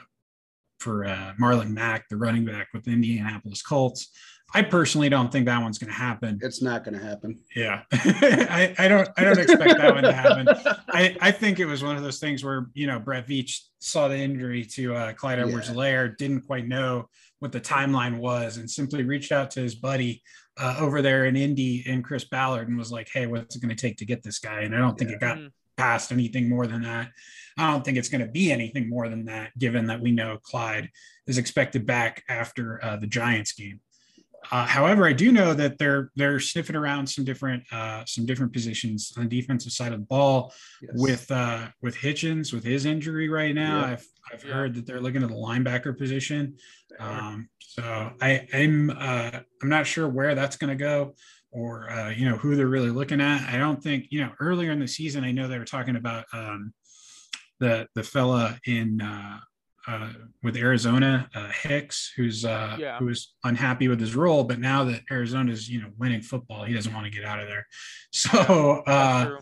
for 0.78 1.04
Marlon 1.38 1.70
Mack, 1.70 2.08
the 2.08 2.16
running 2.16 2.44
back 2.44 2.68
with 2.72 2.84
the 2.84 2.90
Indianapolis 2.90 3.62
Colts. 3.62 4.08
I 4.54 4.62
personally 4.62 5.08
don't 5.08 5.32
think 5.32 5.46
that 5.46 5.62
one's 5.62 5.78
going 5.78 5.92
to 5.92 5.98
happen. 5.98 6.38
It's 6.42 6.60
not 6.60 6.84
going 6.84 6.98
to 6.98 7.04
happen. 7.04 7.38
Yeah, 7.56 7.82
I, 7.92 8.74
I, 8.78 8.88
don't. 8.88 9.08
I 9.16 9.24
don't 9.24 9.38
expect 9.38 9.78
that 9.78 9.94
one 9.94 10.04
to 10.04 10.12
happen. 10.12 10.48
I, 10.88 11.16
I 11.20 11.30
think 11.30 11.58
it 11.58 11.66
was 11.66 11.82
one 11.82 11.96
of 11.96 12.02
those 12.02 12.18
things 12.18 12.44
where 12.44 12.66
you 12.74 12.86
know 12.86 12.98
Brett 12.98 13.26
Veach 13.26 13.60
saw 13.78 14.08
the 14.08 14.16
injury 14.16 14.64
to 14.64 14.94
uh, 14.94 15.12
Clyde 15.14 15.38
Edwards-Helaire, 15.38 16.08
yeah. 16.08 16.14
didn't 16.18 16.42
quite 16.42 16.68
know 16.68 17.08
what 17.38 17.52
the 17.52 17.60
timeline 17.60 18.18
was, 18.18 18.58
and 18.58 18.70
simply 18.70 19.02
reached 19.02 19.32
out 19.32 19.50
to 19.52 19.60
his 19.60 19.74
buddy 19.74 20.22
uh, 20.58 20.76
over 20.78 21.02
there 21.02 21.24
in 21.24 21.36
Indy 21.36 21.84
and 21.86 22.04
Chris 22.04 22.24
Ballard 22.24 22.68
and 22.68 22.76
was 22.76 22.92
like, 22.92 23.08
"Hey, 23.12 23.26
what's 23.26 23.56
it 23.56 23.62
going 23.62 23.74
to 23.74 23.80
take 23.80 23.96
to 23.98 24.04
get 24.04 24.22
this 24.22 24.38
guy?" 24.38 24.60
And 24.60 24.74
I 24.74 24.78
don't 24.78 24.98
think 24.98 25.10
yeah. 25.10 25.16
it 25.16 25.20
got 25.20 25.38
past 25.76 26.12
anything 26.12 26.48
more 26.48 26.66
than 26.66 26.82
that. 26.82 27.10
I 27.56 27.70
don't 27.70 27.84
think 27.84 27.98
it's 27.98 28.08
going 28.08 28.24
to 28.24 28.30
be 28.30 28.52
anything 28.52 28.88
more 28.88 29.08
than 29.08 29.26
that, 29.26 29.56
given 29.58 29.86
that 29.86 30.00
we 30.00 30.10
know 30.10 30.38
Clyde 30.42 30.90
is 31.26 31.38
expected 31.38 31.86
back 31.86 32.22
after 32.28 32.82
uh, 32.84 32.96
the 32.96 33.06
Giants 33.06 33.52
game. 33.52 33.80
Uh, 34.50 34.66
however, 34.66 35.06
I 35.06 35.12
do 35.12 35.30
know 35.32 35.54
that 35.54 35.78
they're 35.78 36.10
they're 36.16 36.40
sniffing 36.40 36.76
around 36.76 37.06
some 37.06 37.24
different 37.24 37.62
uh, 37.72 38.04
some 38.06 38.26
different 38.26 38.52
positions 38.52 39.12
on 39.16 39.28
the 39.28 39.40
defensive 39.40 39.72
side 39.72 39.92
of 39.92 40.00
the 40.00 40.06
ball 40.06 40.52
yes. 40.80 40.90
with 40.94 41.30
uh, 41.30 41.68
with 41.80 41.96
Hitchens 41.96 42.52
with 42.52 42.64
his 42.64 42.84
injury 42.84 43.28
right 43.28 43.54
now. 43.54 43.80
Yeah. 43.80 43.92
I've 43.92 44.06
I've 44.32 44.44
yeah. 44.44 44.54
heard 44.54 44.74
that 44.74 44.86
they're 44.86 45.00
looking 45.00 45.22
at 45.22 45.28
the 45.28 45.34
linebacker 45.34 45.96
position. 45.96 46.56
Um, 46.98 47.48
so 47.60 48.12
I 48.20 48.46
I'm 48.52 48.90
uh, 48.90 49.40
I'm 49.62 49.68
not 49.68 49.86
sure 49.86 50.08
where 50.08 50.34
that's 50.34 50.56
going 50.56 50.76
to 50.76 50.82
go 50.82 51.14
or 51.52 51.90
uh, 51.90 52.10
you 52.10 52.28
know 52.28 52.36
who 52.36 52.56
they're 52.56 52.66
really 52.66 52.90
looking 52.90 53.20
at. 53.20 53.48
I 53.48 53.58
don't 53.58 53.82
think 53.82 54.06
you 54.10 54.20
know 54.20 54.32
earlier 54.40 54.72
in 54.72 54.80
the 54.80 54.88
season. 54.88 55.22
I 55.24 55.32
know 55.32 55.48
they 55.48 55.58
were 55.58 55.64
talking 55.64 55.96
about 55.96 56.24
um, 56.32 56.72
the 57.60 57.86
the 57.94 58.02
fella 58.02 58.58
in 58.66 59.00
uh, 59.00 59.38
uh, 59.86 60.12
with 60.42 60.56
Arizona, 60.56 61.28
uh, 61.34 61.48
Hicks, 61.48 62.12
who's 62.16 62.44
uh, 62.44 62.76
yeah. 62.78 62.98
who 62.98 63.06
was 63.06 63.34
unhappy 63.44 63.88
with 63.88 64.00
his 64.00 64.14
role, 64.14 64.44
but 64.44 64.60
now 64.60 64.84
that 64.84 65.02
Arizona's 65.10 65.68
you 65.68 65.80
know 65.80 65.90
winning 65.98 66.22
football, 66.22 66.64
he 66.64 66.74
doesn't 66.74 66.94
want 66.94 67.04
to 67.04 67.10
get 67.10 67.24
out 67.24 67.40
of 67.40 67.48
there. 67.48 67.66
So 68.12 68.82
uh, 68.86 69.38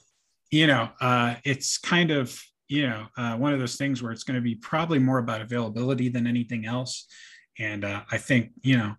you 0.50 0.66
know, 0.66 0.88
uh, 1.00 1.34
it's 1.44 1.78
kind 1.78 2.10
of 2.10 2.40
you 2.68 2.88
know 2.88 3.06
uh, 3.16 3.36
one 3.36 3.52
of 3.52 3.58
those 3.58 3.76
things 3.76 4.02
where 4.02 4.12
it's 4.12 4.24
going 4.24 4.36
to 4.36 4.40
be 4.40 4.54
probably 4.54 4.98
more 4.98 5.18
about 5.18 5.40
availability 5.40 6.08
than 6.08 6.26
anything 6.26 6.66
else. 6.66 7.06
And 7.58 7.84
uh, 7.84 8.02
I 8.10 8.18
think 8.18 8.50
you 8.62 8.78
know 8.78 8.94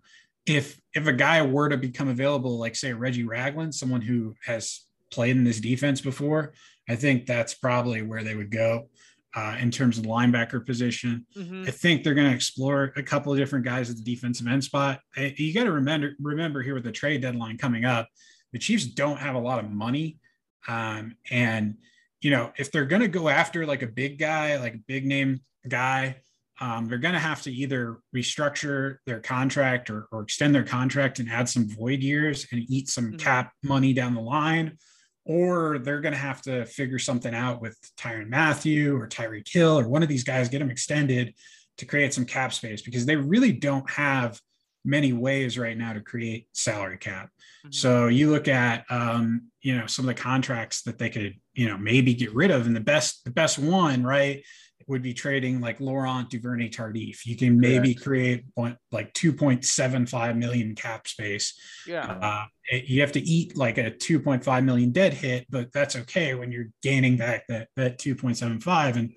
if 0.46 0.80
if 0.94 1.06
a 1.06 1.12
guy 1.12 1.42
were 1.42 1.68
to 1.68 1.76
become 1.76 2.08
available, 2.08 2.58
like 2.58 2.76
say 2.76 2.92
Reggie 2.92 3.24
Ragland, 3.24 3.74
someone 3.74 4.02
who 4.02 4.34
has 4.44 4.82
played 5.10 5.36
in 5.36 5.44
this 5.44 5.60
defense 5.60 6.00
before, 6.00 6.52
I 6.88 6.96
think 6.96 7.26
that's 7.26 7.54
probably 7.54 8.02
where 8.02 8.22
they 8.22 8.34
would 8.34 8.50
go 8.50 8.88
uh, 9.34 9.56
in 9.58 9.70
terms 9.70 9.98
of 9.98 10.04
linebacker 10.04 10.64
position. 10.64 11.26
Mm-hmm. 11.36 11.64
I 11.66 11.70
think 11.70 12.04
they're 12.04 12.14
going 12.14 12.28
to 12.28 12.34
explore 12.34 12.92
a 12.96 13.02
couple 13.02 13.32
of 13.32 13.38
different 13.38 13.64
guys 13.64 13.90
at 13.90 13.96
the 13.96 14.02
defensive 14.02 14.46
end 14.46 14.62
spot. 14.62 15.00
You 15.16 15.54
got 15.54 15.64
to 15.64 15.72
remember 15.72 16.12
remember 16.20 16.62
here 16.62 16.74
with 16.74 16.84
the 16.84 16.92
trade 16.92 17.22
deadline 17.22 17.58
coming 17.58 17.84
up, 17.84 18.08
the 18.52 18.58
Chiefs 18.58 18.84
don't 18.84 19.18
have 19.18 19.34
a 19.34 19.40
lot 19.40 19.58
of 19.58 19.70
money, 19.70 20.18
um, 20.68 21.16
and 21.30 21.76
you 22.20 22.30
know 22.30 22.52
if 22.56 22.70
they're 22.70 22.84
going 22.84 23.02
to 23.02 23.08
go 23.08 23.28
after 23.28 23.64
like 23.66 23.82
a 23.82 23.86
big 23.86 24.18
guy, 24.18 24.56
like 24.58 24.74
a 24.74 24.82
big 24.86 25.06
name 25.06 25.40
guy. 25.68 26.16
Um, 26.60 26.86
they're 26.86 26.98
going 26.98 27.14
to 27.14 27.18
have 27.18 27.42
to 27.42 27.50
either 27.50 27.98
restructure 28.14 28.98
their 29.04 29.18
contract 29.18 29.90
or, 29.90 30.06
or, 30.12 30.22
extend 30.22 30.54
their 30.54 30.62
contract 30.62 31.18
and 31.18 31.28
add 31.28 31.48
some 31.48 31.68
void 31.68 32.00
years 32.00 32.46
and 32.52 32.62
eat 32.68 32.88
some 32.88 33.06
mm-hmm. 33.06 33.16
cap 33.16 33.52
money 33.64 33.92
down 33.92 34.14
the 34.14 34.20
line, 34.20 34.78
or 35.24 35.78
they're 35.78 36.00
going 36.00 36.12
to 36.14 36.18
have 36.18 36.42
to 36.42 36.64
figure 36.66 36.98
something 36.98 37.34
out 37.34 37.60
with 37.60 37.78
Tyrann 37.96 38.28
Mathieu 38.28 38.96
or 38.96 39.08
Tyreek 39.08 39.48
Hill 39.48 39.78
or 39.78 39.88
one 39.88 40.02
of 40.02 40.08
these 40.08 40.24
guys, 40.24 40.48
get 40.48 40.58
them 40.58 40.70
extended 40.70 41.34
to 41.78 41.86
create 41.86 42.12
some 42.12 42.24
cap 42.24 42.52
space 42.52 42.82
because 42.82 43.06
they 43.06 43.16
really 43.16 43.52
don't 43.52 43.88
have 43.88 44.40
many 44.84 45.12
ways 45.12 45.56
right 45.56 45.76
now 45.76 45.92
to 45.92 46.00
create 46.00 46.48
salary 46.52 46.98
cap. 46.98 47.26
Mm-hmm. 47.26 47.72
So 47.72 48.08
you 48.08 48.30
look 48.30 48.48
at 48.48 48.84
um, 48.90 49.48
you 49.60 49.76
know 49.76 49.86
some 49.86 50.08
of 50.08 50.14
the 50.14 50.20
contracts 50.20 50.82
that 50.82 50.98
they 50.98 51.10
could 51.10 51.34
you 51.54 51.68
know 51.68 51.78
maybe 51.78 52.14
get 52.14 52.34
rid 52.34 52.50
of, 52.50 52.66
and 52.66 52.74
the 52.74 52.80
best 52.80 53.24
the 53.24 53.30
best 53.30 53.58
one 53.58 54.02
right 54.02 54.44
would 54.86 55.02
be 55.02 55.14
trading 55.14 55.60
like 55.60 55.80
Laurent 55.80 56.28
Duvernay 56.30 56.70
Tardif. 56.70 57.24
You 57.24 57.36
can 57.36 57.58
maybe 57.58 57.94
Correct. 57.94 58.02
create 58.02 58.44
one, 58.54 58.76
like 58.90 59.12
2.75 59.14 60.36
million 60.36 60.74
cap 60.74 61.06
space. 61.06 61.58
Yeah. 61.86 62.06
Uh, 62.06 62.44
you 62.70 63.00
have 63.00 63.12
to 63.12 63.20
eat 63.20 63.56
like 63.56 63.78
a 63.78 63.90
2.5 63.90 64.64
million 64.64 64.92
dead 64.92 65.14
hit, 65.14 65.46
but 65.50 65.72
that's 65.72 65.96
okay 65.96 66.34
when 66.34 66.52
you're 66.52 66.68
gaining 66.82 67.16
back 67.16 67.46
that, 67.48 67.68
that 67.76 67.98
2.75. 67.98 68.96
And 68.96 69.16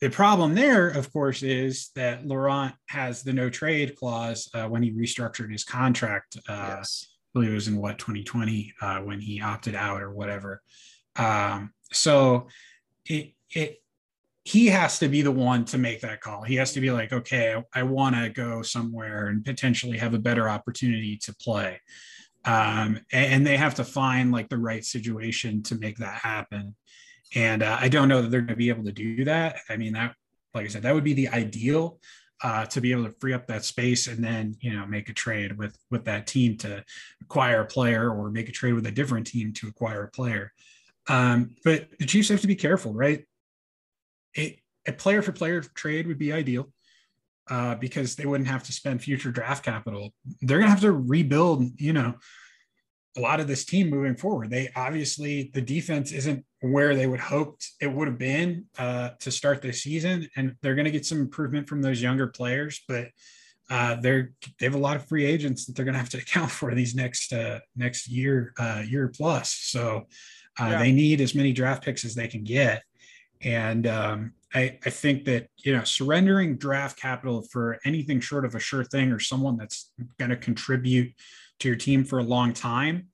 the 0.00 0.10
problem 0.10 0.54
there, 0.54 0.88
of 0.88 1.12
course, 1.12 1.42
is 1.42 1.90
that 1.94 2.26
Laurent 2.26 2.74
has 2.88 3.22
the 3.22 3.32
no 3.32 3.48
trade 3.48 3.96
clause 3.96 4.50
uh, 4.52 4.66
when 4.66 4.82
he 4.82 4.92
restructured 4.92 5.50
his 5.50 5.64
contract. 5.64 6.36
Uh, 6.48 6.76
yes. 6.76 7.06
I 7.08 7.38
believe 7.38 7.52
it 7.52 7.54
was 7.54 7.68
in 7.68 7.76
what 7.78 7.98
2020 7.98 8.74
uh, 8.80 8.98
when 8.98 9.20
he 9.20 9.40
opted 9.40 9.74
out 9.74 10.02
or 10.02 10.10
whatever. 10.10 10.62
Um, 11.16 11.72
so 11.92 12.48
it, 13.06 13.32
it, 13.50 13.78
he 14.46 14.68
has 14.68 15.00
to 15.00 15.08
be 15.08 15.22
the 15.22 15.32
one 15.32 15.64
to 15.64 15.76
make 15.76 16.00
that 16.02 16.20
call. 16.20 16.42
He 16.42 16.54
has 16.54 16.72
to 16.74 16.80
be 16.80 16.92
like, 16.92 17.12
okay, 17.12 17.60
I, 17.74 17.82
want 17.82 18.14
to 18.14 18.28
go 18.28 18.62
somewhere 18.62 19.26
and 19.26 19.44
potentially 19.44 19.98
have 19.98 20.14
a 20.14 20.20
better 20.20 20.48
opportunity 20.48 21.16
to 21.24 21.34
play. 21.34 21.80
Um, 22.44 23.00
and, 23.12 23.32
and, 23.32 23.46
they 23.46 23.56
have 23.56 23.74
to 23.74 23.84
find 23.84 24.30
like 24.30 24.48
the 24.48 24.56
right 24.56 24.84
situation 24.84 25.64
to 25.64 25.74
make 25.74 25.96
that 25.96 26.14
happen. 26.14 26.76
And 27.34 27.64
uh, 27.64 27.76
I 27.80 27.88
don't 27.88 28.08
know 28.08 28.22
that 28.22 28.30
they're 28.30 28.40
going 28.40 28.50
to 28.50 28.56
be 28.56 28.68
able 28.68 28.84
to 28.84 28.92
do 28.92 29.24
that. 29.24 29.56
I 29.68 29.76
mean, 29.76 29.94
that, 29.94 30.14
like 30.54 30.66
I 30.66 30.68
said, 30.68 30.82
that 30.82 30.94
would 30.94 31.02
be 31.02 31.14
the 31.14 31.28
ideal 31.28 31.98
uh, 32.44 32.66
to 32.66 32.80
be 32.80 32.92
able 32.92 33.06
to 33.06 33.14
free 33.18 33.32
up 33.32 33.48
that 33.48 33.64
space 33.64 34.06
and 34.06 34.22
then 34.22 34.54
you 34.60 34.72
know 34.72 34.86
make 34.86 35.08
a 35.08 35.12
trade 35.12 35.56
with 35.58 35.76
with 35.90 36.04
that 36.04 36.26
team 36.26 36.56
to 36.58 36.84
acquire 37.22 37.62
a 37.62 37.66
player 37.66 38.10
or 38.10 38.30
make 38.30 38.48
a 38.48 38.52
trade 38.52 38.74
with 38.74 38.86
a 38.86 38.92
different 38.92 39.26
team 39.26 39.52
to 39.54 39.66
acquire 39.66 40.04
a 40.04 40.10
player. 40.10 40.52
Um, 41.08 41.56
but 41.64 41.88
the 41.98 42.06
Chiefs 42.06 42.28
have 42.28 42.42
to 42.42 42.46
be 42.46 42.54
careful, 42.54 42.92
right? 42.92 43.24
A, 44.36 44.58
a 44.86 44.92
player 44.92 45.22
for 45.22 45.32
player 45.32 45.60
trade 45.60 46.06
would 46.06 46.18
be 46.18 46.32
ideal 46.32 46.70
uh, 47.48 47.74
because 47.76 48.16
they 48.16 48.26
wouldn't 48.26 48.48
have 48.48 48.64
to 48.64 48.72
spend 48.72 49.02
future 49.02 49.30
draft 49.30 49.64
capital. 49.64 50.12
They're 50.40 50.58
going 50.58 50.66
to 50.66 50.70
have 50.70 50.80
to 50.80 50.92
rebuild, 50.92 51.80
you 51.80 51.92
know, 51.92 52.14
a 53.16 53.20
lot 53.20 53.40
of 53.40 53.48
this 53.48 53.64
team 53.64 53.88
moving 53.88 54.16
forward. 54.16 54.50
They 54.50 54.70
obviously 54.76 55.50
the 55.54 55.62
defense 55.62 56.12
isn't 56.12 56.44
where 56.60 56.94
they 56.94 57.06
would 57.06 57.20
hoped 57.20 57.70
it 57.80 57.90
would 57.90 58.08
have 58.08 58.18
been 58.18 58.66
uh, 58.78 59.10
to 59.20 59.30
start 59.30 59.62
this 59.62 59.82
season, 59.82 60.28
and 60.36 60.54
they're 60.60 60.74
going 60.74 60.84
to 60.84 60.90
get 60.90 61.06
some 61.06 61.20
improvement 61.20 61.68
from 61.68 61.82
those 61.82 62.02
younger 62.02 62.26
players, 62.26 62.82
but 62.86 63.08
uh, 63.70 63.96
they're 63.96 64.32
they 64.58 64.66
have 64.66 64.74
a 64.74 64.78
lot 64.78 64.96
of 64.96 65.08
free 65.08 65.24
agents 65.24 65.66
that 65.66 65.74
they're 65.74 65.84
going 65.84 65.94
to 65.94 65.98
have 65.98 66.10
to 66.10 66.18
account 66.18 66.50
for 66.50 66.74
these 66.74 66.94
next 66.94 67.32
uh, 67.32 67.58
next 67.74 68.08
year 68.08 68.52
uh, 68.58 68.82
year 68.86 69.08
plus. 69.08 69.50
So 69.52 70.06
uh, 70.60 70.66
yeah. 70.66 70.78
they 70.78 70.92
need 70.92 71.20
as 71.20 71.34
many 71.34 71.52
draft 71.52 71.84
picks 71.84 72.04
as 72.04 72.14
they 72.14 72.28
can 72.28 72.44
get. 72.44 72.82
And 73.46 73.86
um, 73.86 74.32
I, 74.52 74.78
I 74.84 74.90
think 74.90 75.24
that 75.24 75.48
you 75.56 75.74
know 75.74 75.84
surrendering 75.84 76.58
draft 76.58 77.00
capital 77.00 77.42
for 77.50 77.78
anything 77.86 78.20
short 78.20 78.44
of 78.44 78.54
a 78.54 78.60
sure 78.60 78.84
thing 78.84 79.12
or 79.12 79.20
someone 79.20 79.56
that's 79.56 79.92
going 80.18 80.30
to 80.30 80.36
contribute 80.36 81.14
to 81.60 81.68
your 81.68 81.76
team 81.76 82.04
for 82.04 82.18
a 82.18 82.24
long 82.24 82.52
time 82.52 83.06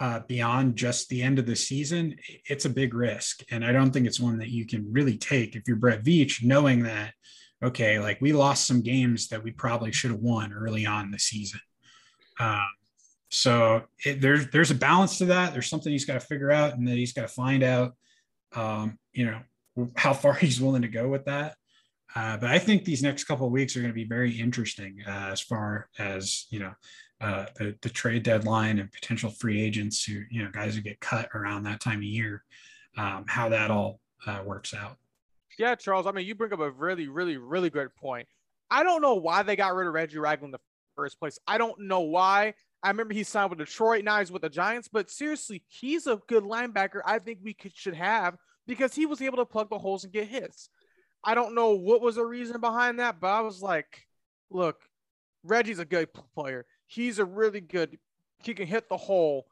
uh, 0.00 0.20
beyond 0.28 0.76
just 0.76 1.08
the 1.08 1.22
end 1.22 1.38
of 1.38 1.46
the 1.46 1.56
season, 1.56 2.16
it's 2.46 2.64
a 2.64 2.70
big 2.70 2.94
risk. 2.94 3.42
And 3.50 3.64
I 3.64 3.72
don't 3.72 3.90
think 3.90 4.06
it's 4.06 4.20
one 4.20 4.38
that 4.38 4.50
you 4.50 4.66
can 4.66 4.92
really 4.92 5.18
take 5.18 5.56
if 5.56 5.66
you're 5.66 5.76
Brett 5.76 6.04
Veach, 6.04 6.44
knowing 6.44 6.84
that, 6.84 7.14
okay, 7.62 7.98
like 7.98 8.20
we 8.20 8.32
lost 8.32 8.66
some 8.66 8.82
games 8.82 9.28
that 9.28 9.42
we 9.42 9.50
probably 9.50 9.90
should 9.90 10.12
have 10.12 10.20
won 10.20 10.52
early 10.52 10.86
on 10.86 11.10
the 11.10 11.18
season. 11.18 11.60
Um, 12.38 12.68
so 13.30 13.82
it, 14.04 14.20
there's 14.20 14.48
there's 14.50 14.70
a 14.70 14.76
balance 14.76 15.18
to 15.18 15.26
that. 15.26 15.52
There's 15.52 15.68
something 15.68 15.92
he's 15.92 16.04
got 16.04 16.14
to 16.14 16.26
figure 16.26 16.50
out, 16.50 16.74
and 16.74 16.86
that 16.86 16.96
he's 16.96 17.12
got 17.12 17.22
to 17.22 17.28
find 17.28 17.62
out. 17.62 17.94
Um, 18.54 18.98
you 19.12 19.26
know, 19.26 19.40
how 19.96 20.12
far 20.12 20.34
he's 20.34 20.60
willing 20.60 20.82
to 20.82 20.88
go 20.88 21.08
with 21.08 21.24
that. 21.26 21.56
Uh, 22.14 22.36
but 22.38 22.50
I 22.50 22.58
think 22.58 22.84
these 22.84 23.02
next 23.02 23.24
couple 23.24 23.46
of 23.46 23.52
weeks 23.52 23.76
are 23.76 23.80
going 23.80 23.92
to 23.92 23.94
be 23.94 24.04
very 24.04 24.32
interesting 24.32 24.98
uh, 25.06 25.28
as 25.32 25.40
far 25.40 25.88
as 25.98 26.46
you 26.50 26.58
know 26.58 26.72
uh, 27.20 27.46
the 27.56 27.76
the 27.82 27.90
trade 27.90 28.22
deadline 28.22 28.78
and 28.78 28.90
potential 28.90 29.30
free 29.30 29.60
agents 29.60 30.04
who 30.04 30.22
you 30.30 30.42
know 30.42 30.50
guys 30.50 30.74
who 30.74 30.80
get 30.80 31.00
cut 31.00 31.28
around 31.34 31.64
that 31.64 31.80
time 31.80 31.98
of 31.98 32.04
year, 32.04 32.44
um, 32.96 33.24
how 33.28 33.48
that 33.50 33.70
all 33.70 34.00
uh, 34.26 34.40
works 34.44 34.72
out. 34.72 34.96
Yeah, 35.58 35.74
Charles. 35.74 36.06
I 36.06 36.12
mean, 36.12 36.26
you 36.26 36.34
bring 36.34 36.52
up 36.52 36.60
a 36.60 36.70
really, 36.70 37.08
really, 37.08 37.36
really 37.36 37.68
good 37.68 37.94
point. 37.96 38.28
I 38.70 38.82
don't 38.82 39.02
know 39.02 39.14
why 39.14 39.42
they 39.42 39.56
got 39.56 39.74
rid 39.74 39.86
of 39.86 39.94
Reggie 39.94 40.18
Ragland 40.18 40.48
in 40.48 40.52
the 40.52 40.60
first 40.94 41.18
place. 41.18 41.38
I 41.46 41.58
don't 41.58 41.80
know 41.80 42.00
why. 42.00 42.54
I 42.82 42.88
remember 42.88 43.14
he 43.14 43.24
signed 43.24 43.50
with 43.50 43.58
Detroit. 43.58 44.04
Now 44.04 44.20
he's 44.20 44.30
with 44.30 44.42
the 44.42 44.48
Giants. 44.48 44.88
But 44.92 45.10
seriously, 45.10 45.64
he's 45.66 46.06
a 46.06 46.20
good 46.28 46.44
linebacker. 46.44 47.00
I 47.04 47.18
think 47.18 47.40
we 47.42 47.54
could, 47.54 47.74
should 47.74 47.94
have 47.94 48.36
because 48.68 48.94
he 48.94 49.06
was 49.06 49.20
able 49.20 49.38
to 49.38 49.46
plug 49.46 49.70
the 49.70 49.78
holes 49.78 50.04
and 50.04 50.12
get 50.12 50.28
hits. 50.28 50.68
I 51.24 51.34
don't 51.34 51.56
know 51.56 51.70
what 51.70 52.02
was 52.02 52.14
the 52.14 52.24
reason 52.24 52.60
behind 52.60 53.00
that, 53.00 53.18
but 53.18 53.28
I 53.28 53.40
was 53.40 53.60
like, 53.60 54.06
look, 54.50 54.76
Reggie's 55.42 55.80
a 55.80 55.84
good 55.84 56.10
player. 56.34 56.66
He's 56.86 57.18
a 57.18 57.24
really 57.24 57.60
good, 57.60 57.98
he 58.44 58.54
can 58.54 58.68
hit 58.68 58.88
the 58.88 58.96
hole. 58.96 59.46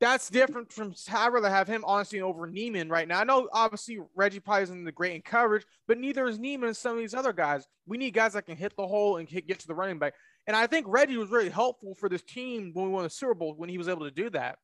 That's 0.00 0.28
different 0.28 0.72
from 0.72 0.94
I'd 1.12 1.28
rather 1.28 1.48
have 1.48 1.68
him 1.68 1.84
honestly 1.86 2.20
over 2.20 2.48
Niemann 2.48 2.88
right 2.88 3.06
now. 3.06 3.20
I 3.20 3.24
know 3.24 3.48
obviously 3.52 4.00
Reggie 4.16 4.40
probably 4.40 4.64
isn't 4.64 4.84
the 4.84 4.90
great 4.90 5.14
in 5.14 5.22
coverage, 5.22 5.64
but 5.86 5.96
neither 5.96 6.26
is 6.26 6.40
Niemann 6.40 6.66
and 6.68 6.76
some 6.76 6.94
of 6.94 6.98
these 6.98 7.14
other 7.14 7.32
guys. 7.32 7.64
We 7.86 7.96
need 7.96 8.12
guys 8.12 8.32
that 8.32 8.46
can 8.46 8.56
hit 8.56 8.76
the 8.76 8.86
hole 8.86 9.18
and 9.18 9.28
hit, 9.28 9.46
get 9.46 9.60
to 9.60 9.68
the 9.68 9.76
running 9.76 10.00
back. 10.00 10.14
And 10.48 10.56
I 10.56 10.66
think 10.66 10.86
Reggie 10.88 11.16
was 11.16 11.30
really 11.30 11.48
helpful 11.48 11.94
for 11.94 12.08
this 12.08 12.22
team 12.22 12.72
when 12.74 12.86
we 12.86 12.90
won 12.90 13.04
the 13.04 13.10
Super 13.10 13.34
Bowl 13.34 13.54
when 13.56 13.68
he 13.68 13.78
was 13.78 13.88
able 13.88 14.04
to 14.04 14.10
do 14.10 14.28
that. 14.30 14.58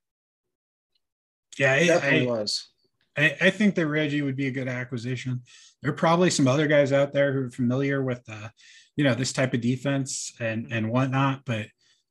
Yeah, 1.56 1.76
it 1.76 1.86
definitely 1.86 2.28
I, 2.28 2.32
was. 2.32 2.68
I, 3.18 3.36
I, 3.40 3.50
think 3.50 3.74
that 3.74 3.86
Reggie 3.86 4.22
would 4.22 4.36
be 4.36 4.46
a 4.46 4.52
good 4.52 4.68
acquisition. 4.68 5.42
There 5.82 5.90
are 5.90 5.96
probably 5.96 6.30
some 6.30 6.48
other 6.48 6.66
guys 6.66 6.92
out 6.92 7.12
there 7.12 7.32
who 7.32 7.46
are 7.46 7.50
familiar 7.50 8.02
with, 8.02 8.22
uh, 8.28 8.48
you 8.96 9.04
know, 9.04 9.14
this 9.14 9.32
type 9.32 9.54
of 9.54 9.60
defense 9.60 10.32
and 10.40 10.68
and 10.70 10.90
whatnot. 10.90 11.42
But 11.44 11.66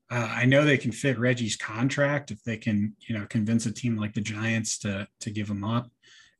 uh, 0.09 0.29
I 0.35 0.45
know 0.45 0.63
they 0.63 0.77
can 0.77 0.91
fit 0.91 1.19
Reggie's 1.19 1.55
contract 1.55 2.31
if 2.31 2.43
they 2.43 2.57
can, 2.57 2.95
you 3.07 3.17
know, 3.17 3.25
convince 3.25 3.65
a 3.65 3.71
team 3.71 3.97
like 3.97 4.13
the 4.13 4.21
Giants 4.21 4.77
to 4.79 5.07
to 5.21 5.29
give 5.29 5.49
him 5.49 5.63
up. 5.63 5.89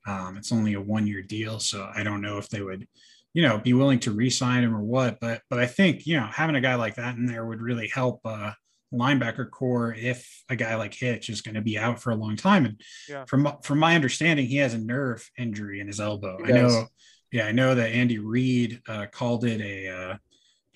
Um, 0.05 0.38
it's 0.38 0.51
only 0.51 0.74
a 0.74 0.82
one 0.82 1.07
year 1.07 1.22
deal, 1.22 1.59
so 1.59 1.89
I 1.93 2.03
don't 2.03 2.22
know 2.22 2.38
if 2.38 2.47
they 2.49 2.61
would, 2.61 2.88
you 3.34 3.41
know, 3.41 3.57
be 3.57 3.74
willing 3.74 3.99
to 3.99 4.11
re-sign 4.11 4.63
him 4.63 4.76
or 4.76 4.82
what. 4.82 5.20
But 5.20 5.41
but 5.49 5.59
I 5.59 5.65
think 5.65 6.05
you 6.05 6.18
know 6.18 6.28
having 6.28 6.55
a 6.55 6.61
guy 6.61 6.76
like 6.76 6.95
that 6.95 7.15
in 7.15 7.26
there 7.26 7.45
would 7.45 7.61
really 7.61 7.88
help 7.88 8.22
uh, 8.24 8.51
linebacker 8.94 9.50
core 9.52 9.94
if 9.94 10.44
a 10.50 10.56
guy 10.56 10.76
like 10.76 10.94
Hitch 10.94 11.30
is 11.30 11.42
going 11.42 11.56
to 11.56 11.62
be 11.62 11.78
out 11.78 12.02
for 12.02 12.12
a 12.12 12.16
long 12.16 12.36
time. 12.36 12.66
And 12.66 12.82
Yeah. 13.10 13.26
from 13.26 13.48
from 13.64 13.80
my 13.80 13.96
understanding, 13.96 14.46
he 14.48 14.58
has 14.58 14.74
a 14.74 14.78
nerve 14.78 15.30
injury 15.38 15.80
in 15.80 15.88
his 15.88 16.00
elbow. 16.00 16.38
He 16.46 16.52
I 16.52 16.56
does. 16.56 16.74
know, 16.74 16.88
yeah, 17.32 17.48
I 17.48 17.52
know 17.52 17.76
that 17.76 17.92
Andy 17.92 18.20
Reid 18.20 18.82
uh, 18.88 19.08
called 19.12 19.44
it 19.46 19.62
a 19.62 19.90
uh, 19.90 20.18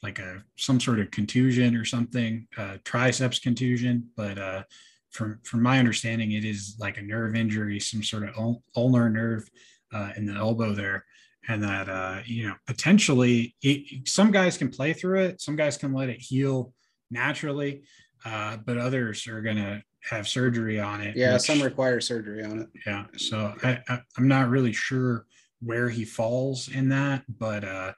like 0.03 0.19
a 0.19 0.43
some 0.57 0.79
sort 0.79 0.99
of 0.99 1.11
contusion 1.11 1.75
or 1.75 1.85
something, 1.85 2.47
uh, 2.57 2.77
triceps 2.83 3.39
contusion. 3.39 4.09
But 4.17 4.37
uh, 4.37 4.63
from 5.11 5.39
from 5.43 5.61
my 5.61 5.79
understanding, 5.79 6.33
it 6.33 6.43
is 6.43 6.75
like 6.79 6.97
a 6.97 7.01
nerve 7.01 7.35
injury, 7.35 7.79
some 7.79 8.03
sort 8.03 8.27
of 8.27 8.35
ul- 8.37 8.63
ulnar 8.75 9.09
nerve 9.09 9.49
uh, 9.93 10.11
in 10.17 10.25
the 10.25 10.33
elbow 10.33 10.73
there 10.73 11.05
and 11.47 11.63
that 11.63 11.89
uh, 11.89 12.19
you 12.25 12.47
know 12.47 12.55
potentially 12.67 13.55
it, 13.63 14.07
some 14.07 14.29
guys 14.31 14.57
can 14.59 14.69
play 14.69 14.93
through 14.93 15.19
it 15.19 15.41
some 15.41 15.55
guys 15.55 15.75
can 15.75 15.91
let 15.91 16.07
it 16.07 16.21
heal 16.21 16.71
naturally 17.09 17.81
uh, 18.25 18.57
but 18.65 18.77
others 18.77 19.27
are 19.27 19.41
going 19.41 19.57
to 19.57 19.81
have 20.09 20.27
surgery 20.27 20.79
on 20.79 21.01
it 21.01 21.15
Yeah, 21.15 21.33
which- 21.33 21.43
some 21.43 21.61
require 21.61 22.01
surgery 22.01 22.43
on 22.43 22.59
it. 22.61 22.67
yeah 22.85 23.05
so 23.17 23.53
I, 23.63 23.79
I 23.87 24.01
i'm 24.17 24.27
not 24.27 24.49
really 24.49 24.73
sure 24.73 25.25
where 25.61 25.89
he 25.89 26.05
falls 26.05 26.69
in 26.69 26.89
that 26.89 27.23
but 27.37 27.63
uh 27.63 27.93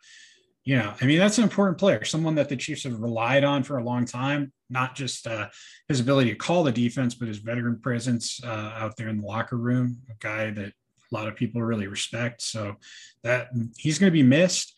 you 0.66 0.76
know 0.78 0.94
i 1.02 1.06
mean 1.06 1.18
that's 1.20 1.38
an 1.38 1.46
important 1.46 1.78
player 1.78 2.04
someone 2.04 2.36
that 2.36 2.50
the 2.50 2.58
chiefs 2.58 2.84
have 2.84 3.00
relied 3.00 3.44
on 3.46 3.64
for 3.64 3.78
a 3.78 3.84
long 3.84 4.04
time 4.06 4.52
not 4.70 4.96
just 4.96 5.28
uh 5.28 5.48
his 5.88 6.02
ability 6.02 6.30
to 6.30 6.36
call 6.36 6.64
the 6.64 6.72
defense 6.74 7.16
but 7.16 7.30
his 7.30 7.38
veteran 7.38 7.80
presence 7.80 8.42
uh, 8.44 8.74
out 8.76 8.98
there 8.98 9.08
in 9.08 9.20
the 9.22 9.26
locker 9.26 9.58
room 9.58 9.98
a 10.10 10.14
guy 10.20 10.52
that 10.52 10.68
a 10.68 11.16
lot 11.16 11.28
of 11.30 11.36
people 11.38 11.62
really 11.62 11.88
respect 11.88 12.42
so 12.42 12.76
that 13.24 13.48
he's 13.78 13.98
going 14.00 14.12
to 14.12 14.14
be 14.14 14.24
missed 14.24 14.74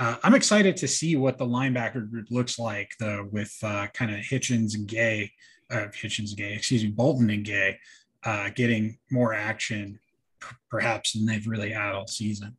uh, 0.00 0.16
i'm 0.22 0.34
excited 0.34 0.76
to 0.76 0.88
see 0.88 1.16
what 1.16 1.38
the 1.38 1.46
linebacker 1.46 2.08
group 2.10 2.26
looks 2.30 2.58
like 2.58 2.92
though 3.00 3.28
with 3.32 3.54
uh, 3.62 3.86
kind 3.94 4.10
of 4.12 4.20
hitchens 4.20 4.74
and 4.74 4.86
gay 4.88 5.30
uh, 5.70 5.86
hitchens 5.92 6.28
and 6.30 6.36
gay 6.36 6.54
excuse 6.54 6.82
me 6.82 6.90
bolton 6.90 7.30
and 7.30 7.44
gay 7.44 7.78
uh, 8.24 8.50
getting 8.54 8.98
more 9.10 9.32
action 9.34 9.98
p- 10.40 10.56
perhaps 10.68 11.12
than 11.12 11.24
they've 11.26 11.46
really 11.46 11.70
had 11.70 11.94
all 11.94 12.08
season. 12.08 12.56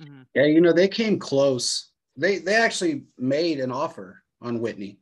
Mhm. 0.00 0.24
Yeah, 0.34 0.44
you 0.44 0.60
know, 0.62 0.72
they 0.72 0.88
came 0.88 1.18
close. 1.18 1.90
They 2.16 2.38
they 2.38 2.54
actually 2.56 3.04
made 3.18 3.60
an 3.60 3.70
offer 3.70 4.22
on 4.40 4.60
Whitney. 4.60 4.98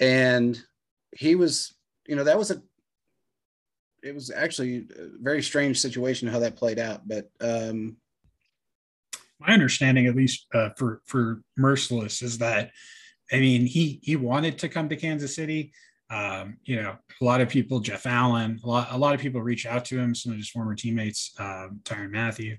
And 0.00 0.60
he 1.16 1.34
was, 1.36 1.74
you 2.06 2.16
know, 2.16 2.24
that 2.24 2.38
was 2.38 2.50
a 2.50 2.62
it 4.02 4.14
was 4.14 4.30
actually 4.30 4.88
a 4.98 5.08
very 5.20 5.42
strange 5.42 5.78
situation 5.78 6.26
how 6.26 6.38
that 6.40 6.56
played 6.56 6.78
out. 6.78 7.06
But 7.06 7.30
um 7.40 7.96
My 9.40 9.54
understanding, 9.54 10.06
at 10.06 10.14
least 10.14 10.46
uh, 10.54 10.70
for 10.76 11.00
for 11.06 11.42
Mercilus, 11.58 12.22
is 12.22 12.38
that 12.38 12.70
I 13.32 13.38
mean 13.38 13.66
he 13.66 14.00
he 14.02 14.16
wanted 14.16 14.58
to 14.58 14.68
come 14.68 14.88
to 14.88 14.96
Kansas 14.96 15.34
City. 15.34 15.72
Um, 16.10 16.58
you 16.64 16.76
know, 16.76 16.96
a 17.20 17.24
lot 17.24 17.40
of 17.40 17.48
people, 17.48 17.78
Jeff 17.78 18.04
Allen, 18.04 18.58
a 18.64 18.66
lot, 18.66 18.88
a 18.90 18.98
lot 18.98 19.14
of 19.14 19.20
people 19.20 19.40
reach 19.40 19.64
out 19.64 19.84
to 19.86 19.98
him. 19.98 20.14
Some 20.14 20.32
of 20.32 20.38
his 20.38 20.50
former 20.50 20.74
teammates, 20.74 21.32
um, 21.38 21.80
Tyrann 21.84 22.10
Mathieu, 22.10 22.56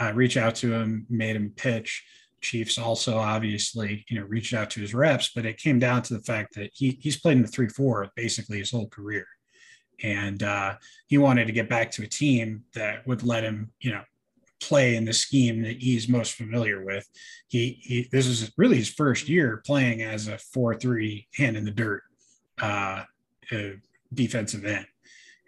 uh, 0.00 0.12
reach 0.14 0.38
out 0.38 0.54
to 0.56 0.72
him, 0.72 1.06
made 1.10 1.36
him 1.36 1.52
pitch. 1.54 2.02
Chiefs 2.40 2.78
also 2.78 3.16
obviously, 3.18 4.04
you 4.08 4.18
know, 4.18 4.24
reached 4.26 4.54
out 4.54 4.70
to 4.70 4.80
his 4.80 4.94
reps, 4.94 5.32
but 5.34 5.44
it 5.44 5.58
came 5.58 5.78
down 5.78 6.02
to 6.02 6.14
the 6.14 6.22
fact 6.22 6.54
that 6.54 6.70
he 6.72 6.98
he's 7.00 7.20
played 7.20 7.36
in 7.36 7.42
the 7.42 7.48
three 7.48 7.68
four 7.68 8.08
basically 8.16 8.58
his 8.58 8.70
whole 8.70 8.88
career, 8.88 9.26
and 10.02 10.42
uh, 10.42 10.76
he 11.08 11.18
wanted 11.18 11.46
to 11.46 11.52
get 11.52 11.68
back 11.68 11.90
to 11.92 12.04
a 12.04 12.06
team 12.06 12.62
that 12.74 13.06
would 13.06 13.22
let 13.22 13.44
him, 13.44 13.72
you 13.80 13.90
know, 13.90 14.02
play 14.60 14.96
in 14.96 15.04
the 15.04 15.12
scheme 15.12 15.62
that 15.62 15.76
he's 15.80 16.08
most 16.08 16.34
familiar 16.34 16.84
with. 16.84 17.08
He, 17.48 17.78
he 17.82 18.08
this 18.10 18.26
is 18.26 18.50
really 18.56 18.76
his 18.76 18.88
first 18.88 19.28
year 19.28 19.62
playing 19.64 20.02
as 20.02 20.28
a 20.28 20.38
four 20.38 20.74
three 20.74 21.28
hand 21.34 21.56
in 21.56 21.64
the 21.64 21.70
dirt 21.70 22.02
uh, 22.60 23.04
uh, 23.52 23.70
defensive 24.12 24.64
end, 24.64 24.86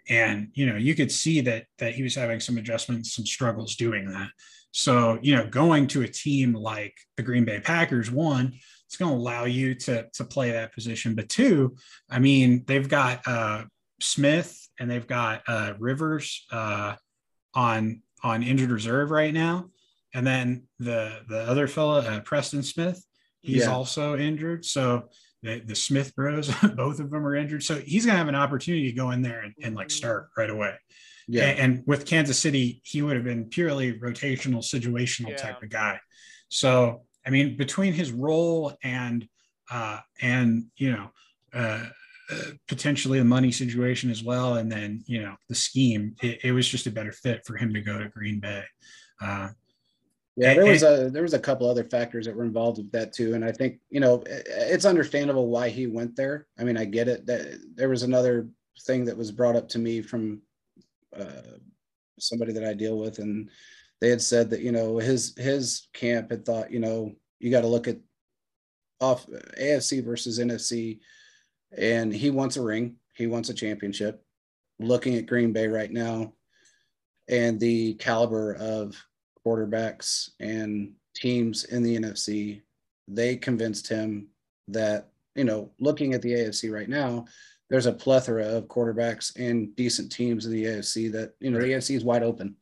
and 0.09 0.49
you 0.53 0.65
know 0.65 0.77
you 0.77 0.95
could 0.95 1.11
see 1.11 1.41
that 1.41 1.65
that 1.77 1.93
he 1.93 2.03
was 2.03 2.15
having 2.15 2.39
some 2.39 2.57
adjustments, 2.57 3.15
some 3.15 3.25
struggles 3.25 3.75
doing 3.75 4.09
that. 4.11 4.29
So 4.71 5.19
you 5.21 5.35
know, 5.35 5.45
going 5.47 5.87
to 5.87 6.01
a 6.01 6.07
team 6.07 6.53
like 6.53 6.95
the 7.17 7.23
Green 7.23 7.45
Bay 7.45 7.59
Packers, 7.59 8.09
one, 8.09 8.53
it's 8.85 8.97
going 8.97 9.11
to 9.11 9.17
allow 9.17 9.45
you 9.45 9.75
to 9.75 10.07
to 10.13 10.23
play 10.23 10.51
that 10.51 10.73
position, 10.73 11.15
but 11.15 11.29
two, 11.29 11.75
I 12.09 12.19
mean, 12.19 12.63
they've 12.67 12.89
got 12.89 13.21
uh, 13.27 13.63
Smith 14.01 14.67
and 14.79 14.89
they've 14.89 15.07
got 15.07 15.43
uh, 15.47 15.73
Rivers 15.79 16.45
uh, 16.51 16.95
on 17.53 18.01
on 18.23 18.43
injured 18.43 18.71
reserve 18.71 19.11
right 19.11 19.33
now, 19.33 19.69
and 20.13 20.25
then 20.25 20.63
the 20.79 21.21
the 21.27 21.39
other 21.41 21.67
fella, 21.67 21.99
uh, 22.01 22.19
Preston 22.21 22.63
Smith, 22.63 23.03
he's 23.41 23.65
Yeah. 23.65 23.71
also 23.71 24.17
injured. 24.17 24.65
So 24.65 25.09
the, 25.43 25.59
the 25.59 25.75
Smith 25.75 26.15
bros, 26.15 26.53
both 26.75 26.99
of 26.99 27.09
them 27.09 27.25
are 27.25 27.35
injured. 27.35 27.63
So 27.63 27.79
he's 27.79 28.05
gonna 28.05 28.17
have 28.17 28.27
an 28.27 28.35
opportunity 28.35 28.87
to 28.91 28.95
go 28.95 29.11
in 29.11 29.21
there 29.21 29.41
and, 29.41 29.53
and 29.63 29.75
like 29.75 29.89
start 29.89 30.29
right 30.37 30.49
away. 30.49 30.75
yeah, 31.27 31.45
And, 31.45 31.59
and 31.77 31.83
with 31.87 32.05
Kansas 32.05 32.37
City, 32.37 32.81
he 32.83 33.01
would 33.01 33.15
have 33.15 33.25
been 33.25 33.45
purely 33.45 33.99
rotational, 33.99 34.59
situational 34.59 35.29
Yeah. 35.31 35.37
type 35.37 35.63
of 35.63 35.69
guy. 35.69 35.99
So 36.49 37.03
I 37.25 37.29
mean, 37.29 37.55
between 37.57 37.93
his 37.93 38.11
role 38.11 38.73
and 38.83 39.27
uh, 39.71 39.99
and 40.21 40.65
you 40.77 40.91
know 40.91 41.11
uh, 41.53 41.85
uh, 42.31 42.51
potentially 42.67 43.19
the 43.19 43.25
money 43.25 43.51
situation 43.51 44.09
as 44.09 44.23
well, 44.23 44.55
and 44.55 44.71
then 44.71 45.03
you 45.05 45.21
know 45.21 45.35
the 45.49 45.55
scheme, 45.55 46.15
it, 46.21 46.39
it 46.43 46.51
was 46.51 46.67
just 46.67 46.87
a 46.87 46.91
better 46.91 47.11
fit 47.11 47.45
for 47.45 47.57
him 47.57 47.73
to 47.73 47.81
go 47.81 47.97
to 47.97 48.09
Green 48.09 48.39
Bay. 48.39 48.63
Uh, 49.21 49.49
Yeah, 50.37 50.53
there 50.53 50.65
was 50.65 50.83
a 50.83 51.09
there 51.09 51.23
was 51.23 51.33
a 51.33 51.39
couple 51.39 51.69
other 51.69 51.83
factors 51.83 52.25
that 52.25 52.35
were 52.35 52.45
involved 52.45 52.77
with 52.77 52.91
that 52.93 53.13
too, 53.13 53.33
and 53.33 53.43
I 53.43 53.51
think 53.51 53.79
you 53.89 53.99
know 53.99 54.23
it's 54.25 54.85
understandable 54.85 55.47
why 55.47 55.69
he 55.69 55.87
went 55.87 56.15
there. 56.15 56.47
I 56.57 56.63
mean, 56.63 56.77
I 56.77 56.85
get 56.85 57.07
it. 57.07 57.25
That 57.25 57.59
there 57.75 57.89
was 57.89 58.03
another 58.03 58.47
thing 58.83 59.05
that 59.05 59.17
was 59.17 59.31
brought 59.31 59.55
up 59.55 59.67
to 59.69 59.79
me 59.79 60.01
from 60.01 60.41
uh, 61.15 61.57
somebody 62.19 62.53
that 62.53 62.63
I 62.63 62.73
deal 62.73 62.97
with, 62.97 63.19
and 63.19 63.49
they 63.99 64.09
had 64.09 64.21
said 64.21 64.49
that 64.51 64.61
you 64.61 64.71
know 64.71 64.97
his 64.97 65.35
his 65.37 65.87
camp 65.93 66.31
had 66.31 66.45
thought 66.45 66.71
you 66.71 66.79
know 66.79 67.13
you 67.39 67.51
got 67.51 67.61
to 67.61 67.67
look 67.67 67.87
at 67.87 67.97
off 69.01 69.25
AFC 69.59 70.03
versus 70.03 70.39
NFC, 70.39 70.99
and 71.77 72.13
he 72.13 72.29
wants 72.29 72.57
a 72.57 72.61
ring. 72.61 72.95
He 73.15 73.27
wants 73.27 73.49
a 73.49 73.53
championship. 73.53 74.23
Looking 74.79 75.15
at 75.15 75.27
Green 75.27 75.53
Bay 75.53 75.67
right 75.67 75.91
now, 75.91 76.33
and 77.29 77.59
the 77.59 77.93
caliber 77.95 78.55
of 78.55 78.95
quarterbacks 79.45 80.31
and 80.39 80.93
teams 81.15 81.63
in 81.65 81.83
the 81.83 81.97
NFC, 81.97 82.61
they 83.07 83.35
convinced 83.35 83.87
him 83.87 84.27
that, 84.67 85.09
you 85.35 85.43
know, 85.43 85.71
looking 85.79 86.13
at 86.13 86.21
the 86.21 86.33
AFC 86.33 86.71
right 86.71 86.89
now, 86.89 87.25
there's 87.69 87.85
a 87.85 87.93
plethora 87.93 88.45
of 88.45 88.67
quarterbacks 88.67 89.33
and 89.37 89.73
decent 89.75 90.11
teams 90.11 90.45
in 90.45 90.51
the 90.51 90.65
AFC 90.65 91.11
that, 91.13 91.33
you 91.39 91.51
know, 91.51 91.59
the 91.59 91.67
AFC 91.67 91.95
is 91.95 92.03
wide 92.03 92.23
open. 92.23 92.55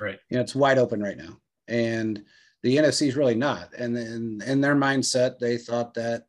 right. 0.00 0.18
You 0.28 0.36
know, 0.36 0.42
it's 0.42 0.56
wide 0.56 0.78
open 0.78 1.00
right 1.00 1.16
now. 1.16 1.38
And 1.68 2.24
the 2.62 2.76
NFC 2.76 3.06
is 3.06 3.16
really 3.16 3.36
not. 3.36 3.72
And 3.74 3.96
in, 3.96 4.42
in 4.44 4.60
their 4.60 4.74
mindset, 4.74 5.38
they 5.38 5.56
thought 5.56 5.94
that 5.94 6.26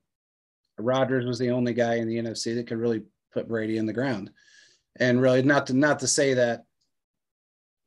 Rodgers 0.77 1.25
was 1.25 1.39
the 1.39 1.51
only 1.51 1.73
guy 1.73 1.95
in 1.95 2.07
the 2.07 2.17
NFC 2.17 2.55
that 2.55 2.67
could 2.67 2.77
really 2.77 3.03
put 3.33 3.47
Brady 3.47 3.77
in 3.77 3.85
the 3.85 3.93
ground. 3.93 4.31
And 4.99 5.21
really 5.21 5.41
not 5.43 5.67
to 5.67 5.73
not 5.73 5.99
to 5.99 6.07
say 6.07 6.33
that 6.35 6.63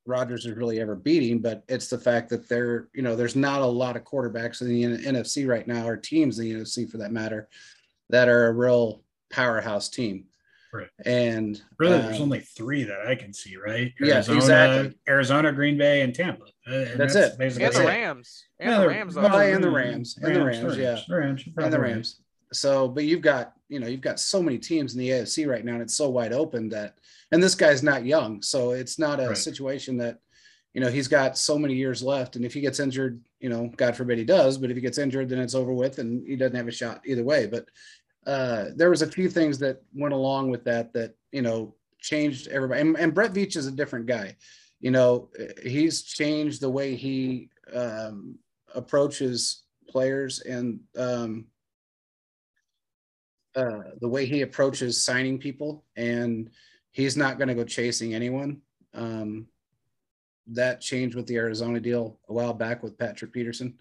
Rodgers 0.07 0.47
is 0.47 0.57
really 0.57 0.81
ever 0.81 0.97
beating, 0.97 1.41
but 1.41 1.63
it's 1.69 1.89
the 1.89 1.99
fact 1.99 2.31
that 2.31 2.49
there, 2.49 2.89
you 2.95 3.03
know, 3.03 3.17
there's 3.17 3.37
not 3.37 3.61
a 3.63 3.67
lot 3.67 3.97
of 3.97 4.05
quarterbacks 4.05 4.61
in 4.61 4.69
the 4.69 4.83
NFC 5.07 5.47
right 5.47 5.67
now, 5.67 5.87
or 5.87 5.97
teams 5.97 6.39
in 6.39 6.47
the 6.49 6.61
NFC 6.61 6.89
for 6.91 6.99
that 6.99 7.13
matter, 7.13 7.49
that 8.09 8.29
are 8.29 8.47
a 8.47 8.53
real 8.53 9.03
powerhouse 9.31 9.89
team. 9.89 10.25
Right. 10.73 10.89
And 11.05 11.61
Really, 11.79 11.99
there's 11.99 12.17
um, 12.17 12.23
only 12.23 12.41
three 12.41 12.85
that 12.85 13.07
I 13.07 13.17
can 13.17 13.33
see, 13.33 13.57
right? 13.57 13.93
Yeah, 14.01 14.15
Arizona, 14.15 14.37
exactly. 14.39 14.99
Arizona, 15.09 15.53
Green 15.53 15.77
Bay, 15.77 16.03
and 16.03 16.15
Tampa. 16.15 16.45
Uh, 16.67 16.73
and 16.75 17.01
That's 17.01 17.17
it. 17.17 17.37
basically 17.39 17.67
And 17.67 17.75
the. 17.75 17.87
Rams. 17.87 18.45
And 18.61 18.71
Yeah, 18.71 18.77
the 18.77 18.83
the- 18.83 18.89
Rams. 18.89 19.17
well, 19.17 19.37
and 19.39 19.65
the 19.65 19.71
Rams, 19.71 20.17
and 20.23 20.37
the 20.37 20.45
Rams, 20.45 20.77
yeah. 20.77 21.01
Rams, 21.09 21.45
and 21.57 21.73
the. 21.73 21.81
Rams. 21.81 22.21
So, 22.53 22.89
but 22.89 23.05
you've 23.05 23.21
got, 23.23 23.53
you 23.69 23.79
know, 23.79 23.87
you've 23.87 24.01
got 24.01 24.19
so 24.19 24.43
many 24.43 24.59
teams 24.59 24.95
in 24.95 24.99
the 25.01 25.11
AFC 25.11 25.47
right 25.47 25.65
now, 25.65 25.75
and 25.75 25.83
it's 25.83 25.95
so 25.97 26.09
wide 26.09 26.33
open 26.33 26.69
that, 26.71 26.97
and 27.31 27.43
this 27.43 27.55
guy's 27.55 27.83
not 27.83 28.05
young, 28.05 28.43
so 28.43 28.73
it's 28.73 28.99
not 28.99 29.21
a 29.21 29.29
Right. 29.29 29.37
situation 29.37 29.97
that, 29.99 30.19
you 30.75 30.81
know, 30.81 30.91
he's 30.91 31.09
got 31.09 31.39
so 31.39 31.59
many 31.59 31.75
years 31.75 32.03
left, 32.03 32.37
and 32.37 32.45
if 32.45 32.53
he 32.55 32.61
gets 32.61 32.81
injured, 32.81 33.21
you 33.39 33.49
know, 33.49 33.71
God 33.77 33.97
forbid 33.97 34.19
he 34.19 34.25
does, 34.25 34.59
but 34.59 34.71
if 34.71 34.77
he 34.77 34.81
gets 34.81 34.99
injured, 34.99 35.29
then 35.29 35.39
it's 35.39 35.55
over 35.55 35.73
with, 35.73 35.99
and 35.99 36.27
he 36.27 36.37
doesn't 36.37 36.57
have 36.57 36.69
a 36.69 36.73
shot 36.73 37.01
either 37.07 37.25
way. 37.25 37.47
But 37.47 37.69
uh, 38.27 38.67
there 38.77 38.91
was 38.91 39.03
a 39.03 39.07
few 39.11 39.29
things 39.29 39.59
that 39.61 39.83
went 39.95 40.15
along 40.15 40.51
with 40.51 40.65
that 40.65 40.93
that 40.93 41.15
you 41.33 41.43
know 41.43 41.75
changed 42.01 42.49
everybody, 42.49 42.81
and, 42.81 42.97
and 42.99 43.15
Brett 43.15 43.33
Veach 43.33 43.57
is 43.57 43.67
a 43.67 43.73
different 43.73 44.07
guy. 44.07 44.37
You 44.81 44.91
know, 44.91 45.29
he's 45.63 46.03
changed 46.03 46.61
the 46.61 46.71
way 46.71 46.97
he 46.97 47.51
um, 47.75 48.39
approaches 48.75 49.65
players 49.89 50.41
and 50.41 50.81
um, 50.97 51.47
uh, 53.57 53.81
the 54.01 54.09
way 54.09 54.27
he 54.27 54.43
approaches 54.43 55.03
signing 55.03 55.39
people, 55.39 55.85
and 55.97 56.51
he's 56.93 57.17
not 57.17 57.39
going 57.39 57.49
to 57.49 57.55
go 57.55 57.65
chasing 57.65 58.15
anyone. 58.15 58.61
Um, 58.95 59.47
that 60.53 60.81
changed 60.81 61.15
with 61.15 61.27
the 61.27 61.37
Arizona 61.37 61.81
deal 61.81 62.19
a 62.29 62.33
while 62.33 62.53
back 62.53 62.83
with 62.83 62.99
Patrick 62.99 63.33
Peterson, 63.33 63.79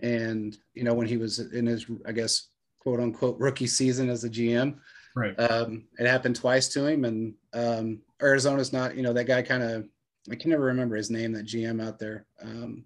and 0.00 0.56
you 0.74 0.84
know 0.84 0.94
when 0.94 1.06
he 1.06 1.16
was 1.16 1.38
in 1.38 1.66
his, 1.66 1.86
I 2.06 2.12
guess, 2.12 2.48
quote 2.78 3.00
unquote 3.00 3.38
rookie 3.38 3.66
season 3.66 4.08
as 4.10 4.24
a 4.24 4.30
GM. 4.30 4.76
Right. 5.14 5.34
Um, 5.38 5.84
it 5.98 6.06
happened 6.06 6.36
twice 6.36 6.68
to 6.68 6.86
him, 6.86 7.04
and 7.04 7.34
um, 7.52 8.00
Arizona's 8.22 8.72
not. 8.72 8.96
You 8.96 9.02
know, 9.02 9.12
that 9.12 9.24
guy 9.24 9.42
kind 9.42 9.62
of. 9.62 9.88
I 10.30 10.34
can 10.34 10.50
never 10.50 10.64
remember 10.64 10.96
his 10.96 11.10
name. 11.10 11.32
That 11.32 11.46
GM 11.46 11.82
out 11.82 11.98
there. 11.98 12.26
Um, 12.42 12.84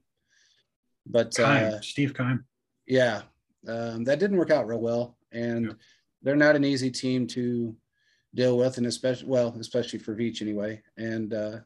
but 1.07 1.35
Keim, 1.35 1.75
uh, 1.75 1.81
Steve 1.81 2.15
Keim. 2.15 2.45
yeah, 2.87 3.23
um, 3.69 4.05
that 4.05 4.19
didn't 4.19 4.37
work 4.37 4.51
out 4.51 4.67
real 4.67 4.81
well, 4.81 5.17
and 5.33 5.67
Yeah. 5.67 5.73
they're 6.23 6.37
not 6.37 6.57
an 6.57 6.65
easy 6.65 6.91
team 6.91 7.27
to 7.29 7.77
deal 8.35 8.57
with, 8.57 8.79
and 8.79 8.87
especially 8.87 9.29
well, 9.29 9.55
especially 9.59 9.99
for 9.99 10.15
Veach 10.17 10.41
anyway. 10.43 10.83
And 10.97 11.33
uh, 11.35 11.61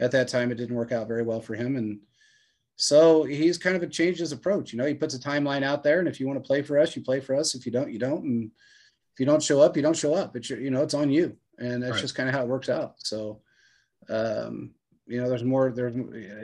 at 0.00 0.10
that 0.12 0.28
time, 0.28 0.50
it 0.50 0.56
didn't 0.56 0.76
work 0.76 0.92
out 0.92 1.08
very 1.08 1.22
well 1.22 1.40
for 1.40 1.54
him, 1.54 1.76
and 1.76 2.00
so 2.76 3.24
he's 3.24 3.58
kind 3.58 3.76
of 3.82 3.90
changed 3.90 4.20
his 4.20 4.32
approach. 4.32 4.72
You 4.72 4.78
know, 4.78 4.86
he 4.86 4.94
puts 4.94 5.14
a 5.14 5.18
timeline 5.18 5.62
out 5.62 5.82
there, 5.82 5.98
and 5.98 6.08
if 6.08 6.18
you 6.18 6.26
want 6.26 6.42
to 6.42 6.46
play 6.46 6.62
for 6.62 6.78
us, 6.78 6.96
you 6.96 7.02
play 7.02 7.20
for 7.20 7.34
us. 7.34 7.54
If 7.54 7.66
you 7.66 7.72
don't, 7.72 7.92
you 7.92 7.98
don't. 7.98 8.24
And 8.24 8.50
if 9.12 9.20
you 9.20 9.26
don't 9.26 9.42
show 9.42 9.60
up, 9.60 9.76
you 9.76 9.82
don't 9.82 9.96
show 9.96 10.14
up. 10.14 10.34
It's 10.36 10.48
your, 10.48 10.60
you 10.60 10.70
know, 10.70 10.82
it's 10.82 10.94
on 10.94 11.10
you, 11.10 11.36
and 11.58 11.82
that's 11.82 11.92
Right. 11.92 12.00
just 12.00 12.14
kind 12.14 12.28
of 12.28 12.34
how 12.34 12.42
it 12.42 12.48
works 12.48 12.68
out. 12.70 12.94
So, 12.98 13.42
um, 14.08 14.74
you 15.06 15.20
know, 15.20 15.28
there's 15.28 15.44
more. 15.44 15.72
There's 15.72 15.94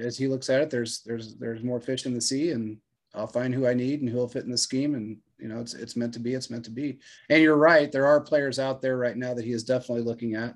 as 0.04 0.18
he 0.18 0.26
looks 0.28 0.50
at 0.50 0.60
it, 0.62 0.70
there's 0.70 1.00
there's 1.02 1.36
there's 1.36 1.62
more 1.62 1.80
fish 1.80 2.04
in 2.06 2.14
the 2.14 2.20
sea, 2.20 2.50
and 2.50 2.78
I'll 3.14 3.26
find 3.26 3.54
who 3.54 3.66
I 3.66 3.74
need 3.74 4.00
and 4.00 4.08
who'll 4.10 4.28
fit 4.28 4.44
in 4.44 4.50
the 4.50 4.58
scheme. 4.58 4.94
And 4.94 5.18
you 5.38 5.48
know, 5.48 5.60
it's 5.60 5.74
it's 5.74 5.96
meant 5.96 6.14
to 6.14 6.20
be. 6.20 6.34
It's 6.34 6.50
meant 6.50 6.64
to 6.64 6.70
be. 6.70 6.98
And 7.28 7.42
you're 7.42 7.56
right. 7.56 7.90
There 7.90 8.06
are 8.06 8.20
players 8.20 8.58
out 8.58 8.80
there 8.80 8.96
right 8.96 9.16
now 9.16 9.34
that 9.34 9.44
he 9.44 9.52
is 9.52 9.64
definitely 9.64 10.02
looking 10.02 10.34
at, 10.34 10.54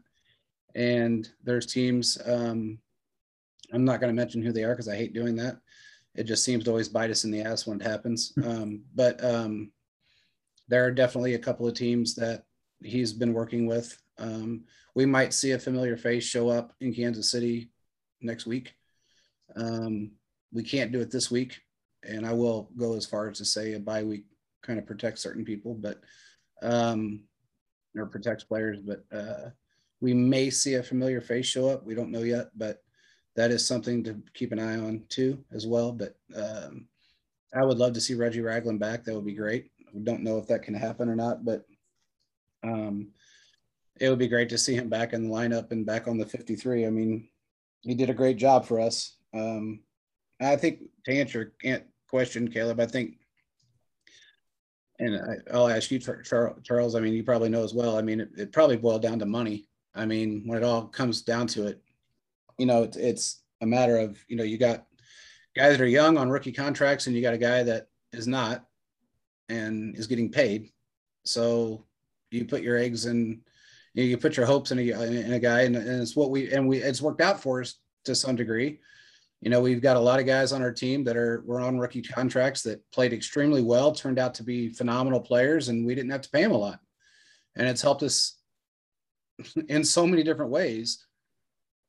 and 0.75 1.29
there's 1.45 1.67
teams. 1.67 2.19
Um, 2.25 2.79
I'm 3.73 3.85
not 3.85 4.01
going 4.01 4.15
to 4.15 4.21
mention 4.21 4.43
who 4.43 4.53
they 4.53 4.65
are 4.65 4.73
because 4.73 4.89
I 4.89 4.97
hate 4.97 5.15
doing 5.15 5.37
that. 5.37 5.59
It 6.15 6.25
just 6.25 6.45
seems 6.45 6.65
to 6.65 6.71
always 6.71 6.89
bite 6.89 7.11
us 7.11 7.25
in 7.25 7.31
the 7.31 7.43
ass 7.43 7.67
when 7.67 7.81
it 7.81 7.87
happens. 7.87 8.33
Um, 8.45 8.83
but 8.95 9.23
um, 9.25 9.71
there 10.69 10.85
are 10.85 10.91
definitely 10.91 11.35
a 11.35 11.39
couple 11.39 11.69
of 11.69 11.75
teams 11.75 12.15
that 12.17 12.45
he's 12.83 13.13
been 13.13 13.33
working 13.33 13.67
with. 13.67 13.97
Um, 14.19 14.65
we 14.95 15.07
might 15.07 15.33
see 15.33 15.53
a 15.53 15.59
familiar 15.59 15.97
face 15.97 16.25
show 16.25 16.49
up 16.49 16.73
in 16.81 16.93
Kansas 16.93 17.31
City 17.31 17.71
next 18.21 18.47
week. 18.47 18.75
Um, 19.55 20.13
we 20.53 20.65
can't 20.65 20.91
do 20.91 21.01
it 21.01 21.11
this 21.11 21.31
week, 21.31 21.61
and 22.03 22.27
I 22.27 22.33
will 22.33 22.71
go 22.77 22.97
as 22.97 23.07
far 23.07 23.29
as 23.29 23.39
to 23.39 23.45
say 23.45 23.75
a 23.75 23.79
bye 23.79 24.03
week 24.03 24.25
kind 24.63 24.79
of 24.79 24.87
protects 24.87 25.23
certain 25.23 25.45
people, 25.45 25.75
but 25.75 26.01
um, 26.63 27.23
or 27.97 28.07
protects 28.07 28.45
players. 28.45 28.81
But 28.81 29.05
uh, 29.13 29.51
we 30.01 30.15
may 30.15 30.51
see 30.51 30.75
a 30.75 30.83
familiar 30.83 31.21
face 31.21 31.47
show 31.47 31.69
up. 31.69 31.85
We 31.85 31.95
don't 31.95 32.11
know 32.11 32.23
yet, 32.23 32.51
but 32.57 32.83
that 33.37 33.51
is 33.51 33.67
something 33.67 34.03
to 34.05 34.21
keep 34.35 34.53
an 34.53 34.59
eye 34.59 34.77
on 34.77 35.03
too, 35.09 35.45
as 35.53 35.67
well. 35.67 35.93
But 35.93 36.17
um, 36.37 36.87
I 37.55 37.65
would 37.65 37.79
love 37.79 37.93
to 37.95 38.01
see 38.01 38.15
Reggie 38.15 38.41
Ragland 38.41 38.81
back. 38.81 39.05
That 39.05 39.15
would 39.15 39.27
be 39.27 39.35
great. 39.35 39.71
We 39.93 40.03
don't 40.03 40.23
know 40.23 40.39
if 40.39 40.47
that 40.49 40.63
can 40.63 40.75
happen 40.75 41.09
or 41.09 41.17
not, 41.17 41.45
but 41.45 41.65
um, 42.63 43.09
it 44.01 44.09
would 44.09 44.19
be 44.19 44.29
great 44.29 44.49
to 44.51 44.59
see 44.59 44.75
him 44.75 44.89
back 44.89 45.13
in 45.13 45.25
the 45.25 45.35
lineup 45.35 45.73
and 45.73 45.85
back 45.85 46.09
on 46.09 46.17
the 46.17 46.27
53. 46.27 46.87
I 46.87 46.91
mean, 46.91 47.29
he 47.83 47.95
did 47.95 48.11
a 48.11 48.15
great 48.15 48.37
job 48.37 48.67
for 48.67 48.81
us. 48.81 49.17
Um, 49.35 49.81
I 50.41 50.57
think 50.57 50.81
to 51.05 51.13
answer 51.13 51.53
your 51.63 51.81
question, 52.09 52.49
Caleb, 52.49 52.81
I 52.81 52.87
think, 52.87 53.19
and 55.01 55.17
I, 55.17 55.37
I'll 55.53 55.69
ask 55.69 55.91
you, 55.91 55.99
Charles. 55.99 56.95
I 56.95 57.01
mean, 57.01 57.15
you 57.15 57.25
probably 57.25 57.49
know 57.49 57.65
as 57.65 57.75
well. 57.75 57.97
I 57.97 58.03
mean, 58.03 58.21
it, 58.21 58.29
it 58.37 58.53
probably 58.53 58.77
boiled 58.77 59.03
down 59.03 59.19
to 59.19 59.27
money. 59.27 59.67
I 59.95 60.07
mean, 60.07 60.43
when 60.47 60.59
it 60.59 60.65
all 60.65 60.87
comes 60.87 61.23
down 61.23 61.47
to 61.49 61.67
it, 61.67 61.83
you 62.59 62.67
know, 62.67 62.83
it's, 62.83 62.97
it's 62.97 63.43
a 63.63 63.67
matter 63.67 63.99
of, 63.99 64.23
you 64.29 64.37
know, 64.37 64.45
you 64.45 64.59
got 64.59 64.87
guys 65.57 65.73
that 65.73 65.83
are 65.83 65.89
young 65.89 66.17
on 66.17 66.29
rookie 66.29 66.53
contracts 66.53 67.07
and 67.07 67.17
you 67.17 67.23
got 67.23 67.35
a 67.35 67.39
guy 67.39 67.63
that 67.63 67.89
is 68.13 68.29
not 68.29 68.67
and 69.49 69.97
is 69.97 70.07
getting 70.07 70.31
paid. 70.31 70.71
So 71.25 71.87
you 72.31 72.45
put 72.45 72.63
your 72.63 72.77
eggs 72.77 73.07
in, 73.07 73.41
you, 73.95 74.05
know, 74.05 74.09
you 74.09 74.19
put 74.19 74.37
your 74.37 74.47
hopes 74.47 74.71
in 74.71 74.79
a, 74.79 74.83
in 74.83 75.33
a 75.33 75.41
guy 75.41 75.63
and, 75.63 75.75
and 75.75 76.03
it's 76.03 76.15
what 76.15 76.31
we, 76.31 76.53
and 76.53 76.69
we, 76.69 76.79
it's 76.79 77.03
worked 77.03 77.21
out 77.21 77.43
for 77.43 77.63
us 77.63 77.77
to 78.05 78.15
some 78.15 78.37
degree. 78.37 78.81
You 79.41 79.51
know, 79.51 79.61
we've 79.61 79.81
got 79.81 79.97
a 79.97 80.01
lot 80.01 80.21
of 80.21 80.27
guys 80.27 80.53
on 80.53 80.63
our 80.63 80.73
team 80.73 81.03
that 81.05 81.17
are, 81.17 81.43
we're 81.47 81.61
on 81.61 81.79
rookie 81.79 82.03
contracts 82.03 82.63
that 82.63 82.83
played 82.93 83.13
extremely 83.13 83.63
well, 83.63 83.93
turned 83.93 84.19
out 84.19 84.35
to 84.35 84.43
be 84.43 84.69
phenomenal 84.69 85.21
players 85.21 85.69
and 85.69 85.87
we 85.87 85.95
didn't 85.95 86.11
have 86.11 86.21
to 86.23 86.31
pay 86.31 86.43
them 86.43 86.53
a 86.53 86.57
lot. 86.57 86.79
And 87.57 87.67
it's 87.67 87.83
helped 87.83 88.03
us 88.03 88.39
in 89.69 89.83
so 89.85 90.07
many 90.07 90.23
different 90.23 90.51
ways 90.51 91.07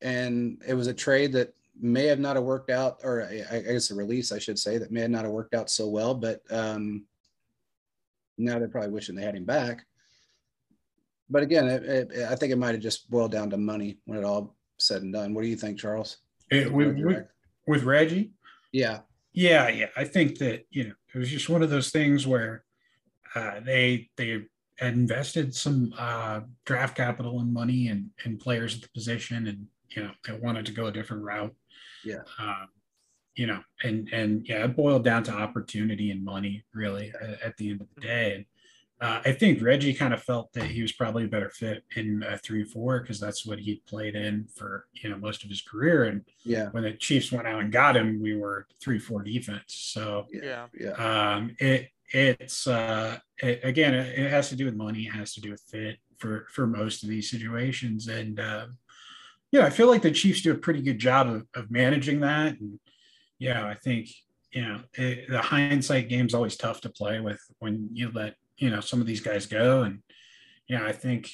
and 0.01 0.61
it 0.67 0.73
was 0.73 0.87
a 0.87 0.93
trade 0.93 1.33
that 1.33 1.53
may 1.79 2.05
have 2.05 2.19
not 2.19 2.35
have 2.35 2.45
worked 2.45 2.69
out, 2.69 2.99
or 3.03 3.23
I, 3.23 3.43
I 3.51 3.59
guess 3.61 3.91
a 3.91 3.95
release, 3.95 4.31
I 4.31 4.39
should 4.39 4.59
say, 4.59 4.77
that 4.77 4.91
may 4.91 5.01
have 5.01 5.11
not 5.11 5.23
have 5.23 5.31
worked 5.31 5.53
out 5.53 5.69
so 5.69 5.87
well. 5.87 6.13
But 6.13 6.41
um, 6.49 7.05
now 8.37 8.59
they're 8.59 8.67
probably 8.67 8.91
wishing 8.91 9.15
they 9.15 9.23
had 9.23 9.35
him 9.35 9.45
back. 9.45 9.85
But 11.29 11.43
again, 11.43 11.67
it, 11.67 11.83
it, 11.83 12.27
I 12.29 12.35
think 12.35 12.51
it 12.51 12.57
might 12.57 12.73
have 12.73 12.81
just 12.81 13.09
boiled 13.09 13.31
down 13.31 13.49
to 13.51 13.57
money 13.57 13.97
when 14.05 14.19
it 14.19 14.25
all 14.25 14.55
said 14.79 15.01
and 15.01 15.13
done. 15.13 15.33
What 15.33 15.43
do 15.43 15.47
you 15.47 15.55
think, 15.55 15.79
Charles? 15.79 16.17
It, 16.49 16.71
with, 16.71 16.97
with, 16.97 17.25
with 17.67 17.83
Reggie? 17.83 18.31
Yeah. 18.71 18.99
Yeah, 19.33 19.69
yeah. 19.69 19.87
I 19.95 20.03
think 20.03 20.37
that 20.39 20.65
you 20.69 20.85
know 20.85 20.93
it 21.13 21.17
was 21.17 21.29
just 21.29 21.49
one 21.49 21.63
of 21.63 21.69
those 21.69 21.89
things 21.89 22.27
where 22.27 22.63
uh, 23.33 23.61
they 23.61 24.09
they 24.17 24.43
had 24.77 24.93
invested 24.93 25.55
some 25.55 25.93
uh, 25.97 26.41
draft 26.65 26.97
capital 26.97 27.39
and 27.39 27.53
money 27.53 27.87
and 27.87 28.09
and 28.25 28.39
players 28.39 28.75
at 28.75 28.81
the 28.81 28.89
position, 28.89 29.47
and 29.47 29.67
you 29.89 30.03
know 30.03 30.11
they 30.25 30.33
wanted 30.33 30.65
to 30.65 30.73
go 30.73 30.87
a 30.87 30.91
different 30.91 31.23
route. 31.23 31.55
Yeah. 32.03 32.23
Um, 32.39 32.67
you 33.35 33.47
know, 33.47 33.61
and 33.83 34.09
and 34.11 34.45
yeah, 34.47 34.65
it 34.65 34.75
boiled 34.75 35.05
down 35.05 35.23
to 35.23 35.31
opportunity 35.31 36.11
and 36.11 36.23
money 36.23 36.65
really 36.73 37.13
at, 37.21 37.41
at 37.41 37.57
the 37.57 37.69
end 37.69 37.81
of 37.81 37.87
the 37.95 38.01
day. 38.01 38.35
And 38.35 38.45
uh, 39.01 39.19
I 39.25 39.31
think 39.31 39.63
Reggie 39.63 39.95
kind 39.95 40.13
of 40.13 40.21
felt 40.21 40.53
that 40.53 40.65
he 40.65 40.83
was 40.83 40.91
probably 40.91 41.23
a 41.23 41.27
better 41.27 41.49
fit 41.49 41.83
in 41.95 42.23
a 42.27 42.37
three 42.37 42.63
four 42.63 42.99
because 42.99 43.19
that's 43.19 43.47
what 43.47 43.57
he 43.57 43.81
played 43.87 44.15
in 44.15 44.45
for 44.55 44.85
you 44.93 45.09
know 45.09 45.17
most 45.17 45.43
of 45.43 45.49
his 45.49 45.63
career. 45.63 46.03
And 46.03 46.21
yeah, 46.45 46.69
when 46.69 46.83
the 46.83 46.93
Chiefs 46.93 47.31
went 47.31 47.47
out 47.47 47.61
and 47.61 47.71
got 47.71 47.97
him, 47.97 48.21
we 48.21 48.37
were 48.37 48.67
three 48.79 48.99
four 48.99 49.23
defense. 49.23 49.63
So 49.73 50.27
yeah, 50.31 50.67
yeah, 50.79 50.91
um, 50.91 51.55
it 51.57 51.89
it's 52.13 52.67
uh, 52.67 53.17
it, 53.41 53.61
again 53.63 53.95
it, 53.95 54.19
it, 54.19 54.29
has 54.29 54.49
to 54.49 54.55
do 54.55 54.65
with 54.65 54.75
money. 54.75 55.07
It 55.07 55.13
has 55.13 55.33
to 55.33 55.41
do 55.41 55.49
with 55.49 55.61
fit 55.61 55.97
for 56.19 56.45
for 56.51 56.67
most 56.67 57.01
of 57.01 57.09
these 57.09 57.31
situations. 57.31 58.07
And 58.07 58.39
uh, 58.39 58.67
yeah, 59.51 59.65
I 59.65 59.71
feel 59.71 59.87
like 59.87 60.03
the 60.03 60.11
Chiefs 60.11 60.43
do 60.43 60.51
a 60.51 60.57
pretty 60.57 60.83
good 60.83 60.99
job 60.99 61.27
of, 61.27 61.47
of 61.55 61.71
managing 61.71 62.19
that. 62.19 62.59
And 62.59 62.79
yeah, 63.39 63.65
I 63.65 63.73
think 63.73 64.09
you 64.51 64.61
know 64.61 64.81
it, 64.93 65.27
the 65.27 65.41
hindsight 65.41 66.07
game's 66.07 66.35
always 66.35 66.55
tough 66.55 66.81
to 66.81 66.89
play 66.89 67.19
with 67.19 67.41
when 67.57 67.89
you 67.93 68.11
let 68.13 68.35
you 68.61 68.69
know 68.69 68.79
some 68.79 69.01
of 69.01 69.07
these 69.07 69.21
guys 69.21 69.45
go. 69.45 69.83
And 69.83 70.01
yeah 70.67 70.85
i 70.85 70.91
think 70.91 71.29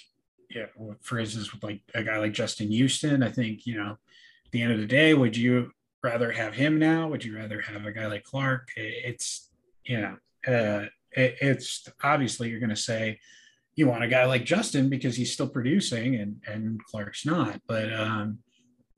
yeah 0.49 0.65
for 1.01 1.19
instance 1.19 1.53
with 1.53 1.61
like 1.61 1.81
a 1.93 2.01
guy 2.01 2.17
like 2.17 2.31
justin 2.31 2.71
houston 2.71 3.21
i 3.21 3.29
think 3.29 3.67
you 3.67 3.75
know 3.75 3.91
at 3.91 4.51
the 4.51 4.61
end 4.61 4.71
of 4.71 4.79
the 4.79 4.87
day 4.87 5.13
would 5.13 5.35
you 5.35 5.71
rather 6.03 6.31
have 6.31 6.53
him 6.53 6.79
now? 6.79 7.07
Would 7.07 7.23
you 7.23 7.35
rather 7.35 7.61
have 7.61 7.85
a 7.85 7.91
guy 7.91 8.07
like 8.07 8.23
clark? 8.23 8.69
It's 8.75 9.49
you 9.83 10.01
know 10.01 10.17
uh, 10.47 10.85
it, 11.11 11.37
it's 11.41 11.87
obviously 12.03 12.49
you're 12.49 12.59
going 12.59 12.69
to 12.69 12.75
say 12.75 13.19
you 13.75 13.87
want 13.87 14.03
a 14.03 14.07
guy 14.07 14.25
like 14.25 14.43
justin 14.43 14.89
because 14.89 15.15
he's 15.15 15.31
still 15.31 15.47
producing 15.47 16.15
and 16.15 16.41
and 16.47 16.83
clark's 16.85 17.25
not. 17.25 17.61
But 17.67 17.93
um 17.93 18.39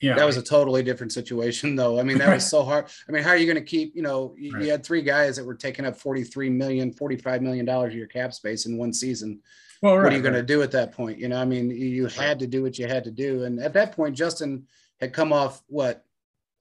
yeah. 0.02 0.16
That 0.16 0.26
was 0.26 0.38
a 0.38 0.42
totally 0.42 0.82
different 0.82 1.12
situation 1.12 1.76
though. 1.76 2.00
I 2.00 2.04
mean 2.04 2.18
that 2.20 2.34
was 2.34 2.46
so 2.50 2.64
hard. 2.64 2.86
I 3.08 3.12
mean 3.12 3.24
how 3.24 3.32
are 3.32 3.38
you 3.38 3.46
going 3.46 3.64
to 3.64 3.70
keep 3.70 3.96
you 3.96 4.02
know 4.02 4.34
you, 4.38 4.54
right. 4.54 4.64
you, 4.64 4.72
had 4.72 4.86
three 4.86 5.02
guys 5.02 5.36
that 5.36 5.46
were 5.46 5.56
taking 5.56 5.86
up 5.86 5.98
43 5.98 6.50
million 6.50 6.94
45 6.94 7.42
million 7.42 7.66
dollars 7.66 7.94
of 7.94 7.98
your 7.98 8.08
cap 8.08 8.34
space 8.34 8.66
in 8.66 8.78
one 8.78 8.94
season. 8.94 9.40
Well 9.82 9.98
right, 9.98 10.04
what 10.04 10.14
are 10.14 10.18
you 10.18 10.24
right. 10.24 10.32
going 10.32 10.46
to 10.46 10.54
do 10.54 10.62
at 10.62 10.72
that 10.72 10.94
point? 10.94 11.20
You 11.20 11.28
know 11.28 11.42
i 11.42 11.46
mean 11.46 11.70
you 11.70 12.08
had 12.08 12.40
to 12.40 12.48
do 12.48 12.64
what 12.64 12.80
you 12.80 12.88
had 12.88 13.04
to 13.04 13.12
do. 13.12 13.44
And 13.44 13.60
at 13.60 13.74
that 13.74 13.94
point 13.94 14.16
justin 14.16 14.68
had 15.00 15.14
come 15.14 15.34
off 15.34 15.62
what 15.68 16.06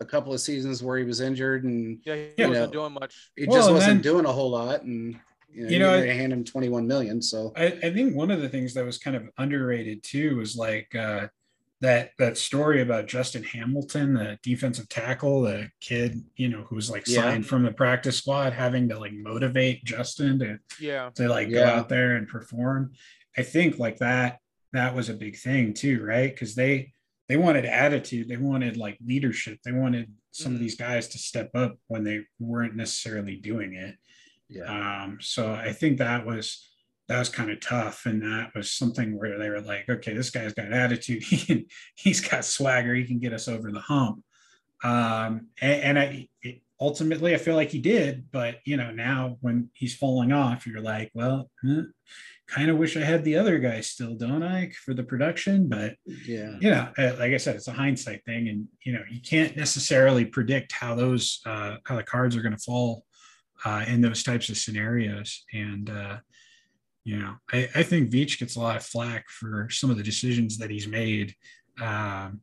a 0.01 0.05
couple 0.05 0.33
of 0.33 0.41
seasons 0.41 0.83
where 0.83 0.99
he 0.99 1.05
was 1.05 1.21
injured 1.21 1.65
and 1.65 2.01
yeah, 2.05 2.15
he 2.15 2.31
you 2.39 2.49
wasn't 2.49 2.73
know, 2.73 2.81
doing 2.81 2.93
much. 2.93 3.31
he 3.37 3.47
well, 3.47 3.59
just 3.59 3.71
wasn't 3.71 3.95
then, 3.95 4.01
doing 4.01 4.27
a 4.27 4.33
whole 4.33 4.51
lot 4.51 4.83
and 4.83 5.19
you 5.51 5.65
know, 5.65 5.71
you 5.71 5.79
know 5.79 5.95
I, 5.95 6.07
hand 6.15 6.33
him 6.33 6.45
21 6.45 6.87
million 6.87 7.23
so. 7.23 7.53
I, 7.57 7.67
I 7.67 7.93
think 7.93 8.15
one 8.15 8.31
of 8.31 8.41
the 8.41 8.49
things 8.49 8.75
that 8.75 8.85
was 8.85 8.99
kind 8.99 9.17
of 9.17 9.29
underrated 9.39 10.03
too 10.03 10.37
was 10.37 10.57
like 10.57 10.95
uh 10.95 11.29
that 11.81 12.11
that 12.19 12.37
story 12.37 12.83
about 12.83 13.07
Justin 13.07 13.45
Hamilton, 13.45 14.15
the 14.15 14.39
defensive 14.43 14.89
tackle, 14.89 15.43
the 15.43 15.71
kid, 15.81 16.25
you 16.37 16.49
know, 16.49 16.63
who 16.63 16.75
was 16.75 16.91
like 16.91 17.07
yeah. 17.07 17.23
signed 17.23 17.47
from 17.47 17.63
the 17.63 17.73
practice 17.73 18.19
squad, 18.19 18.53
having 18.53 18.89
to 18.89 18.99
like 18.99 19.13
motivate 19.13 19.85
Justin 19.85 20.39
to 20.41 20.59
yeah 20.81 21.11
to 21.15 21.29
like 21.29 21.49
yeah. 21.49 21.61
go 21.61 21.65
out 21.67 21.89
there 21.89 22.17
and 22.17 22.27
perform. 22.27 22.93
I 23.37 23.43
think 23.43 23.79
like 23.79 23.99
that 23.99 24.39
that 24.73 24.95
was 24.95 25.09
a 25.09 25.15
big 25.15 25.37
thing 25.37 25.73
too, 25.73 26.03
right? 26.05 26.31
Because 26.31 26.55
they 26.55 26.93
they 27.29 27.37
wanted 27.37 27.65
attitude, 27.65 28.29
they 28.29 28.37
wanted 28.37 28.77
like 28.77 28.99
leadership, 29.07 29.61
they 29.65 29.73
wanted 29.73 30.13
some 30.33 30.53
mm. 30.53 30.55
of 30.57 30.61
these 30.61 30.77
guys 30.77 31.09
to 31.09 31.19
step 31.19 31.51
up 31.55 31.77
when 31.87 32.03
they 32.03 32.23
weren't 32.41 32.75
necessarily 32.75 33.37
doing 33.37 33.75
it. 33.75 33.97
Yeah. 34.49 35.03
Um, 35.05 35.19
so 35.21 35.53
I 35.53 35.73
think 35.73 35.99
that 35.99 36.27
was 36.27 36.67
that 37.09 37.19
was 37.19 37.29
kind 37.29 37.51
of 37.51 37.61
tough. 37.61 38.07
And 38.07 38.23
that 38.23 38.55
was 38.55 38.71
something 38.71 39.19
where 39.19 39.39
they 39.39 39.49
were 39.49 39.61
like, 39.61 39.89
okay, 39.89 40.15
this 40.15 40.31
guy's 40.31 40.55
got 40.55 40.73
attitude. 40.73 41.23
He 41.29 41.39
can, 41.39 41.67
he's 41.95 42.21
got 42.21 42.45
swagger. 42.45 42.95
He 42.95 43.05
can 43.05 43.19
get 43.19 43.33
us 43.33 43.49
over 43.49 43.71
the 43.73 43.81
hump. 43.81 44.23
Um, 44.85 45.49
and, 45.61 45.83
and 45.83 45.99
I, 45.99 46.29
it, 46.43 46.63
ultimately, 46.81 47.35
I 47.35 47.39
feel 47.39 47.57
like 47.57 47.71
he 47.71 47.79
did. 47.81 48.31
But 48.31 48.57
you 48.65 48.77
know, 48.77 48.91
now 48.91 49.39
when 49.41 49.71
he's 49.73 49.97
falling 49.97 50.33
off, 50.33 50.67
you're 50.67 50.83
like, 50.83 51.11
well, 51.15 51.51
eh, 51.69 51.83
kind 52.47 52.71
of 52.71 52.79
wish 52.79 52.97
I 52.97 53.01
had 53.01 53.25
the 53.25 53.37
other 53.37 53.59
guy 53.59 53.81
still, 53.81 54.15
don't 54.15 54.43
I, 54.43 54.71
for 54.85 54.95
the 54.95 55.03
production? 55.03 55.69
But 55.69 55.97
Yeah. 56.07 56.57
you 56.61 56.71
know, 56.71 56.89
like 56.97 57.33
I 57.33 57.37
said, 57.39 57.57
it's 57.57 57.69
a 57.69 57.73
hindsight 57.73 58.25
thing, 58.25 58.49
and 58.49 58.69
you 58.85 58.93
know, 58.93 59.03
you 59.11 59.21
can't 59.21 59.57
necessarily 59.57 60.25
predict 60.25 60.73
how 60.73 60.95
those 60.95 61.41
uh, 61.47 61.77
how 61.85 61.97
the 61.97 62.03
cards 62.03 62.37
are 62.37 62.43
going 62.43 62.57
to 62.57 62.63
fall 62.63 63.05
uh, 63.65 63.85
in 63.89 64.01
those 64.01 64.23
types 64.23 64.49
of 64.49 64.57
scenarios. 64.57 65.45
And 65.53 65.91
uh, 65.91 66.19
you 67.09 67.19
know, 67.19 67.37
I, 67.51 67.67
I 67.75 67.83
think 67.85 68.11
Veach 68.11 68.39
gets 68.39 68.57
a 68.57 68.61
lot 68.61 68.77
of 68.77 68.85
flack 68.85 69.31
for 69.31 69.67
some 69.71 69.89
of 69.89 69.97
the 69.97 70.03
decisions 70.03 70.59
that 70.59 70.69
he's 70.69 70.87
made. 70.87 71.35
Um, 71.81 72.43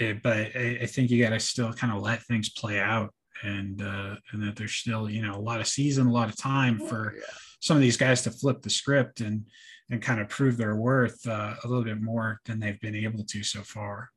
eh, 0.00 0.14
but 0.20 0.36
I, 0.56 0.78
I 0.82 0.86
think 0.86 1.10
you 1.10 1.22
got 1.22 1.30
to 1.30 1.38
still 1.38 1.72
kind 1.72 1.92
of 1.92 2.02
let 2.02 2.20
things 2.24 2.48
play 2.48 2.80
out, 2.80 3.14
and 3.44 3.80
uh, 3.80 4.16
and 4.32 4.42
that 4.42 4.56
there's 4.56 4.74
still 4.74 5.08
you 5.08 5.22
know 5.22 5.36
a 5.36 5.44
lot 5.48 5.60
of 5.60 5.68
season, 5.68 6.08
a 6.08 6.12
lot 6.12 6.28
of 6.28 6.36
time 6.36 6.80
for 6.80 7.14
Yeah. 7.16 7.22
some 7.60 7.76
of 7.76 7.82
these 7.84 7.96
guys 7.96 8.22
to 8.22 8.32
flip 8.32 8.62
the 8.62 8.70
script 8.70 9.20
and 9.20 9.46
and 9.90 10.02
kind 10.02 10.20
of 10.20 10.28
prove 10.28 10.56
their 10.56 10.74
worth 10.74 11.24
uh, 11.28 11.54
a 11.62 11.68
little 11.68 11.84
bit 11.84 12.02
more 12.02 12.40
than 12.46 12.58
they've 12.58 12.80
been 12.80 12.96
able 12.96 13.22
to 13.22 13.44
so 13.44 13.62
far. 13.62 14.10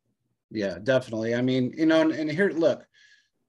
Yeah, 0.49 0.79
definitely. 0.81 1.35
I 1.35 1.43
mean, 1.43 1.71
you 1.77 1.85
know, 1.85 2.01
and, 2.01 2.11
and 2.13 2.31
here, 2.31 2.49
look, 2.49 2.83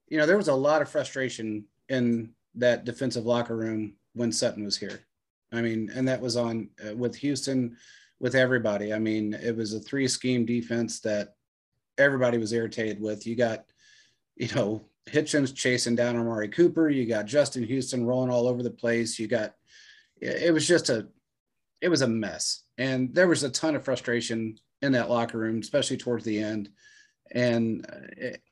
you 0.09 0.18
know, 0.18 0.26
there 0.26 0.37
was 0.37 0.49
a 0.49 0.55
lot 0.55 0.83
of 0.83 0.91
frustration 0.91 1.64
in 1.89 2.35
that 2.57 2.85
defensive 2.85 3.24
locker 3.24 3.57
room 3.57 3.95
when 4.12 4.31
Sutton 4.31 4.64
was 4.64 4.76
here. 4.76 5.07
I 5.53 5.62
mean, 5.62 5.90
and 5.94 6.07
that 6.09 6.20
was 6.20 6.36
on 6.36 6.68
uh, 6.86 6.94
with 6.94 7.16
Houston, 7.16 7.76
with 8.20 8.34
everybody. 8.34 8.92
I 8.92 8.99
mean, 8.99 9.34
it 9.34 9.57
was 9.57 9.72
a 9.72 9.80
three 9.80 10.09
scheme 10.09 10.44
defense 10.44 11.01
that 11.01 11.34
everybody 11.96 12.38
was 12.38 12.53
irritated 12.53 13.01
with. 13.01 13.26
You 13.26 13.36
got, 13.36 13.64
you 14.36 14.49
know, 14.55 14.84
Hitchens 15.09 15.55
chasing 15.55 15.96
down 15.96 16.16
Amari 16.16 16.49
Cooper. 16.49 16.90
You 16.90 17.07
got 17.07 17.26
Justin 17.26 17.64
Houston 17.64 18.05
rolling 18.05 18.30
all 18.30 18.46
over 18.46 18.62
the 18.62 18.70
place. 18.70 19.18
You 19.18 19.26
got, 19.26 19.55
it 20.20 20.53
was 20.53 20.66
just 20.66 20.90
a, 20.90 21.09
it 21.80 21.88
was 21.88 22.03
a 22.03 22.09
mess. 22.09 22.64
And 22.76 23.14
there 23.14 23.28
was 23.28 23.42
a 23.42 23.51
ton 23.51 23.74
of 23.74 23.84
frustration 23.84 24.59
in 24.82 24.92
that 24.92 25.09
locker 25.09 25.38
room, 25.38 25.61
especially 25.61 25.96
towards 25.96 26.24
the 26.24 26.42
end. 26.42 26.70
And 27.32 27.86
uh, 27.88 28.07
it, 28.16 28.42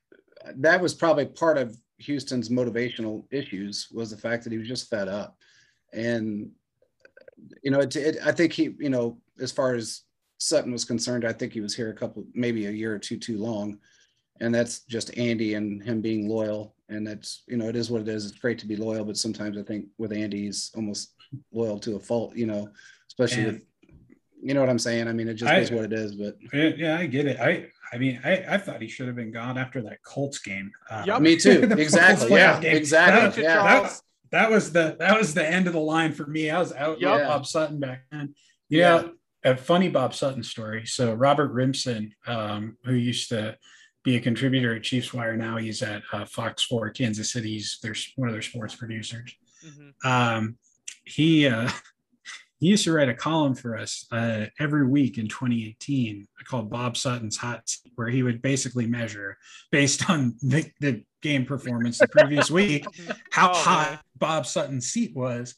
that 0.57 0.81
was 0.81 0.95
probably 0.95 1.27
part 1.27 1.59
of 1.59 1.77
Houston's 1.99 2.49
motivational 2.49 3.25
issues 3.31 3.89
was 3.93 4.11
the 4.11 4.17
fact 4.17 4.45
that 4.45 4.53
he 4.53 4.59
was 4.59 4.69
just 4.69 4.89
fed 4.89 5.09
up. 5.09 5.37
And, 5.93 6.53
you 7.63 7.71
know, 7.71 7.81
it, 7.81 7.95
it, 7.97 8.17
I 8.25 8.33
think 8.33 8.53
he, 8.53 8.75
you 8.79 8.91
know, 8.91 9.19
as 9.41 9.53
far 9.53 9.75
as 9.75 10.03
Sutton 10.39 10.73
was 10.73 10.85
concerned, 10.85 11.25
I 11.25 11.33
think 11.33 11.53
he 11.53 11.61
was 11.61 11.75
here 11.75 11.91
a 11.91 11.95
couple, 11.95 12.25
maybe 12.35 12.67
a 12.67 12.71
year 12.71 12.95
or 12.95 12.99
two 12.99 13.19
too 13.19 13.39
long. 13.39 13.79
And 14.41 14.55
that's 14.55 14.81
just 14.81 15.17
Andy 15.17 15.55
and 15.55 15.83
him 15.83 16.01
being 16.03 16.29
loyal. 16.29 16.75
And 16.89 17.07
that's, 17.07 17.43
you 17.49 17.57
know, 17.57 17.69
it 17.69 17.77
is 17.77 17.91
what 17.91 18.03
it 18.03 18.09
is. 18.09 18.27
It's 18.27 18.39
great 18.39 18.59
to 18.61 18.67
be 18.67 18.77
loyal, 18.77 19.05
but 19.05 19.17
sometimes 19.17 19.57
I 19.59 19.63
think 19.63 19.87
with 19.99 20.13
Andy, 20.13 20.45
he's 20.45 20.71
almost 20.77 21.15
loyal 21.53 21.79
to 21.81 21.97
a 21.97 22.01
fault, 22.01 22.37
you 22.37 22.47
know, 22.47 22.69
especially 23.09 23.45
And- 23.45 23.53
with, 23.55 23.63
you 24.43 24.53
know 24.55 24.61
what 24.61 24.69
I'm 24.69 24.79
saying? 24.79 25.09
I 25.09 25.13
mean, 25.13 25.29
it 25.29 25.35
just 25.35 25.51
I- 25.51 25.59
is 25.61 25.71
what 25.71 25.85
it 25.85 25.93
is, 25.95 26.15
but 26.15 26.37
Yeah, 26.53 26.71
yeah, 26.77 26.99
I 26.99 27.07
get 27.07 27.27
it. 27.27 27.41
I 27.41 27.69
I 27.93 27.99
mean, 27.99 28.21
I, 28.25 28.45
I 28.49 28.59
thought 28.59 28.83
he 28.83 28.89
should 28.89 29.07
have 29.07 29.15
been 29.17 29.31
gone 29.31 29.57
after 29.57 29.81
that 29.83 30.03
Colts 30.03 30.39
game. 30.41 30.71
Uh, 30.91 31.05
Yup. 31.07 31.23
me 31.23 31.37
too. 31.37 31.63
Exactly. 31.79 32.31
Yeah, 32.33 32.61
game. 32.61 32.77
exactly. 32.77 33.43
That- 33.43 33.49
Yeah. 33.49 33.55
Charles. 33.81 34.03
That 34.37 34.51
was 34.51 34.73
the 34.73 34.97
that 34.99 35.19
was 35.19 35.35
the 35.35 35.47
end 35.47 35.67
of 35.67 35.73
the 35.73 35.81
line 35.81 36.13
for 36.13 36.27
me. 36.27 36.51
I 36.51 36.59
was 36.59 36.73
out 36.73 36.99
with 37.01 37.27
Bob 37.27 37.47
Sutton 37.47 37.81
back 37.81 38.05
then. 38.11 38.35
You 38.69 38.81
Yeah. 38.81 38.97
know, 38.97 39.13
a 39.45 39.57
funny 39.57 39.89
Bob 39.89 40.13
Sutton 40.15 40.43
story. 40.43 40.85
So 40.87 41.15
Robert 41.15 41.53
Rimson, 41.53 42.15
um, 42.27 42.77
who 42.85 42.95
used 42.95 43.29
to 43.31 43.57
be 44.05 44.17
a 44.17 44.21
contributor 44.21 44.75
at 44.75 44.83
Chiefs 44.83 45.15
Wire, 45.15 45.37
now 45.37 45.57
he's 45.57 45.83
at 45.83 46.03
uh, 46.13 46.25
Fox 46.25 46.63
4 46.65 46.91
Kansas 46.91 47.33
City. 47.33 47.53
He's 47.55 47.79
their 47.83 47.95
one 48.17 48.29
of 48.29 48.35
their 48.35 48.43
sports 48.43 48.75
producers. 48.75 49.35
Mhm. 49.65 50.05
Um, 50.05 50.59
he 51.05 51.47
uh, 51.47 51.71
he 52.59 52.69
used 52.69 52.85
to 52.85 52.93
write 52.93 53.09
a 53.09 53.15
column 53.15 53.55
for 53.55 53.77
us 53.77 54.07
uh, 54.13 54.47
every 54.59 54.87
week 54.87 55.19
in 55.19 55.29
2018 55.29 56.27
called 56.45 56.71
Bob 56.71 56.97
Sutton's 56.97 57.37
Hot 57.37 57.69
Seat, 57.69 57.93
where 57.97 58.09
he 58.09 58.23
would 58.23 58.41
basically 58.41 58.87
measure 58.87 59.37
based 59.71 60.09
on 60.09 60.37
the, 60.43 60.71
the 60.81 61.05
game 61.23 61.45
performance 61.45 61.99
the 61.99 62.09
previous 62.09 62.51
week 62.51 62.87
how 63.31 63.51
Oh, 63.51 63.55
hot. 63.55 64.01
Bob 64.17 64.47
Sutton's 64.47 64.87
seat 64.87 65.15
was. 65.15 65.55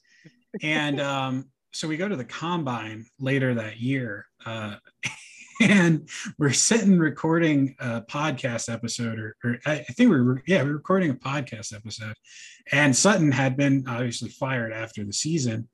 And 0.62 1.00
um, 1.00 1.50
so 1.72 1.86
we 1.86 1.96
go 1.96 2.08
to 2.08 2.16
the 2.16 2.24
combine 2.24 3.06
later 3.20 3.54
that 3.54 3.78
year. 3.78 4.26
Uh, 4.44 4.76
and 5.60 6.08
we're 6.38 6.52
sitting 6.52 6.98
recording 6.98 7.76
a 7.78 8.00
podcast 8.02 8.72
episode, 8.72 9.18
or, 9.18 9.36
or 9.44 9.58
I 9.66 9.72
I 9.72 9.92
think 9.92 10.10
we 10.10 10.20
were, 10.20 10.42
yeah, 10.46 10.62
we 10.62 10.70
were 10.70 10.76
recording 10.76 11.10
a 11.10 11.14
podcast 11.14 11.74
episode. 11.74 12.14
And 12.72 12.96
Sutton 12.96 13.30
had 13.30 13.56
been 13.56 13.84
obviously 13.86 14.30
fired 14.30 14.72
after 14.72 15.04
the 15.04 15.12
season. 15.12 15.68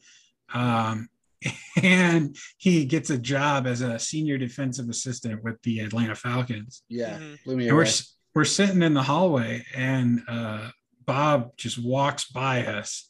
Um, 0.52 1.08
and 1.82 2.36
he 2.58 2.84
gets 2.84 3.10
a 3.10 3.18
job 3.18 3.66
as 3.66 3.80
a 3.80 3.98
senior 3.98 4.38
defensive 4.38 4.88
assistant 4.88 5.42
with 5.42 5.60
the 5.62 5.80
Atlanta 5.80 6.14
Falcons. 6.14 6.82
Yeah. 6.88 7.18
Mhm. 7.18 7.44
Blew 7.44 7.56
me 7.56 7.68
And 7.68 7.76
we're 7.76 7.82
away. 7.82 7.92
we're 8.34 8.44
sitting 8.44 8.82
in 8.82 8.94
the 8.94 9.02
hallway, 9.02 9.64
and 9.74 10.20
uh, 10.28 10.70
Bob 11.06 11.56
just 11.56 11.82
walks 11.82 12.30
by 12.30 12.64
us, 12.66 13.08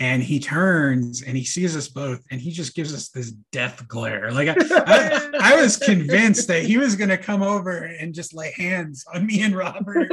and 0.00 0.22
he 0.22 0.38
turns 0.38 1.22
and 1.22 1.36
he 1.36 1.44
sees 1.44 1.76
us 1.76 1.88
both, 1.88 2.22
and 2.30 2.40
he 2.40 2.50
just 2.50 2.74
gives 2.74 2.94
us 2.94 3.08
this 3.08 3.32
death 3.52 3.86
glare. 3.88 4.30
Like 4.30 4.48
I, 4.48 4.54
I, 4.86 5.30
I 5.54 5.60
was 5.62 5.76
convinced 5.76 6.48
that 6.48 6.62
he 6.62 6.78
was 6.78 6.94
going 6.96 7.10
to 7.10 7.18
come 7.18 7.42
over 7.42 7.78
and 7.84 8.14
just 8.14 8.32
lay 8.34 8.52
hands 8.56 9.04
on 9.12 9.26
me 9.26 9.42
and 9.42 9.56
Robert, 9.56 10.08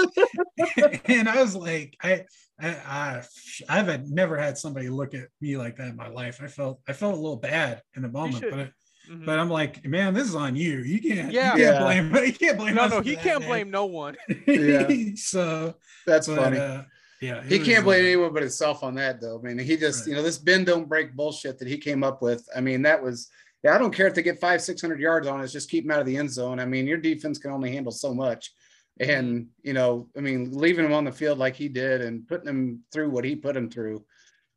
and 1.05 1.29
I 1.29 1.41
was 1.41 1.55
like, 1.55 1.95
I, 2.03 2.23
I, 2.59 2.69
I, 2.69 3.23
I've 3.69 3.87
had 3.87 4.09
never 4.09 4.37
had 4.37 4.57
somebody 4.57 4.89
look 4.89 5.13
at 5.13 5.27
me 5.41 5.57
like 5.57 5.77
that 5.77 5.89
in 5.89 5.95
my 5.95 6.07
life. 6.07 6.39
I 6.41 6.47
felt, 6.47 6.79
I 6.87 6.93
felt 6.93 7.13
a 7.13 7.17
little 7.17 7.35
bad 7.37 7.81
in 7.95 8.01
the 8.01 8.09
moment, 8.09 8.37
should- 8.37 8.51
but. 8.51 8.59
It, 8.59 8.73
Mhm. 9.07 9.23
but 9.23 9.37
I'm 9.37 9.51
like, 9.51 9.85
man, 9.85 10.15
this 10.15 10.27
is 10.27 10.33
on 10.33 10.55
you. 10.55 10.79
You 10.79 10.99
can't, 10.99 11.31
Yeah. 11.31 11.55
you 11.55 11.61
can't 11.63 11.75
Yeah. 11.75 11.79
blame, 11.79 12.15
you 12.25 12.33
can't 12.33 12.57
blame. 12.57 12.73
no, 12.73 12.81
us 12.85 12.89
no, 12.91 13.01
he 13.01 13.13
that, 13.13 13.23
can't 13.23 13.39
man. 13.41 13.49
blame 13.49 13.69
no 13.69 13.85
one. 13.85 14.15
Yeah. 14.47 14.87
so 15.13 15.75
That's 16.07 16.25
but, 16.25 16.37
funny. 16.37 16.57
Uh, 16.57 16.81
yeah, 17.25 17.43
he 17.43 17.59
can't 17.59 17.83
blame 17.83 18.05
anyone 18.05 18.33
but 18.33 18.41
himself 18.43 18.83
on 18.83 18.95
that, 18.95 19.19
though. 19.21 19.39
I 19.39 19.41
mean, 19.41 19.59
he 19.59 19.77
just, 19.77 20.01
Right. 20.01 20.07
you 20.09 20.15
know, 20.15 20.23
this 20.23 20.37
bend 20.37 20.65
don't 20.67 20.87
break 20.89 21.15
bullshit 21.15 21.57
that 21.59 21.67
he 21.67 21.77
came 21.77 22.03
up 22.03 22.21
with. 22.21 22.47
I 22.55 22.61
mean, 22.61 22.81
that 22.83 23.01
was, 23.01 23.29
yeah, 23.63 23.75
I 23.75 23.77
don't 23.77 23.93
care 23.93 24.07
if 24.07 24.13
they 24.13 24.21
get 24.23 24.39
five, 24.39 24.61
600 24.61 24.99
yards 24.99 25.27
on 25.27 25.41
us, 25.41 25.51
just 25.51 25.69
keep 25.69 25.83
them 25.85 25.91
out 25.91 25.99
of 25.99 26.05
the 26.05 26.17
end 26.17 26.31
zone. 26.31 26.59
I 26.59 26.65
mean, 26.65 26.85
your 26.87 26.97
defense 26.97 27.37
can 27.37 27.51
only 27.51 27.71
handle 27.71 27.91
so 27.91 28.13
much. 28.13 28.53
And, 28.99 29.47
you 29.63 29.73
know, 29.73 30.07
I 30.15 30.21
mean, 30.21 30.51
leaving 30.51 30.85
him 30.85 30.93
on 30.93 31.03
the 31.03 31.11
field 31.11 31.37
like 31.37 31.55
he 31.55 31.67
did 31.67 32.01
and 32.01 32.27
putting 32.27 32.47
him 32.47 32.83
through 32.93 33.09
what 33.09 33.25
he 33.25 33.35
put 33.35 33.57
him 33.57 33.69
through 33.69 34.05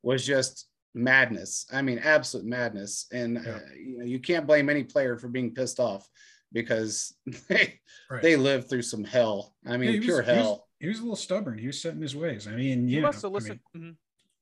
was 0.03 0.25
just 0.25 0.67
madness. 0.95 1.67
I 1.73 1.83
mean, 1.83 1.99
absolute 1.99 2.47
madness. 2.47 3.07
And, 3.13 3.41
Yeah. 3.45 3.53
uh, 3.57 3.61
you 3.77 3.99
know, 3.99 4.05
you 4.05 4.21
can't 4.21 4.47
blame 4.47 4.69
any 4.69 4.85
player 4.85 5.17
for 5.19 5.29
being 5.29 5.55
pissed 5.55 5.81
off 5.81 6.09
because 6.53 7.15
they, 7.49 7.81
Right. 8.11 8.23
they 8.23 8.37
lived 8.37 8.69
through 8.71 8.83
some 8.83 9.05
hell. 9.05 9.55
I 9.67 9.77
mean, 9.77 9.95
Yeah, 9.95 10.01
pure 10.01 10.19
was- 10.19 10.27
hell. 10.27 10.68
He 10.81 10.89
was 10.89 10.99
a 10.99 11.03
little 11.03 11.17
stubborn. 11.17 11.59
He 11.59 11.67
was 11.67 11.81
set 11.83 11.95
in 11.95 12.03
his 12.03 12.15
ways. 12.17 12.47
I 12.47 12.53
mean, 12.53 12.89
you 12.89 12.97
You 12.97 13.01
know, 13.03 13.09
must 13.09 13.23
have 13.23 13.33
I 13.33 13.35
listened. 13.35 13.61
mean, 13.75 13.83
mhm. 13.93 13.97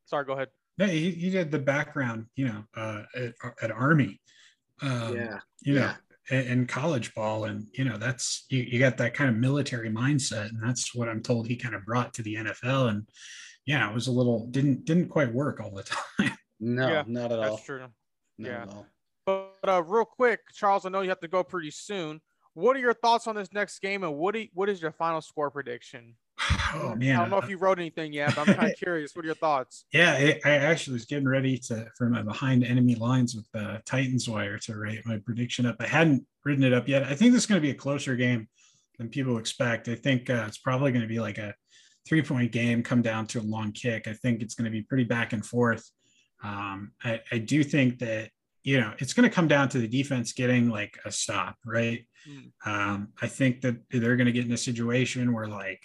Sorry, 0.04 0.24
go 0.24 0.34
ahead. 0.34 0.48
no, 0.78 0.86
he, 0.86 1.10
he 1.10 1.30
did 1.30 1.50
the 1.50 1.58
background, 1.58 2.26
you 2.36 2.46
know, 2.46 2.64
uh, 2.76 3.02
at, 3.16 3.34
at 3.62 3.70
Army. 3.70 4.20
Um, 4.82 5.16
yeah. 5.16 5.38
you 5.62 5.74
know, 5.74 5.80
Yeah. 5.80 5.96
in, 6.38 6.46
in 6.46 6.66
college 6.66 7.14
ball, 7.14 7.44
and 7.44 7.66
you 7.72 7.84
know, 7.84 7.96
that's 7.96 8.44
you, 8.50 8.62
you 8.62 8.78
got 8.78 8.98
that 8.98 9.14
kind 9.14 9.30
of 9.30 9.36
military 9.36 9.90
mindset, 9.90 10.50
and 10.50 10.62
that's 10.62 10.94
what 10.94 11.08
I'm 11.08 11.22
told 11.22 11.46
he 11.48 11.56
kind 11.56 11.74
of 11.74 11.84
brought 11.86 12.12
to 12.14 12.22
the 12.22 12.34
NFL. 12.34 12.90
And 12.90 13.08
yeah, 13.64 13.88
it 13.88 13.94
was 13.94 14.06
a 14.06 14.12
little 14.12 14.46
didn't 14.48 14.84
didn't 14.84 15.08
quite 15.08 15.32
work 15.32 15.60
all 15.60 15.70
the 15.70 15.82
time. 16.18 16.36
No, 16.60 16.88
Yeah, 16.88 17.04
not 17.06 17.32
at 17.32 17.38
all. 17.38 17.56
That's 17.56 17.64
true. 17.64 17.80
Not 18.38 18.48
yeah. 18.48 18.62
at 18.62 18.68
all. 18.68 18.86
But 19.24 19.68
uh, 19.68 19.82
real 19.82 20.04
quick, 20.04 20.40
Charles, 20.54 20.84
I 20.86 20.90
know 20.90 21.00
you 21.00 21.08
have 21.08 21.20
to 21.20 21.28
go 21.28 21.42
pretty 21.42 21.70
soon. 21.72 22.20
What 22.54 22.76
are 22.76 22.80
your 22.80 22.94
thoughts 22.94 23.26
on 23.26 23.34
this 23.34 23.52
next 23.52 23.80
game, 23.80 24.04
and 24.04 24.14
what 24.16 24.34
do 24.34 24.40
you, 24.42 24.48
what 24.54 24.68
is 24.68 24.80
your 24.80 24.92
final 24.92 25.20
score 25.20 25.50
prediction? 25.50 26.14
oh 26.74 26.94
man, 26.96 27.16
I 27.16 27.20
don't 27.20 27.30
know 27.30 27.38
if 27.38 27.48
you 27.48 27.56
wrote 27.56 27.78
anything 27.78 28.12
yet, 28.12 28.34
but 28.34 28.48
I'm 28.48 28.54
kind 28.54 28.70
of 28.70 28.76
curious. 28.78 29.14
What 29.14 29.24
are 29.24 29.26
your 29.26 29.34
thoughts? 29.34 29.84
Yeah, 29.92 30.12
I, 30.12 30.40
I 30.44 30.50
actually 30.56 30.94
was 30.94 31.04
getting 31.04 31.28
ready 31.28 31.58
to 31.58 31.86
for 31.96 32.08
my 32.08 32.22
behind 32.22 32.64
enemy 32.64 32.94
lines 32.94 33.34
with 33.34 33.50
the 33.52 33.82
Titans 33.84 34.28
wire 34.28 34.58
to 34.58 34.76
write 34.76 35.06
my 35.06 35.18
prediction 35.18 35.66
up. 35.66 35.76
I 35.80 35.86
hadn't 35.86 36.26
written 36.44 36.64
it 36.64 36.72
up 36.72 36.88
yet. 36.88 37.04
I 37.04 37.14
think 37.14 37.32
this 37.32 37.42
is 37.42 37.46
going 37.46 37.60
to 37.60 37.66
be 37.66 37.70
a 37.70 37.74
closer 37.74 38.16
game 38.16 38.48
than 38.98 39.08
people 39.08 39.38
expect. 39.38 39.88
I 39.88 39.94
think 39.94 40.30
uh, 40.30 40.44
it's 40.46 40.58
probably 40.58 40.92
going 40.92 41.02
to 41.02 41.08
be 41.08 41.20
like 41.20 41.38
a 41.38 41.54
three 42.06 42.22
point 42.22 42.52
game, 42.52 42.82
come 42.82 43.02
down 43.02 43.26
to 43.28 43.40
a 43.40 43.42
long 43.42 43.72
kick. 43.72 44.06
I 44.06 44.12
think 44.12 44.42
it's 44.42 44.54
going 44.54 44.66
to 44.66 44.70
be 44.70 44.82
pretty 44.82 45.04
back 45.04 45.32
and 45.32 45.44
forth. 45.44 45.90
Um, 46.42 46.92
I, 47.02 47.20
I 47.32 47.38
do 47.38 47.64
think 47.64 47.98
that 48.00 48.30
you 48.62 48.80
know 48.80 48.92
it's 48.98 49.12
going 49.12 49.28
to 49.28 49.34
come 49.34 49.48
down 49.48 49.68
to 49.70 49.78
the 49.78 49.88
defense 49.88 50.32
getting 50.32 50.70
like 50.70 50.98
a 51.04 51.10
stop, 51.10 51.56
right? 51.64 52.06
Mm. 52.28 52.50
Um, 52.64 53.08
I 53.20 53.26
think 53.26 53.60
that 53.62 53.76
they're 53.90 54.16
going 54.16 54.26
to 54.26 54.32
get 54.32 54.46
in 54.46 54.52
a 54.52 54.58
situation 54.58 55.32
where 55.32 55.48
like 55.48 55.80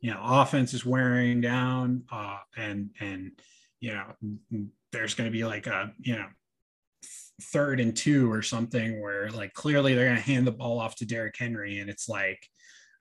you 0.00 0.10
know 0.10 0.20
offense 0.22 0.74
is 0.74 0.84
wearing 0.84 1.40
down 1.40 2.04
uh, 2.12 2.38
and 2.56 2.90
and 3.00 3.32
you 3.80 3.92
know 3.92 4.04
there's 4.92 5.14
going 5.14 5.30
to 5.30 5.36
be 5.36 5.44
like 5.44 5.66
a 5.66 5.92
you 5.98 6.16
know 6.16 6.26
third 7.52 7.80
and 7.80 7.96
two 7.96 8.32
or 8.32 8.42
something 8.42 9.00
where 9.00 9.30
like 9.30 9.52
clearly 9.52 9.94
they're 9.94 10.06
going 10.06 10.16
to 10.16 10.22
hand 10.22 10.46
the 10.46 10.52
ball 10.52 10.80
off 10.80 10.96
to 10.96 11.06
Derrick 11.06 11.36
Henry 11.38 11.80
and 11.80 11.90
it's 11.90 12.08
like 12.08 12.46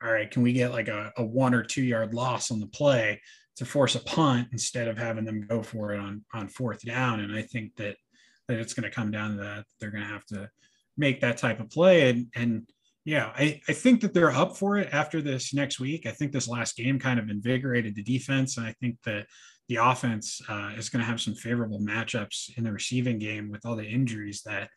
all 0.04 0.12
right 0.12 0.30
can 0.30 0.42
we 0.42 0.52
get 0.52 0.72
like 0.72 0.90
a, 0.90 1.12
a 1.18 1.24
one 1.24 1.54
or 1.54 1.64
two 1.64 1.84
yard 1.84 2.14
loss 2.14 2.52
on 2.52 2.60
the 2.60 2.68
play 2.68 3.22
to 3.58 3.66
force 3.66 3.96
a 3.96 4.00
punt 4.00 4.50
instead 4.52 4.88
of 4.88 4.98
having 4.98 5.26
them 5.26 5.46
go 5.48 5.64
for 5.64 5.94
it 5.94 6.00
on 6.00 6.24
on 6.34 6.48
fourth 6.48 6.84
down. 6.84 7.22
And 7.22 7.34
I 7.34 7.42
think 7.42 7.76
that 7.78 7.96
that 8.48 8.60
it's 8.60 8.74
going 8.74 8.84
to 8.84 8.96
come 8.96 9.12
down 9.12 9.32
to 9.32 9.44
that. 9.44 9.66
They're 9.80 9.92
going 9.92 10.04
to 10.04 10.10
have 10.10 10.26
to 10.28 10.50
make 10.98 11.22
that 11.22 11.38
type 11.38 11.60
of 11.60 11.70
play. 11.70 12.10
And 12.10 12.28
and 12.36 12.70
yeah, 13.06 13.32
I, 13.36 13.62
I 13.68 13.74
think 13.74 14.02
that 14.02 14.14
they're 14.14 14.32
up 14.32 14.58
for 14.58 14.78
it 14.78 14.90
after 14.92 15.22
this 15.22 15.54
next 15.54 15.80
week. 15.80 16.06
I 16.06 16.12
think 16.12 16.32
this 16.32 16.48
last 16.48 16.76
game 16.76 17.00
kind 17.00 17.20
of 17.20 17.30
invigorated 17.30 17.96
the 17.96 18.04
defense. 18.04 18.58
And 18.58 18.66
I 18.66 18.74
think 18.82 18.98
that 19.06 19.28
the 19.70 19.78
offense 19.78 20.42
uh, 20.50 20.72
is 20.78 20.90
going 20.90 21.02
to 21.02 21.10
have 21.10 21.22
some 21.22 21.36
favorable 21.36 21.80
matchups 21.80 22.58
in 22.58 22.64
the 22.64 22.72
receiving 22.72 23.20
game 23.20 23.52
with 23.52 23.66
all 23.66 23.76
the 23.76 23.86
injuries 23.86 24.42
that 24.46 24.70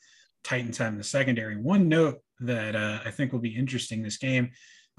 Titans 0.45 0.79
have 0.79 0.93
in 0.93 0.99
the 0.99 1.05
secondary. 1.05 1.57
One 1.57 1.89
note 1.89 2.19
that 2.41 2.77
uh, 2.77 3.01
I 3.05 3.11
think 3.11 3.33
will 3.33 3.41
be 3.41 3.57
interesting 3.57 4.03
this 4.03 4.19
game 4.19 4.51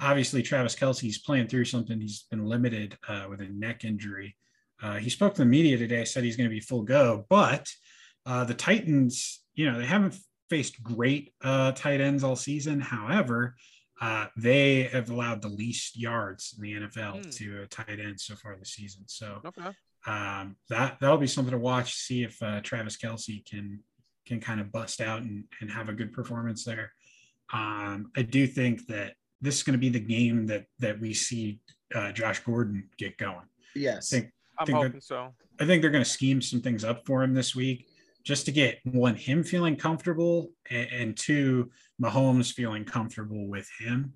obviously 0.01 0.41
Travis 0.41 0.75
Kelce's 0.75 1.19
playing 1.19 1.47
through 1.47 1.65
something. 1.65 1.99
He's 1.99 2.25
been 2.30 2.45
limited 2.45 2.97
uh, 3.07 3.25
with 3.30 3.41
a 3.41 3.47
neck 3.47 3.84
injury. 3.84 4.36
Uh, 4.82 4.95
he 4.95 5.09
spoke 5.09 5.34
to 5.34 5.41
the 5.41 5.45
media 5.45 5.77
today, 5.77 6.05
said 6.05 6.23
he's 6.23 6.38
going 6.38 6.49
to 6.49 6.53
be 6.53 6.61
full 6.61 6.84
go, 6.84 7.25
but 7.30 7.67
uh, 8.25 8.45
the 8.45 8.53
Titans, 8.53 9.41
you 9.53 9.69
know, 9.69 9.77
they 9.77 9.86
haven't 9.86 10.17
faced 10.49 10.81
great 10.83 11.33
uh, 11.43 11.71
tight 11.73 12.01
ends 12.01 12.23
all 12.23 12.35
season. 12.35 12.79
However, 12.79 13.55
uh, 14.01 14.27
they 14.37 14.83
have 14.83 15.09
allowed 15.09 15.41
the 15.41 15.49
least 15.49 15.97
yards 15.97 16.55
in 16.57 16.63
the 16.63 16.73
NFL 16.87 17.25
mm. 17.25 17.35
to 17.37 17.63
a 17.63 17.67
tight 17.67 17.99
end 17.99 18.19
so 18.19 18.35
far 18.35 18.55
this 18.55 18.71
season. 18.71 19.03
So 19.07 19.41
okay. 19.45 19.69
um, 20.07 20.55
that 20.69 20.97
that'll 20.99 21.17
be 21.17 21.27
something 21.27 21.51
to 21.51 21.57
watch. 21.57 21.95
See 21.95 22.23
if 22.23 22.41
uh, 22.41 22.61
Travis 22.61 22.97
Kelce 22.97 23.45
can 23.45 23.83
can 24.25 24.39
kind 24.39 24.61
of 24.61 24.71
bust 24.71 25.01
out 25.01 25.21
and, 25.21 25.43
and 25.59 25.71
have 25.71 25.89
a 25.89 25.93
good 25.93 26.13
performance 26.13 26.63
there. 26.63 26.93
Um, 27.51 28.11
I 28.15 28.21
do 28.21 28.47
think 28.47 28.85
that 28.87 29.15
this 29.41 29.57
is 29.57 29.63
going 29.63 29.73
to 29.73 29.79
be 29.79 29.89
the 29.89 29.99
game 29.99 30.47
that 30.47 30.65
that 30.79 30.99
we 30.99 31.13
see 31.13 31.59
uh, 31.93 32.11
Josh 32.11 32.39
Gordon 32.39 32.89
get 32.97 33.17
going. 33.17 33.47
Yes, 33.75 34.13
I 34.13 34.19
think, 34.19 34.31
I'm 34.59 34.65
think 34.65 34.77
hoping 34.77 35.01
so. 35.01 35.33
I 35.59 35.65
think 35.65 35.81
they're 35.81 35.91
going 35.91 36.03
to 36.03 36.09
scheme 36.09 36.41
some 36.41 36.61
things 36.61 36.85
up 36.85 37.05
for 37.05 37.21
him 37.21 37.33
this 37.33 37.53
week, 37.53 37.89
just 38.24 38.45
to 38.45 38.51
get 38.51 38.80
one 38.84 39.15
him 39.15 39.43
feeling 39.43 39.76
comfortable, 39.76 40.51
and, 40.70 40.88
and 40.91 41.17
two 41.17 41.72
Mahomes 42.01 42.53
feeling 42.53 42.86
comfortable 42.86 43.47
with 43.47 43.70
him. 43.80 44.13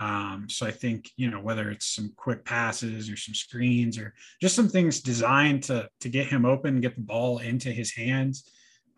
Um, 0.00 0.46
so 0.48 0.66
I 0.66 0.72
think 0.72 1.10
you 1.16 1.30
know 1.30 1.40
whether 1.40 1.70
it's 1.70 1.86
some 1.86 2.12
quick 2.16 2.44
passes 2.44 3.08
or 3.08 3.16
some 3.16 3.34
screens 3.34 3.96
or 3.98 4.14
just 4.40 4.56
some 4.56 4.68
things 4.68 5.00
designed 5.00 5.62
to 5.64 5.88
to 6.00 6.08
get 6.08 6.26
him 6.26 6.44
open, 6.44 6.80
get 6.80 6.96
the 6.96 7.02
ball 7.02 7.38
into 7.38 7.70
his 7.70 7.94
hands 7.94 8.50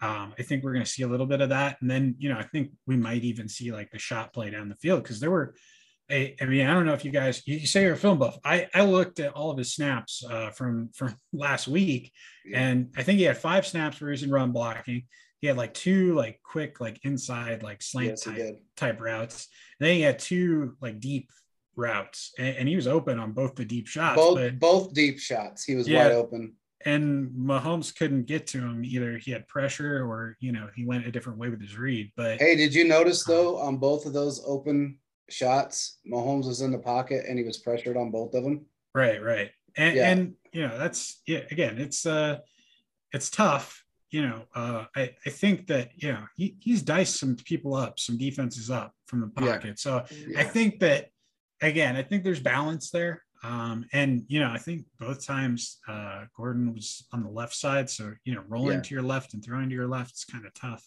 um, 0.03 0.35
I 0.39 0.43
think 0.43 0.63
we're 0.63 0.73
going 0.73 0.85
to 0.85 0.91
see 0.91 1.05
a 1.05 1.09
little 1.09 1.27
bit 1.27 1.41
of 1.41 1.49
that, 1.51 1.79
and 1.81 1.91
then 1.91 2.17
you 2.19 2.29
know 2.29 2.39
I 2.39 2.43
think 2.43 2.71
we 2.87 2.97
might 2.97 3.25
even 3.25 3.49
see 3.49 3.73
like 3.73 3.91
the 3.91 3.99
shot 3.99 4.33
play 4.33 4.51
down 4.51 4.69
the 4.69 4.75
field 4.77 5.03
because 5.03 5.21
there 5.21 5.31
were. 5.31 5.55
I, 6.11 6.37
I 6.41 6.45
mean, 6.45 6.67
I 6.67 6.73
don't 6.73 6.87
know 6.87 6.93
if 6.93 7.05
you 7.05 7.11
guys 7.11 7.43
you 7.47 7.67
say 7.67 7.83
you're 7.83 7.95
a 7.95 7.97
film 7.97 8.19
buff. 8.19 8.39
I, 8.45 8.69
I 8.75 8.83
looked 8.83 9.19
at 9.19 9.33
all 9.33 9.51
of 9.51 9.59
his 9.59 9.75
snaps 9.75 10.25
uh, 10.29 10.51
from 10.51 10.91
from 10.95 11.17
last 11.33 11.67
week, 11.67 12.13
yeah. 12.45 12.61
and 12.61 12.95
I 12.97 13.03
think 13.03 13.19
he 13.19 13.25
had 13.25 13.39
five 13.39 13.67
snaps 13.67 14.01
where 14.01 14.11
he 14.11 14.13
was 14.13 14.23
in 14.23 14.31
run 14.31 14.53
blocking. 14.53 15.05
He 15.41 15.49
had 15.49 15.57
like 15.57 15.75
two 15.75 16.15
like 16.15 16.41
quick 16.43 16.81
like 16.81 17.01
inside 17.05 17.63
like 17.63 17.83
slant 17.83 18.11
yes, 18.11 18.23
type 18.23 18.61
type 18.77 19.01
routes. 19.01 19.49
And 19.81 19.87
then 19.87 19.97
he 19.97 20.03
had 20.03 20.19
two 20.19 20.77
like 20.81 21.01
deep 21.01 21.31
routes, 21.75 22.33
and, 22.39 22.57
and, 22.57 22.69
he 22.69 22.77
was 22.77 22.87
open 22.87 23.19
on 23.19 23.33
both 23.33 23.55
the 23.55 23.65
deep 23.65 23.87
shots. 23.87 24.17
Both 24.17 24.37
but, 24.37 24.59
both 24.59 24.95
deep 24.95 25.19
shots, 25.19 25.65
he 25.65 25.75
was 25.75 25.89
yeah, 25.89 26.05
wide 26.05 26.13
open 26.13 26.55
and 26.87 27.31
Mahomes 27.31 27.95
couldn't 27.95 28.27
get 28.27 28.47
to 28.49 28.59
him 28.59 28.85
either. 28.85 29.19
He 29.19 29.33
had 29.33 29.49
pressure, 29.49 30.05
or 30.07 30.37
you 30.41 30.53
know, 30.53 30.69
he 30.75 30.87
went 30.87 31.07
a 31.07 31.11
different 31.11 31.39
way 31.39 31.49
with 31.49 31.61
his 31.61 31.77
read. 31.77 32.13
But 32.17 32.39
hey, 32.39 32.55
did 32.55 32.73
you 32.75 32.85
notice 32.87 33.29
uh, 33.29 33.33
though 33.33 33.59
on 33.59 33.77
both 33.77 34.07
of 34.07 34.13
those 34.13 34.43
open 34.47 34.99
shots, 35.29 35.99
Mahomes 36.11 36.47
was 36.47 36.61
in 36.61 36.73
the 36.73 36.79
pocket 36.79 37.25
and 37.29 37.39
he 37.39 37.45
was 37.45 37.59
pressured 37.59 37.97
on 37.97 38.11
both 38.11 38.35
of 38.35 38.45
them. 38.45 38.67
Right, 38.95 39.23
right, 39.23 39.51
and 39.77 39.97
yeah. 39.97 40.11
and 40.11 40.35
you 40.53 40.67
know 40.67 40.79
that's 40.79 41.21
yeah. 41.27 41.43
Again, 41.51 41.79
it's 41.79 42.07
uh, 42.07 42.39
it's 43.13 43.31
tough. 43.31 43.83
You 44.11 44.23
know, 44.23 44.43
uh, 44.55 44.85
I 44.95 45.15
I 45.27 45.31
think 45.31 45.67
that 45.67 45.91
you 45.97 46.13
know 46.13 46.25
he 46.37 46.57
he's 46.61 46.83
diced 46.83 47.19
some 47.19 47.37
people 47.37 47.75
up, 47.75 47.99
some 47.99 48.17
defenses 48.17 48.71
up 48.71 48.93
from 49.07 49.21
the 49.21 49.29
pocket. 49.29 49.65
Yeah. 49.65 49.73
So 49.77 50.05
yeah. 50.11 50.41
I 50.41 50.45
think 50.45 50.81
that 50.81 51.11
again, 51.61 51.97
I 51.97 52.03
think 52.03 52.25
there's 52.25 52.41
balance 52.41 52.91
there. 52.91 53.23
Um, 53.43 53.85
and 53.93 54.25
you 54.29 54.41
know, 54.41 54.51
I 54.51 54.59
think 54.59 54.87
both 54.99 55.25
times 55.25 55.79
uh, 55.87 56.25
Gordon 56.37 56.73
was 56.73 57.07
on 57.13 57.23
the 57.23 57.29
left 57.29 57.55
side, 57.55 57.91
so 57.91 58.13
you 58.25 58.35
know, 58.35 58.43
rolling 58.49 58.79
yeah. 58.79 58.83
to 58.83 58.95
your 58.95 59.03
left 59.03 59.35
and 59.35 59.45
throwing 59.45 59.69
to 59.69 59.75
your 59.75 59.87
left 59.87 60.15
is 60.15 60.25
kind 60.25 60.47
of 60.47 60.55
tough. 60.55 60.85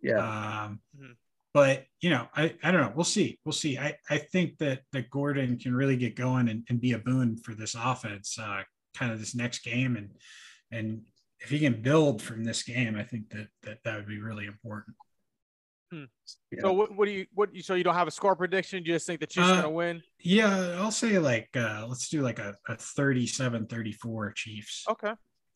Yeah. 0.00 0.18
Um, 0.18 0.80
mm-hmm. 0.96 1.12
But 1.54 1.86
you 2.00 2.10
know, 2.10 2.28
I, 2.36 2.54
I 2.62 2.70
don't 2.70 2.82
know. 2.82 2.92
We'll 2.94 3.04
see. 3.04 3.38
We'll 3.44 3.52
see. 3.52 3.78
I, 3.78 3.96
I 4.10 4.18
think 4.18 4.58
that 4.58 4.80
that 4.92 5.10
Gordon 5.10 5.58
can 5.58 5.74
really 5.74 5.96
get 5.96 6.14
going 6.14 6.48
and, 6.48 6.64
and 6.68 6.80
be 6.80 6.92
a 6.92 6.98
boon 6.98 7.36
for 7.36 7.54
this 7.54 7.74
offense, 7.74 8.38
uh, 8.38 8.62
kind 8.94 9.12
of 9.12 9.18
this 9.18 9.34
next 9.34 9.60
game, 9.60 9.96
and 9.96 10.10
and 10.70 11.02
if 11.40 11.50
he 11.50 11.58
can 11.58 11.80
build 11.80 12.20
from 12.20 12.44
this 12.44 12.62
game, 12.62 12.96
I 12.96 13.02
think 13.02 13.30
that 13.30 13.48
that 13.62 13.78
that 13.84 13.96
would 13.96 14.08
be 14.08 14.20
really 14.20 14.46
important. 14.46 14.96
Hmm. 15.90 16.04
Yeah. 16.52 16.60
So 16.60 16.72
what, 16.72 16.94
what 16.94 17.06
do 17.06 17.12
you 17.12 17.26
what 17.34 17.54
you 17.54 17.62
so 17.62 17.74
you 17.74 17.84
don't 17.84 17.94
have 17.94 18.08
a 18.08 18.12
score 18.12 18.36
prediction? 18.36 18.84
You 18.84 18.92
just 18.92 19.06
think 19.06 19.20
the 19.20 19.26
Chiefs 19.26 19.48
uh, 19.48 19.56
gonna 19.56 19.70
win? 19.70 20.02
Yeah, 20.20 20.76
I'll 20.78 20.90
say 20.90 21.18
like 21.18 21.48
uh 21.56 21.86
let's 21.88 22.08
do 22.08 22.20
like 22.20 22.38
a, 22.38 22.54
a 22.68 22.74
37-34 22.74 24.34
Chiefs. 24.34 24.84
Okay. 24.90 25.12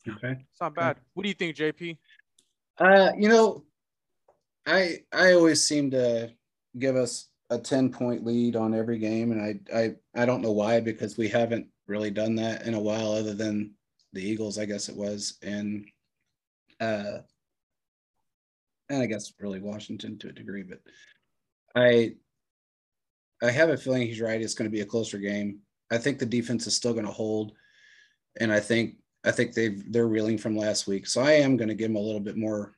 Okay. 0.08 0.36
It's 0.50 0.60
not 0.60 0.74
bad. 0.74 0.92
Okay. 0.92 1.00
What 1.14 1.22
do 1.22 1.28
you 1.28 1.34
think, 1.34 1.56
JP? 1.56 1.98
Uh, 2.78 3.12
you 3.16 3.28
know, 3.28 3.64
I 4.66 4.98
I 5.12 5.32
always 5.32 5.66
seem 5.66 5.90
to 5.90 6.30
give 6.78 6.96
us 6.96 7.28
a 7.50 7.58
10 7.58 7.90
point 7.90 8.24
lead 8.24 8.56
on 8.56 8.74
every 8.74 8.98
game, 8.98 9.32
and 9.32 9.40
I 9.40 9.76
I 9.76 10.22
I 10.22 10.26
don't 10.26 10.42
know 10.42 10.52
why 10.52 10.80
because 10.80 11.16
we 11.16 11.28
haven't 11.28 11.66
really 11.86 12.10
done 12.10 12.36
that 12.36 12.66
in 12.66 12.74
a 12.74 12.80
while, 12.80 13.12
other 13.12 13.34
than 13.34 13.74
the 14.12 14.22
Eagles, 14.22 14.58
I 14.58 14.64
guess 14.64 14.88
it 14.88 14.96
was, 14.96 15.38
and 15.42 15.86
uh 16.80 17.18
and 18.88 19.02
I 19.02 19.06
guess 19.06 19.32
really 19.40 19.60
Washington 19.60 20.18
to 20.18 20.28
a 20.28 20.32
degree, 20.32 20.62
but 20.62 20.80
I 21.74 22.14
I 23.42 23.50
have 23.50 23.70
a 23.70 23.76
feeling 23.76 24.06
he's 24.06 24.20
right. 24.20 24.40
It's 24.40 24.54
going 24.54 24.70
to 24.70 24.74
be 24.74 24.82
a 24.82 24.86
closer 24.86 25.18
game. 25.18 25.58
I 25.90 25.98
think 25.98 26.18
the 26.18 26.26
defense 26.26 26.66
is 26.66 26.76
still 26.76 26.92
going 26.92 27.06
to 27.06 27.12
hold, 27.12 27.52
and 28.38 28.52
I 28.52 28.60
think 28.60 28.96
I 29.24 29.30
think 29.32 29.54
they've 29.54 29.82
they're 29.92 30.06
reeling 30.06 30.38
from 30.38 30.56
last 30.56 30.86
week. 30.86 31.06
So 31.06 31.22
I 31.22 31.32
am 31.32 31.56
going 31.56 31.68
to 31.68 31.74
give 31.74 31.88
them 31.88 31.96
a 31.96 32.00
little 32.00 32.20
bit 32.20 32.36
more 32.36 32.74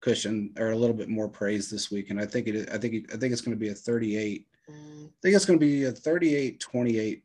cushion 0.00 0.52
or 0.58 0.70
a 0.70 0.76
little 0.76 0.96
bit 0.96 1.08
more 1.08 1.28
praise 1.28 1.70
this 1.70 1.90
week, 1.90 2.10
and 2.10 2.20
I 2.20 2.26
think 2.26 2.46
it 2.46 2.68
I 2.72 2.78
think 2.78 2.94
it, 2.94 3.04
I 3.12 3.16
think 3.16 3.32
it's 3.32 3.42
going 3.42 3.56
to 3.56 3.60
be 3.60 3.70
a 3.70 3.74
38. 3.74 4.46
Mm. 4.70 5.06
I 5.06 5.10
think 5.22 5.36
it's 5.36 5.44
going 5.44 5.58
to 5.58 5.64
be 5.64 5.84
a 5.84 5.92
38-28 5.92 7.22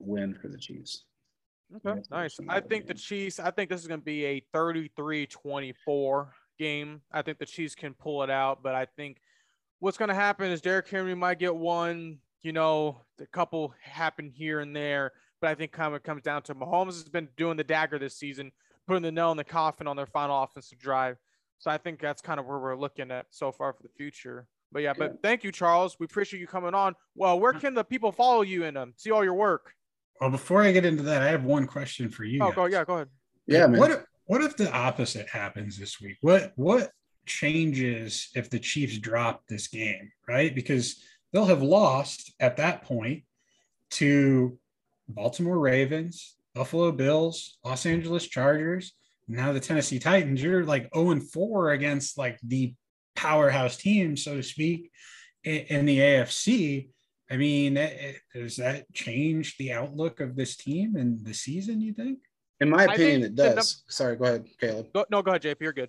win 0.00 0.34
for 0.34 0.48
the 0.48 0.58
Chiefs. 0.58 1.04
Okay, 1.76 2.02
nice. 2.10 2.38
I 2.48 2.60
think 2.60 2.86
the 2.86 2.94
Chiefs. 2.94 3.40
I 3.40 3.50
think 3.50 3.70
this 3.70 3.80
is 3.80 3.86
going 3.86 4.00
to 4.00 4.04
be 4.04 4.24
a 4.24 4.44
33-24 4.54 6.28
game. 6.58 7.00
I 7.10 7.22
think 7.22 7.38
the 7.38 7.46
Chiefs 7.46 7.74
can 7.74 7.94
pull 7.94 8.22
it 8.22 8.30
out, 8.30 8.62
but 8.62 8.74
I 8.74 8.84
think 8.84 9.18
what's 9.78 9.96
going 9.96 10.10
to 10.10 10.14
happen 10.14 10.50
is 10.50 10.60
Derrick 10.60 10.88
Henry 10.88 11.14
might 11.14 11.38
get 11.38 11.54
one. 11.54 12.18
You 12.42 12.52
know, 12.52 13.00
a 13.20 13.26
couple 13.26 13.72
happen 13.80 14.28
here 14.28 14.60
and 14.60 14.74
there, 14.74 15.12
but 15.40 15.50
I 15.50 15.54
think 15.54 15.72
kind 15.72 15.94
of 15.94 16.02
comes 16.02 16.22
down 16.22 16.42
to 16.42 16.54
Mahomes 16.54 16.94
has 16.94 17.08
been 17.08 17.28
doing 17.36 17.56
the 17.56 17.64
dagger 17.64 17.98
this 17.98 18.16
season, 18.16 18.50
putting 18.86 19.02
the 19.02 19.12
nail 19.12 19.30
in 19.30 19.36
the 19.36 19.44
coffin 19.44 19.86
on 19.86 19.96
their 19.96 20.06
final 20.06 20.42
offensive 20.42 20.78
drive. 20.78 21.16
So 21.62 21.70
I 21.70 21.78
think 21.78 22.00
that's 22.00 22.20
kind 22.20 22.40
of 22.40 22.46
where 22.46 22.58
we're 22.58 22.76
looking 22.76 23.12
at 23.12 23.26
so 23.30 23.52
far 23.52 23.72
for 23.72 23.84
the 23.84 23.88
future. 23.96 24.48
But 24.72 24.82
yeah, 24.82 24.94
but 24.98 25.22
thank 25.22 25.44
you, 25.44 25.52
Charles. 25.52 25.96
We 25.96 26.06
appreciate 26.06 26.40
you 26.40 26.48
coming 26.48 26.74
on. 26.74 26.96
Well, 27.14 27.38
where 27.38 27.52
can 27.52 27.72
the 27.72 27.84
people 27.84 28.10
follow 28.10 28.42
you 28.42 28.64
and 28.64 28.76
um, 28.76 28.94
see 28.96 29.12
all 29.12 29.22
your 29.22 29.34
work? 29.34 29.72
Well, 30.20 30.30
before 30.30 30.64
I 30.64 30.72
get 30.72 30.84
into 30.84 31.04
that, 31.04 31.22
I 31.22 31.28
have 31.28 31.44
one 31.44 31.68
question 31.68 32.08
for 32.08 32.24
you. 32.24 32.42
Oh, 32.42 32.46
guys. 32.46 32.56
go 32.56 32.64
yeah, 32.66 32.84
go 32.84 32.94
ahead. 32.94 33.08
Yeah, 33.46 33.68
man. 33.68 33.78
What 33.78 34.04
what 34.24 34.42
if 34.42 34.56
the 34.56 34.72
opposite 34.72 35.28
happens 35.28 35.78
this 35.78 36.00
week? 36.00 36.16
What 36.20 36.50
what 36.56 36.90
changes 37.26 38.30
if 38.34 38.50
the 38.50 38.58
Chiefs 38.58 38.98
drop 38.98 39.46
this 39.46 39.68
game, 39.68 40.10
right? 40.26 40.52
Because 40.52 41.00
they'll 41.32 41.44
have 41.44 41.62
lost 41.62 42.32
at 42.40 42.56
that 42.56 42.82
point 42.82 43.22
to 43.90 44.58
Baltimore 45.06 45.60
Ravens, 45.60 46.34
Buffalo 46.56 46.90
Bills, 46.90 47.58
Los 47.64 47.86
Angeles 47.86 48.26
Chargers, 48.26 48.94
now 49.28 49.52
the 49.52 49.60
Tennessee 49.60 49.98
Titans. 49.98 50.42
You're 50.42 50.64
like 50.64 50.88
0 50.94 51.10
and 51.10 51.30
4 51.30 51.72
against 51.72 52.18
like 52.18 52.38
the 52.42 52.74
powerhouse 53.14 53.76
team, 53.76 54.16
so 54.16 54.36
to 54.36 54.42
speak, 54.42 54.90
in 55.44 55.86
the 55.86 55.98
AFC. 55.98 56.88
I 57.30 57.36
mean, 57.36 57.76
eh, 57.78 57.90
eh, 57.98 58.12
does 58.34 58.56
that 58.56 58.92
change 58.92 59.56
the 59.56 59.72
outlook 59.72 60.20
of 60.20 60.36
this 60.36 60.56
team 60.56 60.96
and 60.96 61.24
the 61.24 61.32
season, 61.32 61.80
you 61.80 61.94
think? 61.94 62.18
In 62.60 62.68
my 62.68 62.84
opinion, 62.84 63.22
it 63.22 63.34
does. 63.34 63.82
Sorry, 63.88 64.16
go 64.16 64.24
ahead, 64.24 64.46
Caleb. 64.60 64.86
Go, 64.94 65.04
no, 65.10 65.22
go 65.22 65.30
ahead, 65.30 65.42
JP. 65.42 65.60
You're 65.60 65.72
good. 65.72 65.88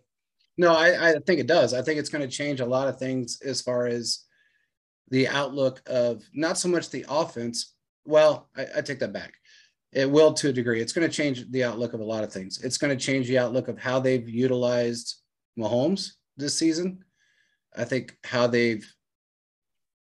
No, 0.58 0.74
I, 0.74 1.10
I 1.10 1.14
think 1.26 1.40
it 1.40 1.48
does. 1.48 1.74
I 1.74 1.82
think 1.82 2.00
it's 2.00 2.10
going 2.10 2.28
to 2.28 2.34
change 2.34 2.62
a 2.62 2.66
lot 2.66 2.88
of 2.88 2.98
things 2.98 3.42
as 3.44 3.62
far 3.62 3.88
as 3.88 4.24
the 5.10 5.28
outlook 5.28 5.82
of 5.88 6.24
not 6.34 6.58
so 6.58 6.70
much 6.70 6.90
the 6.90 7.06
offense. 7.10 7.76
Well, 8.06 8.50
I, 8.56 8.68
I 8.78 8.82
take 8.82 9.00
that 9.00 9.14
back. 9.14 9.34
It 9.94 10.10
will 10.10 10.34
to 10.34 10.50
a 10.50 10.54
degree. 10.54 10.82
It's 10.82 10.94
going 10.94 11.08
to 11.08 11.16
change 11.16 11.50
the 11.52 11.64
outlook 11.64 11.94
of 11.94 12.00
a 12.00 12.06
lot 12.06 12.24
of 12.24 12.32
things. 12.32 12.64
It's 12.64 12.78
going 12.78 12.98
to 12.98 13.06
change 13.06 13.28
the 13.28 13.38
outlook 13.38 13.68
of 13.68 13.78
how 13.78 14.00
they've 14.00 14.28
utilized 14.28 15.16
Mahomes 15.58 16.14
this 16.38 16.58
season. 16.58 17.04
I 17.76 17.84
think 17.84 18.18
how 18.24 18.48
they've 18.48 18.86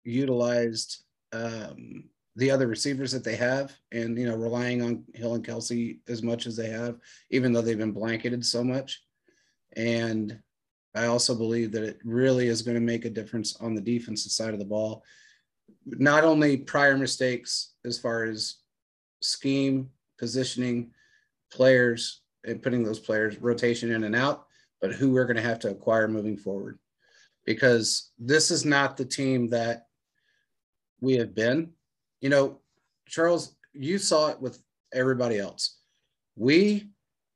utilized 0.05 1.05
um, 1.33 2.05
the 2.37 2.51
other 2.51 2.67
receivers 2.67 3.13
that 3.13 3.25
they 3.25 3.37
have 3.37 3.77
and 3.93 4.19
you 4.19 4.27
know 4.27 4.37
relying 4.37 4.83
on 4.83 5.05
Hill 5.15 5.35
and 5.35 5.47
Kelce 5.47 5.99
as 6.09 6.23
much 6.23 6.47
as 6.47 6.57
they 6.57 6.71
have, 6.71 6.97
even 7.31 7.53
though 7.53 7.61
they've 7.61 7.79
been 7.79 7.93
blanketed 7.93 8.45
so 8.45 8.65
much. 8.65 9.03
And 9.77 10.39
I 10.95 11.07
also 11.07 11.35
believe 11.35 11.73
that 11.73 11.85
it 11.85 11.99
really 12.05 12.49
is 12.49 12.63
going 12.63 12.75
to 12.75 12.81
make 12.81 13.05
a 13.05 13.11
difference 13.11 13.57
on 13.61 13.75
the 13.75 13.81
defensive 13.81 14.33
side 14.33 14.53
of 14.53 14.59
the 14.59 14.65
ball. 14.65 15.05
Not 15.87 16.25
only 16.25 16.57
prior 16.57 16.97
mistakes 16.97 17.75
as 17.85 17.99
far 17.99 18.25
as 18.25 18.57
scheme, 19.21 19.91
positioning, 20.19 20.91
players, 21.53 22.23
and 22.45 22.63
putting 22.63 22.83
those 22.83 22.99
players 22.99 23.39
rotation 23.39 23.93
in 23.93 24.05
and 24.05 24.17
out, 24.17 24.47
but 24.81 24.93
who 24.93 25.11
we're 25.11 25.27
going 25.27 25.37
to 25.37 25.43
have 25.43 25.59
to 25.61 25.71
acquire 25.71 26.09
moving 26.09 26.37
forward. 26.37 26.79
Because 27.45 28.11
this 28.19 28.51
is 28.51 28.65
not 28.65 28.97
the 28.97 29.05
team 29.05 29.49
that 29.51 29.87
we 31.01 31.15
have 31.17 31.35
been. 31.35 31.71
You 32.21 32.29
know, 32.29 32.61
Charles, 33.07 33.57
you 33.73 33.99
saw 33.99 34.29
it 34.29 34.41
with 34.41 34.63
everybody 34.93 35.39
else. 35.39 35.79
We 36.37 36.91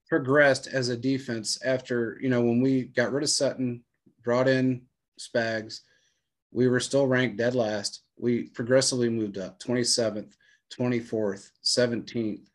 progressed 0.08 0.66
as 0.66 0.88
a 0.88 0.96
defense 0.96 1.58
after, 1.64 2.18
you 2.20 2.28
know, 2.28 2.42
when 2.42 2.60
we 2.60 2.82
got 2.82 3.12
rid 3.12 3.22
of 3.22 3.30
Sutton, 3.30 3.82
brought 4.22 4.48
in 4.48 4.82
Spags, 5.18 5.80
we 6.52 6.68
were 6.68 6.80
still 6.80 7.06
ranked 7.06 7.36
dead 7.36 7.54
last. 7.54 8.02
We 8.16 8.44
progressively 8.50 9.08
moved 9.08 9.38
up 9.38 9.58
27th, 9.60 10.34
24th, 10.78 11.50
17th, 11.64 12.46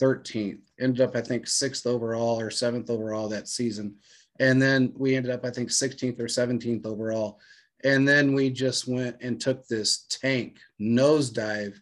13th, 0.00 0.60
ended 0.80 1.00
up, 1.00 1.16
I 1.16 1.20
think, 1.20 1.46
sixth 1.46 1.86
overall 1.86 2.40
or 2.40 2.50
seventh 2.50 2.90
overall 2.90 3.28
that 3.28 3.48
season. 3.48 3.96
And 4.38 4.60
then 4.60 4.92
we 4.96 5.16
ended 5.16 5.32
up, 5.32 5.44
I 5.44 5.50
think, 5.50 5.70
16th 5.70 6.20
or 6.20 6.24
17th 6.24 6.86
overall. 6.86 7.40
And 7.84 8.06
then 8.06 8.34
we 8.34 8.50
just 8.50 8.88
went 8.88 9.16
and 9.20 9.40
took 9.40 9.66
this 9.66 10.06
tank 10.08 10.58
nosedive 10.80 11.76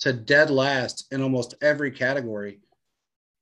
to 0.00 0.12
dead 0.12 0.50
last 0.50 1.06
in 1.12 1.22
almost 1.22 1.54
every 1.62 1.90
category 1.90 2.60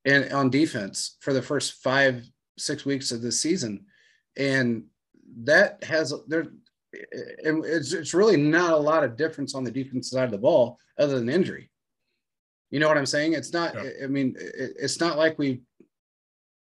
and 0.04 0.32
on 0.32 0.50
defense 0.50 1.16
for 1.20 1.32
the 1.32 1.42
first 1.42 1.82
five, 1.82 2.24
six 2.58 2.84
weeks 2.84 3.12
of 3.12 3.22
the 3.22 3.32
season. 3.32 3.86
And 4.36 4.84
that 5.42 5.82
has 5.84 6.12
there 6.28 6.46
it's, 6.92 7.92
it's 7.92 8.14
really 8.14 8.36
not 8.36 8.72
a 8.72 8.76
lot 8.76 9.04
of 9.04 9.16
difference 9.16 9.54
on 9.54 9.64
the 9.64 9.70
defensive 9.70 10.10
side 10.10 10.24
of 10.24 10.30
the 10.30 10.38
ball 10.38 10.78
other 10.98 11.18
than 11.18 11.28
injury. 11.28 11.70
You 12.70 12.78
know 12.78 12.88
what 12.88 12.98
I'm 12.98 13.06
saying? 13.06 13.34
It's 13.34 13.52
not. 13.52 13.74
Yeah. 13.74 14.04
I 14.04 14.06
mean, 14.06 14.36
it, 14.38 14.74
it's 14.78 15.00
not 15.00 15.18
like 15.18 15.38
we 15.38 15.62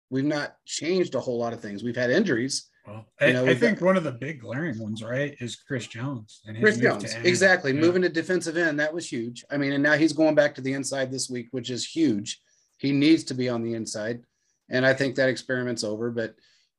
we've 0.10 0.26
not 0.26 0.56
changed 0.66 1.16
a 1.16 1.20
whole 1.20 1.38
lot 1.38 1.54
of 1.54 1.60
things. 1.60 1.84
We've 1.84 1.96
had 1.96 2.10
injuries. 2.10 2.70
Well, 2.88 3.06
I, 3.20 3.34
know, 3.34 3.46
I 3.46 3.54
think 3.54 3.80
got, 3.80 3.86
one 3.86 3.98
of 3.98 4.06
the 4.06 4.14
big 4.14 4.40
glaring 4.40 4.80
ones, 4.80 5.04
right, 5.04 5.36
is 5.42 5.58
Chris 5.58 5.88
Jones. 5.88 6.42
And 6.46 6.58
Chris 6.58 6.78
Jones, 6.78 7.14
exactly. 7.16 7.74
Yeah. 7.74 7.82
Moving 7.82 8.02
to 8.04 8.10
defensive 8.10 8.56
end, 8.56 8.80
that 8.80 8.94
was 8.94 9.12
huge. 9.12 9.44
I 9.52 9.58
mean, 9.58 9.74
and 9.74 9.84
now 9.84 9.94
he's 9.94 10.14
going 10.14 10.36
back 10.36 10.56
to 10.56 10.62
the 10.62 10.72
inside 10.72 11.12
this 11.12 11.30
week, 11.30 11.48
which 11.52 11.70
is 11.70 11.86
huge. 11.86 12.40
He 12.78 12.94
needs 12.94 13.26
to 13.26 13.34
be 13.34 13.50
on 13.50 13.62
the 13.62 13.74
inside, 13.74 14.22
and 14.70 14.86
I 14.86 14.94
think 14.94 15.16
that 15.16 15.28
experiment's 15.28 15.84
over. 15.84 16.12
But 16.12 16.36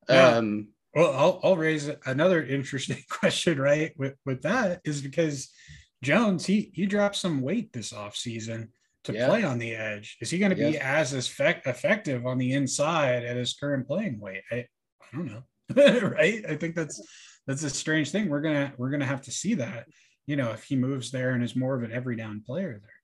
yeah. 0.09 0.29
um, 0.29 0.69
well, 0.95 1.13
I'll, 1.13 1.41
I'll 1.43 1.57
raise 1.57 1.91
another 2.07 2.43
interesting 2.43 3.03
question, 3.11 3.61
right? 3.61 3.93
With 3.97 4.15
with 4.25 4.43
that 4.43 4.81
is 4.85 5.03
because 5.03 5.51
Jones 6.03 6.47
he 6.47 6.71
he 6.75 6.87
dropped 6.87 7.17
some 7.17 7.41
weight 7.41 7.73
this 7.73 7.93
off 7.93 8.17
season 8.17 8.73
to 9.05 9.13
yeah. 9.13 9.27
play 9.27 9.43
on 9.45 9.59
the 9.59 9.75
edge. 9.75 10.17
Is 10.21 10.31
he 10.31 10.39
going 10.39 10.51
to 10.51 10.57
be 10.57 10.71
yeah. 10.71 10.99
as 10.99 11.15
effect, 11.15 11.67
effective 11.67 12.27
on 12.27 12.39
the 12.39 12.53
inside 12.53 13.25
at 13.25 13.37
his 13.37 13.55
current 13.55 13.87
playing 13.87 14.21
weight? 14.21 14.43
I, 14.51 14.57
I 14.57 14.67
don't 15.17 15.27
know. 15.27 15.43
right? 16.09 16.45
I 16.49 16.57
think 16.57 16.75
that's 16.75 17.01
that's 17.47 17.63
a 17.63 17.71
strange 17.71 18.11
thing. 18.11 18.29
We're 18.29 18.41
gonna 18.41 18.73
we're 18.77 18.91
gonna 18.91 19.07
have 19.07 19.23
to 19.23 19.31
see 19.31 19.55
that. 19.55 19.87
You 20.27 20.37
know, 20.37 20.51
if 20.51 20.65
he 20.65 20.77
moves 20.77 21.11
there 21.11 21.31
and 21.31 21.43
is 21.43 21.57
more 21.57 21.75
of 21.75 21.83
an 21.83 21.93
every 21.93 22.17
down 22.17 22.43
player 22.45 22.81
there. 22.83 22.98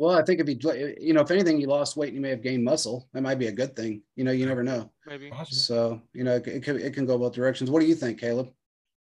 Well, 0.00 0.16
I 0.16 0.22
think 0.22 0.40
if 0.40 0.46
he, 0.46 0.58
you 0.98 1.12
know, 1.12 1.20
if 1.20 1.30
anything, 1.30 1.60
you 1.60 1.66
lost 1.66 1.94
weight, 1.94 2.08
and 2.08 2.16
you 2.16 2.22
may 2.22 2.30
have 2.30 2.40
gained 2.40 2.64
muscle. 2.64 3.06
That 3.12 3.20
might 3.20 3.38
be 3.38 3.48
a 3.48 3.52
good 3.52 3.76
thing. 3.76 4.00
You 4.16 4.24
know, 4.24 4.30
you 4.30 4.46
never 4.46 4.62
know. 4.62 4.90
Maybe. 5.06 5.30
So, 5.50 6.00
you 6.14 6.24
know, 6.24 6.36
it, 6.36 6.46
it, 6.46 6.62
can, 6.62 6.80
it 6.80 6.94
can 6.94 7.04
go 7.04 7.18
both 7.18 7.34
directions. 7.34 7.70
What 7.70 7.80
do 7.80 7.86
you 7.86 7.94
think, 7.94 8.18
Caleb? 8.18 8.50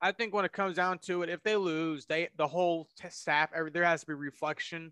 I 0.01 0.13
think 0.13 0.33
when 0.33 0.47
it 0.47 0.55
comes 0.55 0.75
down 0.75 0.99
to 1.01 1.23
it, 1.23 1.29
if 1.29 1.43
they 1.43 1.55
lose, 1.55 2.07
they 2.07 2.31
the 2.39 2.47
whole 2.47 2.89
staff, 3.11 3.51
every, 3.55 3.71
there 3.71 3.85
has 3.85 4.01
to 4.01 4.07
be 4.07 4.15
reflection 4.15 4.91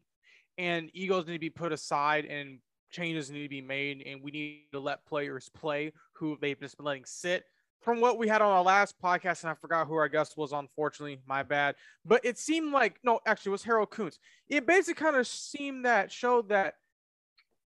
and 0.58 0.90
egos 0.92 1.26
need 1.26 1.32
to 1.32 1.38
be 1.38 1.48
put 1.48 1.72
aside 1.72 2.26
and 2.26 2.58
changes 2.90 3.30
need 3.30 3.42
to 3.42 3.48
be 3.48 3.62
made 3.62 4.02
and 4.06 4.22
we 4.22 4.30
need 4.30 4.66
to 4.72 4.80
let 4.80 5.06
players 5.06 5.48
play 5.54 5.90
who 6.12 6.36
they've 6.40 6.60
just 6.60 6.76
been 6.76 6.84
letting 6.84 7.04
sit 7.06 7.44
from 7.84 8.00
what 8.00 8.18
we 8.18 8.26
had 8.26 8.40
on 8.40 8.50
our 8.50 8.62
last 8.62 8.94
podcast 9.00 9.42
and 9.42 9.50
i 9.50 9.54
forgot 9.54 9.86
who 9.86 9.94
our 9.94 10.08
guest 10.08 10.36
was 10.36 10.52
unfortunately 10.52 11.20
my 11.26 11.42
bad 11.42 11.74
but 12.04 12.24
it 12.24 12.38
seemed 12.38 12.72
like 12.72 12.98
no 13.04 13.20
actually 13.26 13.50
it 13.50 13.52
was 13.52 13.62
harold 13.62 13.90
kuntz. 13.90 14.18
It 14.48 14.66
basically 14.66 15.04
kind 15.04 15.16
of 15.16 15.26
seemed 15.26 15.84
that 15.84 16.10
showed 16.10 16.48
that 16.48 16.74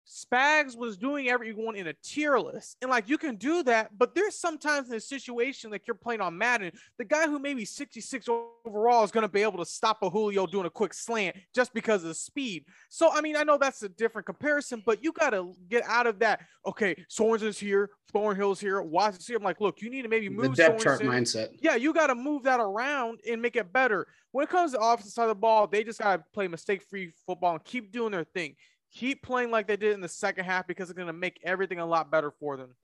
Spags 0.06 0.76
was 0.76 0.96
doing 0.96 1.28
everyone 1.28 1.76
in 1.76 1.86
a 1.86 1.94
tier 2.02 2.38
list. 2.38 2.76
And 2.82 2.90
like 2.90 3.08
you 3.08 3.18
can 3.18 3.36
do 3.36 3.62
that, 3.64 3.96
but 3.96 4.14
there's 4.14 4.38
sometimes 4.38 4.90
in 4.90 4.96
a 4.96 5.00
situation 5.00 5.70
like 5.70 5.86
you're 5.86 5.94
playing 5.94 6.20
on 6.20 6.36
Madden, 6.36 6.72
the 6.98 7.04
guy 7.04 7.26
who 7.26 7.38
maybe 7.38 7.64
66 7.64 8.28
overall 8.66 9.04
is 9.04 9.10
going 9.10 9.22
to 9.22 9.28
be 9.28 9.42
able 9.42 9.58
to 9.58 9.64
stop 9.64 10.02
a 10.02 10.10
Julio 10.10 10.46
doing 10.46 10.66
a 10.66 10.70
quick 10.70 10.92
slant 10.92 11.36
just 11.54 11.72
because 11.72 12.02
of 12.02 12.08
the 12.08 12.14
speed. 12.14 12.64
So, 12.90 13.10
I 13.12 13.20
mean, 13.20 13.36
I 13.36 13.44
know 13.44 13.56
that's 13.58 13.82
a 13.82 13.88
different 13.88 14.26
comparison, 14.26 14.82
but 14.84 15.02
you 15.02 15.12
got 15.12 15.30
to 15.30 15.54
get 15.68 15.84
out 15.86 16.06
of 16.06 16.18
that. 16.18 16.40
Okay, 16.66 16.94
Sorensen's 17.08 17.58
here, 17.58 17.90
Thornhill's 18.14 18.60
here, 18.60 18.82
Watson's 18.82 19.26
here. 19.26 19.38
I'm 19.38 19.42
like, 19.42 19.60
look, 19.60 19.80
you 19.80 19.90
need 19.90 20.02
to 20.02 20.08
maybe 20.08 20.28
move 20.28 20.56
the 20.56 20.62
depth 20.64 20.82
chart 20.82 21.00
mindset. 21.00 21.50
Yeah, 21.60 21.76
you 21.76 21.94
got 21.94 22.08
to 22.08 22.14
move 22.14 22.44
that 22.44 22.60
around 22.60 23.20
and 23.28 23.40
make 23.40 23.56
it 23.56 23.72
better. 23.72 24.06
When 24.32 24.42
it 24.42 24.50
comes 24.50 24.72
to 24.72 24.78
the 24.78 24.84
offensive 24.84 25.12
side 25.12 25.24
of 25.24 25.28
the 25.28 25.34
ball, 25.36 25.66
they 25.66 25.84
just 25.84 26.00
got 26.00 26.16
to 26.16 26.24
play 26.32 26.48
mistake 26.48 26.82
free 26.82 27.12
football 27.26 27.54
and 27.54 27.64
keep 27.64 27.92
doing 27.92 28.12
their 28.12 28.24
thing 28.24 28.56
keep 28.94 29.22
playing 29.22 29.50
like 29.50 29.66
they 29.66 29.76
did 29.76 29.92
in 29.92 30.00
the 30.00 30.08
second 30.08 30.44
half 30.44 30.66
because 30.66 30.88
it's 30.88 30.96
going 30.96 31.08
to 31.08 31.12
make 31.12 31.40
everything 31.42 31.80
a 31.80 31.86
lot 31.86 32.10
better 32.10 32.30
for 32.30 32.56
them. 32.56 32.74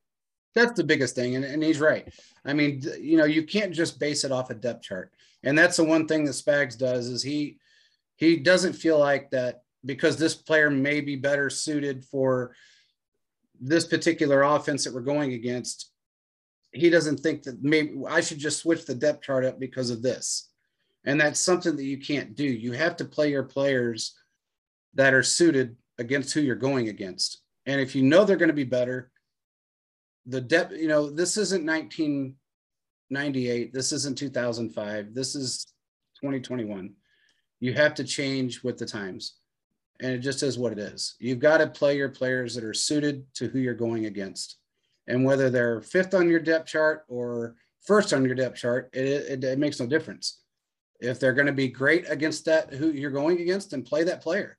That's 0.54 0.72
the 0.72 0.84
biggest 0.84 1.14
thing. 1.14 1.36
And, 1.36 1.44
and 1.44 1.62
he's 1.62 1.78
right. 1.78 2.12
I 2.44 2.52
mean, 2.52 2.82
you 3.00 3.16
know, 3.16 3.24
you 3.24 3.44
can't 3.44 3.72
just 3.72 4.00
base 4.00 4.24
it 4.24 4.32
off 4.32 4.50
a 4.50 4.54
depth 4.54 4.82
chart. 4.82 5.12
And 5.44 5.56
that's 5.56 5.76
the 5.76 5.84
one 5.84 6.06
thing 6.06 6.24
that 6.24 6.32
Spags 6.32 6.76
does 6.76 7.06
is 7.06 7.22
he 7.22 7.58
he 8.16 8.36
doesn't 8.36 8.74
feel 8.74 8.98
like 8.98 9.30
that 9.30 9.62
because 9.86 10.18
this 10.18 10.34
player 10.34 10.68
may 10.68 11.00
be 11.00 11.16
better 11.16 11.48
suited 11.48 12.04
for 12.04 12.54
this 13.61 13.86
particular 13.86 14.42
offense 14.42 14.84
that 14.84 14.92
we're 14.92 15.00
going 15.00 15.32
against. 15.32 15.90
He 16.72 16.90
doesn't 16.90 17.20
think 17.20 17.44
that 17.44 17.62
maybe 17.62 17.94
I 18.06 18.20
should 18.20 18.38
just 18.38 18.58
switch 18.58 18.84
the 18.84 18.94
depth 18.94 19.22
chart 19.22 19.44
up 19.44 19.58
because 19.58 19.88
of 19.88 20.02
this. 20.02 20.50
And 21.04 21.18
that's 21.18 21.40
something 21.40 21.76
that 21.76 21.84
you 21.84 21.98
can't 21.98 22.34
do. 22.34 22.44
You 22.44 22.72
have 22.72 22.96
to 22.96 23.06
play 23.06 23.30
your 23.30 23.44
players 23.44 24.14
that 24.94 25.14
are 25.14 25.22
suited 25.22 25.76
against 26.01 26.32
who 26.32 26.40
you're 26.40 26.57
going 26.57 26.88
against. 26.88 27.42
And 27.66 27.80
if 27.80 27.94
you 27.94 28.03
know 28.03 28.24
they're 28.24 28.36
going 28.36 28.48
to 28.48 28.55
be 28.55 28.64
better, 28.64 29.12
the 30.26 30.40
depth, 30.40 30.72
you 30.72 30.88
know, 30.88 31.11
this 31.11 31.36
isn't 31.36 31.64
1998, 31.64 33.72
this 33.72 33.92
isn't 33.92 34.18
2005, 34.18 35.14
this 35.14 35.36
is 35.36 35.66
2021. 36.16 36.94
You 37.61 37.74
have 37.74 37.94
to 37.94 38.05
change 38.05 38.64
with 38.64 38.78
the 38.78 38.86
times. 38.86 39.34
And 40.01 40.12
it 40.12 40.20
just 40.20 40.42
is 40.42 40.59
what 40.59 40.72
it 40.72 40.78
is. 40.78 41.16
You've 41.20 41.40
got 41.40 41.59
to 41.59 41.66
play 41.66 41.98
your 41.98 42.09
players 42.09 42.55
that 42.55 42.64
are 42.64 42.72
suited 42.72 43.22
to 43.34 43.48
who 43.48 43.59
you're 43.59 43.74
going 43.74 44.07
against. 44.07 44.57
And 45.07 45.24
whether 45.24 45.51
they're 45.51 45.82
fifth 45.82 46.14
on 46.14 46.30
your 46.30 46.40
depth 46.40 46.68
chart 46.68 47.05
or 47.09 47.57
first 47.82 48.14
on 48.14 48.24
your 48.24 48.34
depth 48.34 48.57
chart, 48.57 48.88
it, 48.94 49.07
it, 49.07 49.44
it 49.44 49.59
makes 49.59 49.78
no 49.78 49.86
difference. 49.86 50.40
If 51.01 51.20
they're 51.20 51.34
going 51.34 51.48
to 51.48 51.53
be 51.53 51.68
great 51.68 52.07
against 52.09 52.46
that, 52.46 52.72
who 52.72 52.92
you're 52.92 53.11
going 53.11 53.40
against, 53.40 53.74
and 53.74 53.84
play 53.84 54.05
that 54.05 54.22
player 54.22 54.57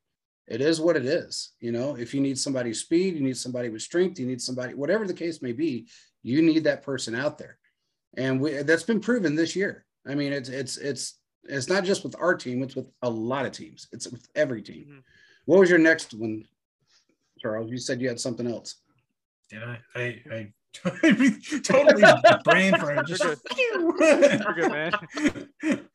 it 0.51 0.59
is 0.59 0.81
what 0.81 0.97
it 0.97 1.05
is. 1.05 1.53
You 1.61 1.71
know, 1.71 1.95
if 1.95 2.13
you 2.13 2.19
need 2.19 2.37
somebody 2.37 2.73
speed, 2.73 3.15
you 3.15 3.21
need 3.21 3.37
somebody 3.37 3.69
with 3.69 3.81
strength, 3.81 4.19
you 4.19 4.27
need 4.27 4.41
somebody, 4.41 4.73
whatever 4.73 5.07
the 5.07 5.13
case 5.13 5.41
may 5.41 5.53
be, 5.53 5.87
you 6.23 6.41
need 6.41 6.65
that 6.65 6.83
person 6.83 7.15
out 7.15 7.37
there. 7.37 7.57
And 8.17 8.41
we, 8.41 8.61
that's 8.63 8.83
been 8.83 8.99
proven 8.99 9.33
this 9.33 9.55
year. 9.55 9.85
I 10.05 10.13
mean, 10.13 10.33
it's, 10.33 10.49
it's, 10.49 10.75
it's, 10.75 11.19
it's 11.45 11.69
not 11.69 11.85
just 11.85 12.03
with 12.03 12.17
our 12.19 12.35
team, 12.35 12.61
it's 12.63 12.75
with 12.75 12.91
a 13.01 13.09
lot 13.09 13.45
of 13.45 13.53
teams. 13.53 13.87
It's 13.93 14.11
with 14.11 14.27
every 14.35 14.61
team. 14.61 14.87
Mm-hmm. 14.89 14.99
What 15.45 15.61
was 15.61 15.69
your 15.69 15.79
next 15.79 16.13
one, 16.13 16.43
Charles? 17.39 17.71
You 17.71 17.77
said 17.77 18.01
you 18.01 18.09
had 18.09 18.19
something 18.19 18.45
else. 18.45 18.75
Did 19.49 19.63
I? 19.63 19.79
I, 19.95 20.21
I 20.31 20.53
totally 21.63 22.03
brain 22.43 22.75
for 22.79 22.91
it. 22.91 23.05
Just, 23.07 23.23
You're 23.57 23.93
good, 23.93 24.71
man. 24.71 24.91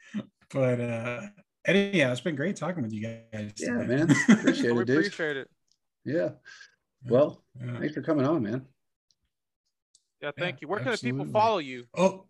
but 0.50 0.80
uh 0.80 1.20
Eddie, 1.66 1.90
yeah, 1.94 2.12
it's 2.12 2.20
been 2.20 2.36
great 2.36 2.54
talking 2.54 2.84
with 2.84 2.92
you 2.92 3.02
guys. 3.02 3.52
Yeah, 3.58 3.72
man. 3.72 4.14
Appreciate 4.28 4.70
it, 4.70 4.86
dude. 4.86 4.98
Appreciate 4.98 5.36
it. 5.36 5.50
Yeah. 6.04 6.28
Well, 7.04 7.42
yeah. 7.60 7.80
thanks 7.80 7.94
for 7.94 8.02
coming 8.02 8.24
on, 8.24 8.44
man. 8.44 8.66
Yeah, 10.22 10.30
thank 10.38 10.56
yeah, 10.56 10.58
you. 10.62 10.68
Where 10.68 10.78
can 10.78 10.92
the 10.92 10.98
people 10.98 11.26
follow 11.26 11.58
you? 11.58 11.84
Oh, 11.96 12.26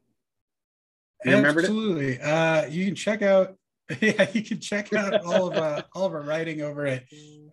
you 1.25 1.35
absolutely. 1.35 2.21
Uh, 2.21 2.67
you 2.67 2.85
can 2.87 2.95
check 2.95 3.23
out. 3.23 3.57
Yeah, 4.01 4.29
you 4.33 4.43
can 4.43 4.59
check 4.59 4.93
out 4.95 5.25
all 5.25 5.47
of 5.47 5.57
uh, 5.57 5.83
all 5.95 6.07
of 6.07 6.13
our 6.13 6.23
writing 6.23 6.61
over 6.61 6.87
at 6.87 7.05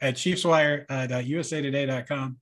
at 0.02 0.16
ChiefsWire.usatoday.com. 0.16 2.38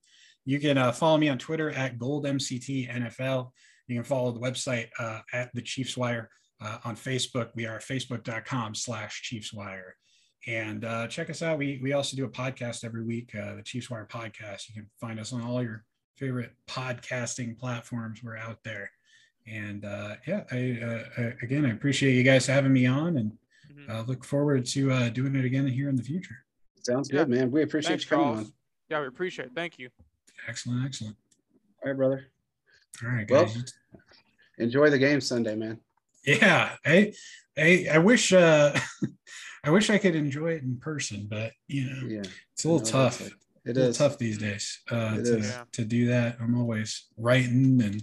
You 0.46 0.60
can 0.60 0.78
uh, 0.78 0.92
follow 0.92 1.18
me 1.18 1.28
on 1.28 1.36
Twitter 1.36 1.70
at 1.70 1.98
GoldMCTNFL. 1.98 3.50
You 3.88 3.94
can 3.94 4.04
follow 4.04 4.32
the 4.32 4.40
website 4.40 4.88
uh, 4.98 5.20
at 5.34 5.50
the 5.52 5.60
Chiefs 5.60 5.94
Wire 5.94 6.30
uh, 6.62 6.78
on 6.84 6.96
Facebook. 6.96 7.50
We 7.54 7.66
are 7.66 7.78
facebook.com 7.78 8.74
slash 8.74 9.22
chiefswire. 9.22 9.92
And 10.46 10.84
uh, 10.84 11.06
check 11.06 11.30
us 11.30 11.42
out. 11.42 11.58
We 11.58 11.78
we 11.82 11.92
also 11.92 12.16
do 12.16 12.24
a 12.24 12.28
podcast 12.28 12.84
every 12.84 13.04
week, 13.04 13.32
uh, 13.34 13.54
the 13.54 13.62
Chiefs 13.62 13.90
Wire 13.90 14.08
podcast. 14.10 14.68
You 14.68 14.74
can 14.74 14.90
find 15.00 15.20
us 15.20 15.32
on 15.32 15.42
all 15.42 15.62
your 15.62 15.84
favorite 16.16 16.52
podcasting 16.68 17.58
platforms. 17.58 18.22
We're 18.22 18.36
out 18.36 18.58
there. 18.64 18.90
And 19.46 19.84
uh, 19.84 20.16
yeah, 20.26 20.44
I, 20.50 21.04
uh, 21.18 21.30
again, 21.42 21.64
I 21.64 21.70
appreciate 21.70 22.14
you 22.14 22.22
guys 22.22 22.46
having 22.46 22.72
me 22.72 22.86
on, 22.86 23.16
and 23.16 23.32
mm-hmm. 23.72 23.90
uh, 23.90 24.02
look 24.02 24.24
forward 24.24 24.66
to 24.66 24.90
uh, 24.90 25.08
doing 25.10 25.34
it 25.34 25.44
again 25.44 25.66
here 25.66 25.88
in 25.88 25.96
the 25.96 26.02
future. 26.02 26.36
Sounds 26.80 27.08
good, 27.08 27.28
man. 27.28 27.50
We 27.50 27.62
appreciate 27.62 27.90
Thanks, 27.90 28.04
you 28.04 28.10
coming 28.10 28.26
Charles. 28.26 28.46
on. 28.46 28.52
Yeah, 28.88 29.00
we 29.00 29.06
appreciate 29.06 29.46
it. 29.46 29.52
Thank 29.54 29.78
you. 29.78 29.90
Excellent, 30.48 30.84
excellent. 30.84 31.16
All 31.84 31.90
right, 31.90 31.96
brother. 31.96 32.26
All 33.04 33.10
right, 33.10 33.26
guys. 33.26 33.54
Well, 33.92 34.02
enjoy 34.58 34.90
the 34.90 34.98
game 34.98 35.20
Sunday, 35.20 35.54
man. 35.54 35.78
Yeah, 36.24 36.76
I, 36.84 37.12
I, 37.56 37.86
I 37.92 37.98
wish, 37.98 38.32
uh, 38.32 38.78
I 39.64 39.70
wish 39.70 39.90
I 39.90 39.98
could 39.98 40.14
enjoy 40.14 40.52
it 40.52 40.62
in 40.62 40.76
person, 40.76 41.26
but 41.28 41.52
you 41.68 41.84
know, 41.84 42.08
yeah. 42.08 42.22
it's 42.52 42.64
a 42.64 42.68
little 42.68 42.84
no, 42.84 42.90
tough. 42.90 43.20
Like, 43.20 43.32
it 43.64 43.76
is 43.76 43.96
tough 43.96 44.18
these 44.18 44.38
days 44.38 44.80
uh, 44.90 45.16
to, 45.16 45.38
is. 45.38 45.58
to 45.72 45.84
do 45.84 46.06
that. 46.06 46.36
I'm 46.40 46.58
always 46.58 47.06
writing 47.16 47.80
and 47.82 48.02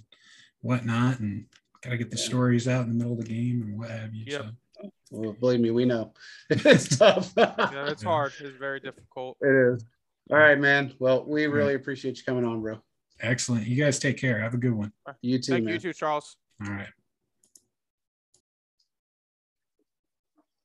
whatnot, 0.61 1.20
and 1.20 1.45
got 1.82 1.91
to 1.91 1.97
get 1.97 2.11
the 2.11 2.17
yeah. 2.17 2.24
stories 2.24 2.67
out 2.67 2.86
in 2.86 2.89
the 2.89 2.95
middle 2.95 3.13
of 3.13 3.26
the 3.26 3.34
game 3.34 3.61
and 3.63 3.78
what 3.78 3.89
have 3.89 4.13
you. 4.13 4.26
Yep. 4.28 4.41
So. 4.41 4.91
Well, 5.11 5.34
believe 5.34 5.59
me, 5.59 5.72
we 5.72 5.86
know 5.86 6.13
it's 6.49 6.97
tough. 6.97 7.34
yeah, 7.38 7.89
it's 7.89 8.03
hard. 8.03 8.32
It's 8.39 8.57
very 8.57 8.80
difficult. 8.80 9.38
It 9.41 9.74
is. 9.74 9.86
All 10.32 10.38
right, 10.38 10.59
man. 10.59 10.93
Well, 10.99 11.26
we 11.26 11.47
really 11.47 11.74
appreciate 11.74 12.17
you 12.17 12.24
coming 12.24 12.45
on, 12.45 12.61
bro. 12.61 12.78
Excellent. 13.20 13.67
You 13.67 13.84
guys 13.84 13.99
take 13.99 14.17
care. 14.17 14.39
Have 14.39 14.53
a 14.53 14.57
good 14.57 14.74
one. 14.74 14.93
You 15.22 15.39
too, 15.39 15.53
Thank 15.53 15.65
man. 15.65 15.74
you 15.74 15.80
too, 15.80 15.93
Charles. 15.93 16.38
All 16.65 16.72
right. 16.72 16.88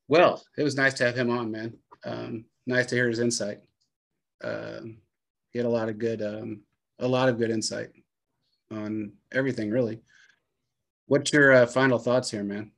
Well, 0.08 0.42
it 0.56 0.62
was 0.62 0.76
nice 0.76 0.94
to 0.94 1.04
have 1.04 1.16
him 1.16 1.30
on, 1.30 1.50
man. 1.50 1.74
Um, 2.04 2.44
nice 2.66 2.86
to 2.86 2.94
hear 2.94 3.08
his 3.08 3.20
insight. 3.20 3.58
Um, 4.42 4.98
he 5.50 5.58
had 5.58 5.66
a 5.66 5.70
lot 5.70 5.88
of 5.88 5.98
good, 5.98 6.22
um, 6.22 6.60
a 6.98 7.08
lot 7.08 7.28
of 7.28 7.38
good 7.38 7.50
insight 7.50 7.88
on 8.70 9.12
everything, 9.32 9.70
really. 9.70 10.00
What's 11.06 11.32
your 11.32 11.52
uh, 11.52 11.66
final 11.66 11.98
thoughts 11.98 12.30
here, 12.30 12.44
man? 12.44 12.72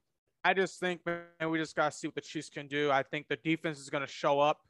I 0.45 0.55
just 0.55 0.79
think, 0.79 1.01
man, 1.05 1.51
we 1.51 1.59
just 1.59 1.75
got 1.75 1.91
to 1.91 1.99
see 1.99 2.07
what 2.07 2.15
the 2.15 2.21
Chiefs 2.21 2.51
can 2.51 2.69
do. 2.69 2.91
I 2.91 3.03
think 3.03 3.27
the 3.29 3.37
defense 3.37 3.81
is 3.81 3.91
going 3.91 4.07
to 4.07 4.13
show 4.13 4.39
up, 4.39 4.61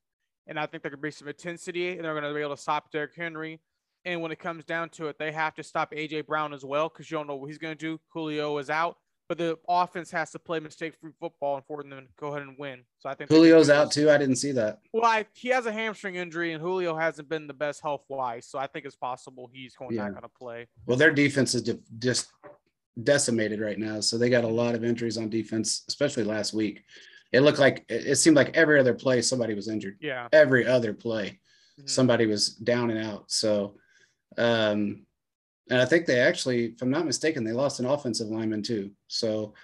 and 0.47 0.59
I 0.59 0.67
think 0.67 0.83
there 0.83 0.91
could 0.91 1.03
be 1.03 1.11
some 1.11 1.29
intensity, 1.29 1.91
and 1.93 2.05
they're 2.05 2.19
going 2.19 2.25
to 2.25 2.33
be 2.33 2.41
able 2.41 2.57
to 2.57 2.63
stop 2.63 2.91
Derrick 2.91 3.15
Henry. 3.15 3.61
And 4.07 4.23
when 4.23 4.31
it 4.31 4.39
comes 4.39 4.65
down 4.65 4.89
to 4.91 5.09
it, 5.09 5.19
they 5.19 5.33
have 5.33 5.55
to 5.57 5.63
stop 5.63 5.93
AJ 5.93 6.27
Brown 6.27 6.55
as 6.55 6.65
well 6.65 6.89
because 6.89 7.11
you 7.11 7.19
don't 7.19 7.27
know 7.27 7.35
what 7.35 7.49
he's 7.49 7.59
going 7.59 7.77
to 7.77 7.79
do. 7.79 8.01
Julio 8.09 8.57
is 8.59 8.71
out, 8.71 8.97
but 9.29 9.39
the 9.39 9.59
offense 9.69 10.11
has 10.11 10.31
to 10.33 10.39
play 10.39 10.61
mistake-free 10.61 11.13
football 11.19 11.57
and 11.57 11.65
for 11.67 11.83
them 11.83 11.91
to 11.91 12.07
go 12.19 12.29
ahead 12.29 12.43
and 12.43 12.57
win. 12.59 12.83
So 12.99 13.09
I 13.09 13.15
think 13.15 13.31
Julio's 13.31 13.71
out 13.71 13.91
too. 13.91 14.11
I 14.11 14.19
didn't 14.19 14.37
see 14.37 14.53
that. 14.53 14.81
Well, 14.93 15.05
I, 15.05 15.27
he 15.35 15.49
has 15.49 15.67
a 15.67 15.73
hamstring 15.73 16.17
injury, 16.17 16.53
and 16.53 16.63
Julio 16.63 16.97
hasn't 16.97 17.29
been 17.29 17.47
the 17.47 17.55
best 17.55 17.83
health-wise. 17.83 18.47
So 18.47 18.59
I 18.59 18.67
think 18.67 18.85
it's 18.85 18.97
possible 18.97 19.51
he's 19.53 19.75
going 19.75 19.95
yeah. 19.95 20.09
not 20.09 20.23
to 20.23 20.29
play. 20.29 20.67
Well, 20.87 20.97
their 20.97 21.13
defense 21.13 21.55
is 21.55 21.71
just 21.99 22.29
decimated 23.03 23.61
right 23.61 23.79
now, 23.79 24.01
so 24.01 24.19
they 24.19 24.31
got 24.31 24.45
a 24.45 24.49
lot 24.49 24.75
of 24.75 24.85
injuries 24.85 25.19
on 25.19 25.29
defense, 25.29 25.85
especially 25.89 26.25
last 26.25 26.55
week. 26.55 26.83
It 27.33 27.41
looked 27.41 27.59
like 27.59 27.85
it 27.89 28.17
seemed 28.17 28.37
like 28.37 28.57
every 28.57 28.79
other 28.79 28.95
play 28.95 29.21
somebody 29.21 29.55
was 29.55 29.69
injured. 29.69 29.99
Yeah. 30.01 30.29
Every 30.33 30.67
other 30.67 30.95
play, 30.95 31.41
mm-hmm. 31.79 31.87
somebody 31.87 32.27
was 32.27 32.51
down 32.51 32.91
and 32.91 33.05
out. 33.05 33.31
So 33.31 33.77
um, 34.39 35.06
and 35.71 35.81
I 35.81 35.85
think 35.85 36.07
they 36.07 36.21
actually, 36.21 36.67
if 36.67 36.83
I'm 36.83 36.91
not 36.91 37.07
mistaken, 37.07 37.45
they 37.45 37.53
lost 37.53 37.81
an 37.81 37.87
offensive 37.87 38.29
lineman 38.29 38.63
too. 38.63 38.91
So 39.09 39.55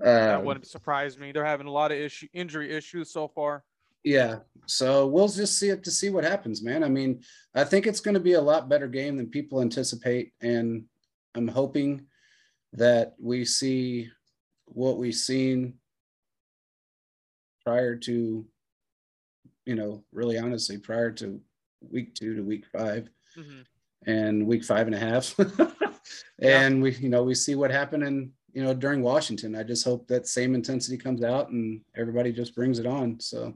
uh, 0.00 0.04
that 0.04 0.44
wouldn't 0.44 0.66
surprise 0.66 1.18
me. 1.18 1.32
They're 1.32 1.44
having 1.44 1.66
a 1.66 1.72
lot 1.72 1.90
of 1.90 1.98
issue 1.98 2.28
injury 2.32 2.72
issues 2.72 3.12
so 3.12 3.28
far. 3.28 3.64
Yeah. 4.04 4.38
So 4.66 5.06
we'll 5.06 5.28
just 5.28 5.58
see 5.58 5.70
it 5.70 5.84
to 5.84 5.90
see 5.90 6.10
what 6.10 6.24
happens, 6.24 6.62
man. 6.62 6.84
I 6.84 6.88
mean, 6.88 7.22
I 7.54 7.64
think 7.64 7.86
it's 7.86 8.00
going 8.00 8.14
to 8.14 8.20
be 8.20 8.34
a 8.34 8.40
lot 8.40 8.68
better 8.68 8.88
game 8.88 9.16
than 9.16 9.26
people 9.28 9.60
anticipate. 9.60 10.32
And 10.40 10.84
I'm 11.34 11.48
hoping 11.48 12.06
that 12.72 13.14
we 13.20 13.44
see 13.44 14.10
what 14.66 14.98
we've 14.98 15.14
seen 15.14 15.74
prior 17.64 17.96
to, 17.96 18.44
you 19.66 19.74
know, 19.74 20.04
really 20.12 20.38
honestly, 20.38 20.78
prior 20.78 21.10
to 21.12 21.40
week 21.80 22.14
two 22.14 22.36
to 22.36 22.42
week 22.42 22.64
5 22.72 23.08
mm-hmm 23.38 23.62
and 24.06 24.46
week 24.46 24.64
five 24.64 24.86
and 24.86 24.94
a 24.94 24.98
half. 24.98 25.38
and 26.38 26.76
yeah. 26.76 26.82
we, 26.82 26.94
you 26.96 27.08
know, 27.08 27.22
we 27.22 27.34
see 27.34 27.54
what 27.54 27.70
happened 27.70 28.02
in, 28.02 28.30
you 28.52 28.62
know, 28.62 28.74
during 28.74 29.02
Washington. 29.02 29.56
I 29.56 29.62
just 29.62 29.84
hope 29.84 30.06
that 30.08 30.26
same 30.26 30.54
intensity 30.54 30.96
comes 30.96 31.22
out 31.22 31.50
and 31.50 31.80
everybody 31.96 32.32
just 32.32 32.54
brings 32.54 32.78
it 32.78 32.86
on. 32.86 33.20
So, 33.20 33.54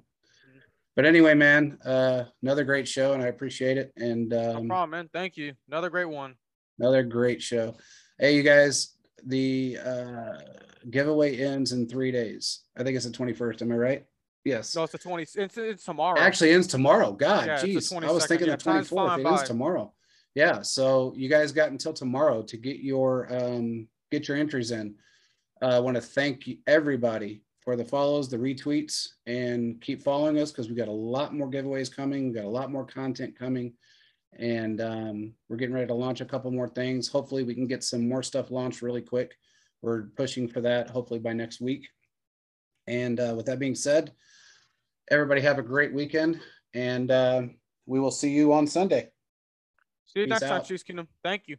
but 0.94 1.04
anyway, 1.04 1.34
man, 1.34 1.78
uh, 1.84 2.24
another 2.42 2.64
great 2.64 2.88
show 2.88 3.12
and 3.12 3.22
I 3.22 3.26
appreciate 3.26 3.76
it. 3.76 3.92
And 3.96 4.32
um, 4.32 4.66
no 4.68 4.74
problem, 4.74 4.90
man. 4.90 5.10
Thank 5.12 5.36
you. 5.36 5.52
Another 5.68 5.90
great 5.90 6.08
one. 6.08 6.34
Another 6.78 7.02
great 7.02 7.42
show. 7.42 7.76
Hey, 8.18 8.36
you 8.36 8.42
guys, 8.42 8.96
the 9.24 9.78
uh, 9.84 10.38
giveaway 10.90 11.36
ends 11.38 11.72
in 11.72 11.88
three 11.88 12.12
days. 12.12 12.62
I 12.76 12.82
think 12.82 12.96
it's 12.96 13.06
the 13.06 13.12
21st. 13.12 13.62
Am 13.62 13.72
I 13.72 13.76
right? 13.76 14.04
Yes. 14.44 14.76
No, 14.76 14.84
it's 14.84 14.92
the 14.92 14.98
20. 14.98 15.22
It's, 15.22 15.58
it's 15.58 15.84
tomorrow. 15.84 16.18
It 16.20 16.22
actually 16.22 16.52
ends 16.52 16.68
tomorrow. 16.68 17.12
God, 17.12 17.46
yeah, 17.46 17.60
geez. 17.60 17.92
I 17.92 18.12
was 18.12 18.26
thinking 18.26 18.46
yeah, 18.46 18.56
the 18.56 18.62
24th. 18.62 19.18
It 19.18 19.26
ends 19.26 19.42
tomorrow 19.42 19.92
yeah 20.36 20.62
so 20.62 21.12
you 21.16 21.28
guys 21.28 21.50
got 21.50 21.70
until 21.70 21.92
tomorrow 21.92 22.42
to 22.42 22.56
get 22.56 22.78
your 22.78 23.26
um, 23.34 23.88
get 24.12 24.28
your 24.28 24.36
entries 24.36 24.70
in. 24.70 24.94
Uh, 25.60 25.76
i 25.76 25.80
want 25.80 25.96
to 25.96 26.00
thank 26.00 26.48
everybody 26.68 27.42
for 27.60 27.74
the 27.74 27.84
follows 27.84 28.28
the 28.28 28.36
retweets 28.36 29.08
and 29.26 29.80
keep 29.80 30.00
following 30.00 30.38
us 30.38 30.52
because 30.52 30.68
we 30.68 30.76
got 30.76 30.86
a 30.86 30.92
lot 30.92 31.34
more 31.34 31.50
giveaways 31.50 31.94
coming 31.94 32.28
we 32.28 32.34
got 32.34 32.44
a 32.44 32.48
lot 32.48 32.70
more 32.70 32.86
content 32.86 33.36
coming 33.36 33.72
and 34.38 34.80
um, 34.80 35.32
we're 35.48 35.56
getting 35.56 35.74
ready 35.74 35.86
to 35.86 35.94
launch 35.94 36.20
a 36.20 36.26
couple 36.26 36.50
more 36.50 36.68
things. 36.68 37.08
Hopefully 37.08 37.42
we 37.42 37.54
can 37.54 37.66
get 37.66 37.82
some 37.82 38.06
more 38.06 38.22
stuff 38.22 38.50
launched 38.50 38.82
really 38.82 39.00
quick. 39.00 39.34
We're 39.80 40.08
pushing 40.14 40.46
for 40.46 40.60
that 40.60 40.90
hopefully 40.90 41.20
by 41.20 41.32
next 41.32 41.58
week. 41.58 41.88
And 42.86 43.18
uh, 43.18 43.32
with 43.34 43.46
that 43.46 43.58
being 43.58 43.74
said 43.74 44.12
everybody 45.10 45.40
have 45.40 45.58
a 45.58 45.62
great 45.62 45.92
weekend 45.92 46.40
and 46.74 47.10
uh, 47.10 47.42
we 47.86 48.00
will 48.00 48.10
see 48.10 48.30
you 48.30 48.52
on 48.52 48.66
sunday 48.66 49.08
See 50.06 50.20
you 50.20 50.26
Peace 50.26 50.30
next 50.30 50.42
out. 50.44 50.48
time, 50.48 50.64
Chiefs 50.64 50.82
Kingdom. 50.82 51.08
Thank 51.22 51.42
you. 51.48 51.56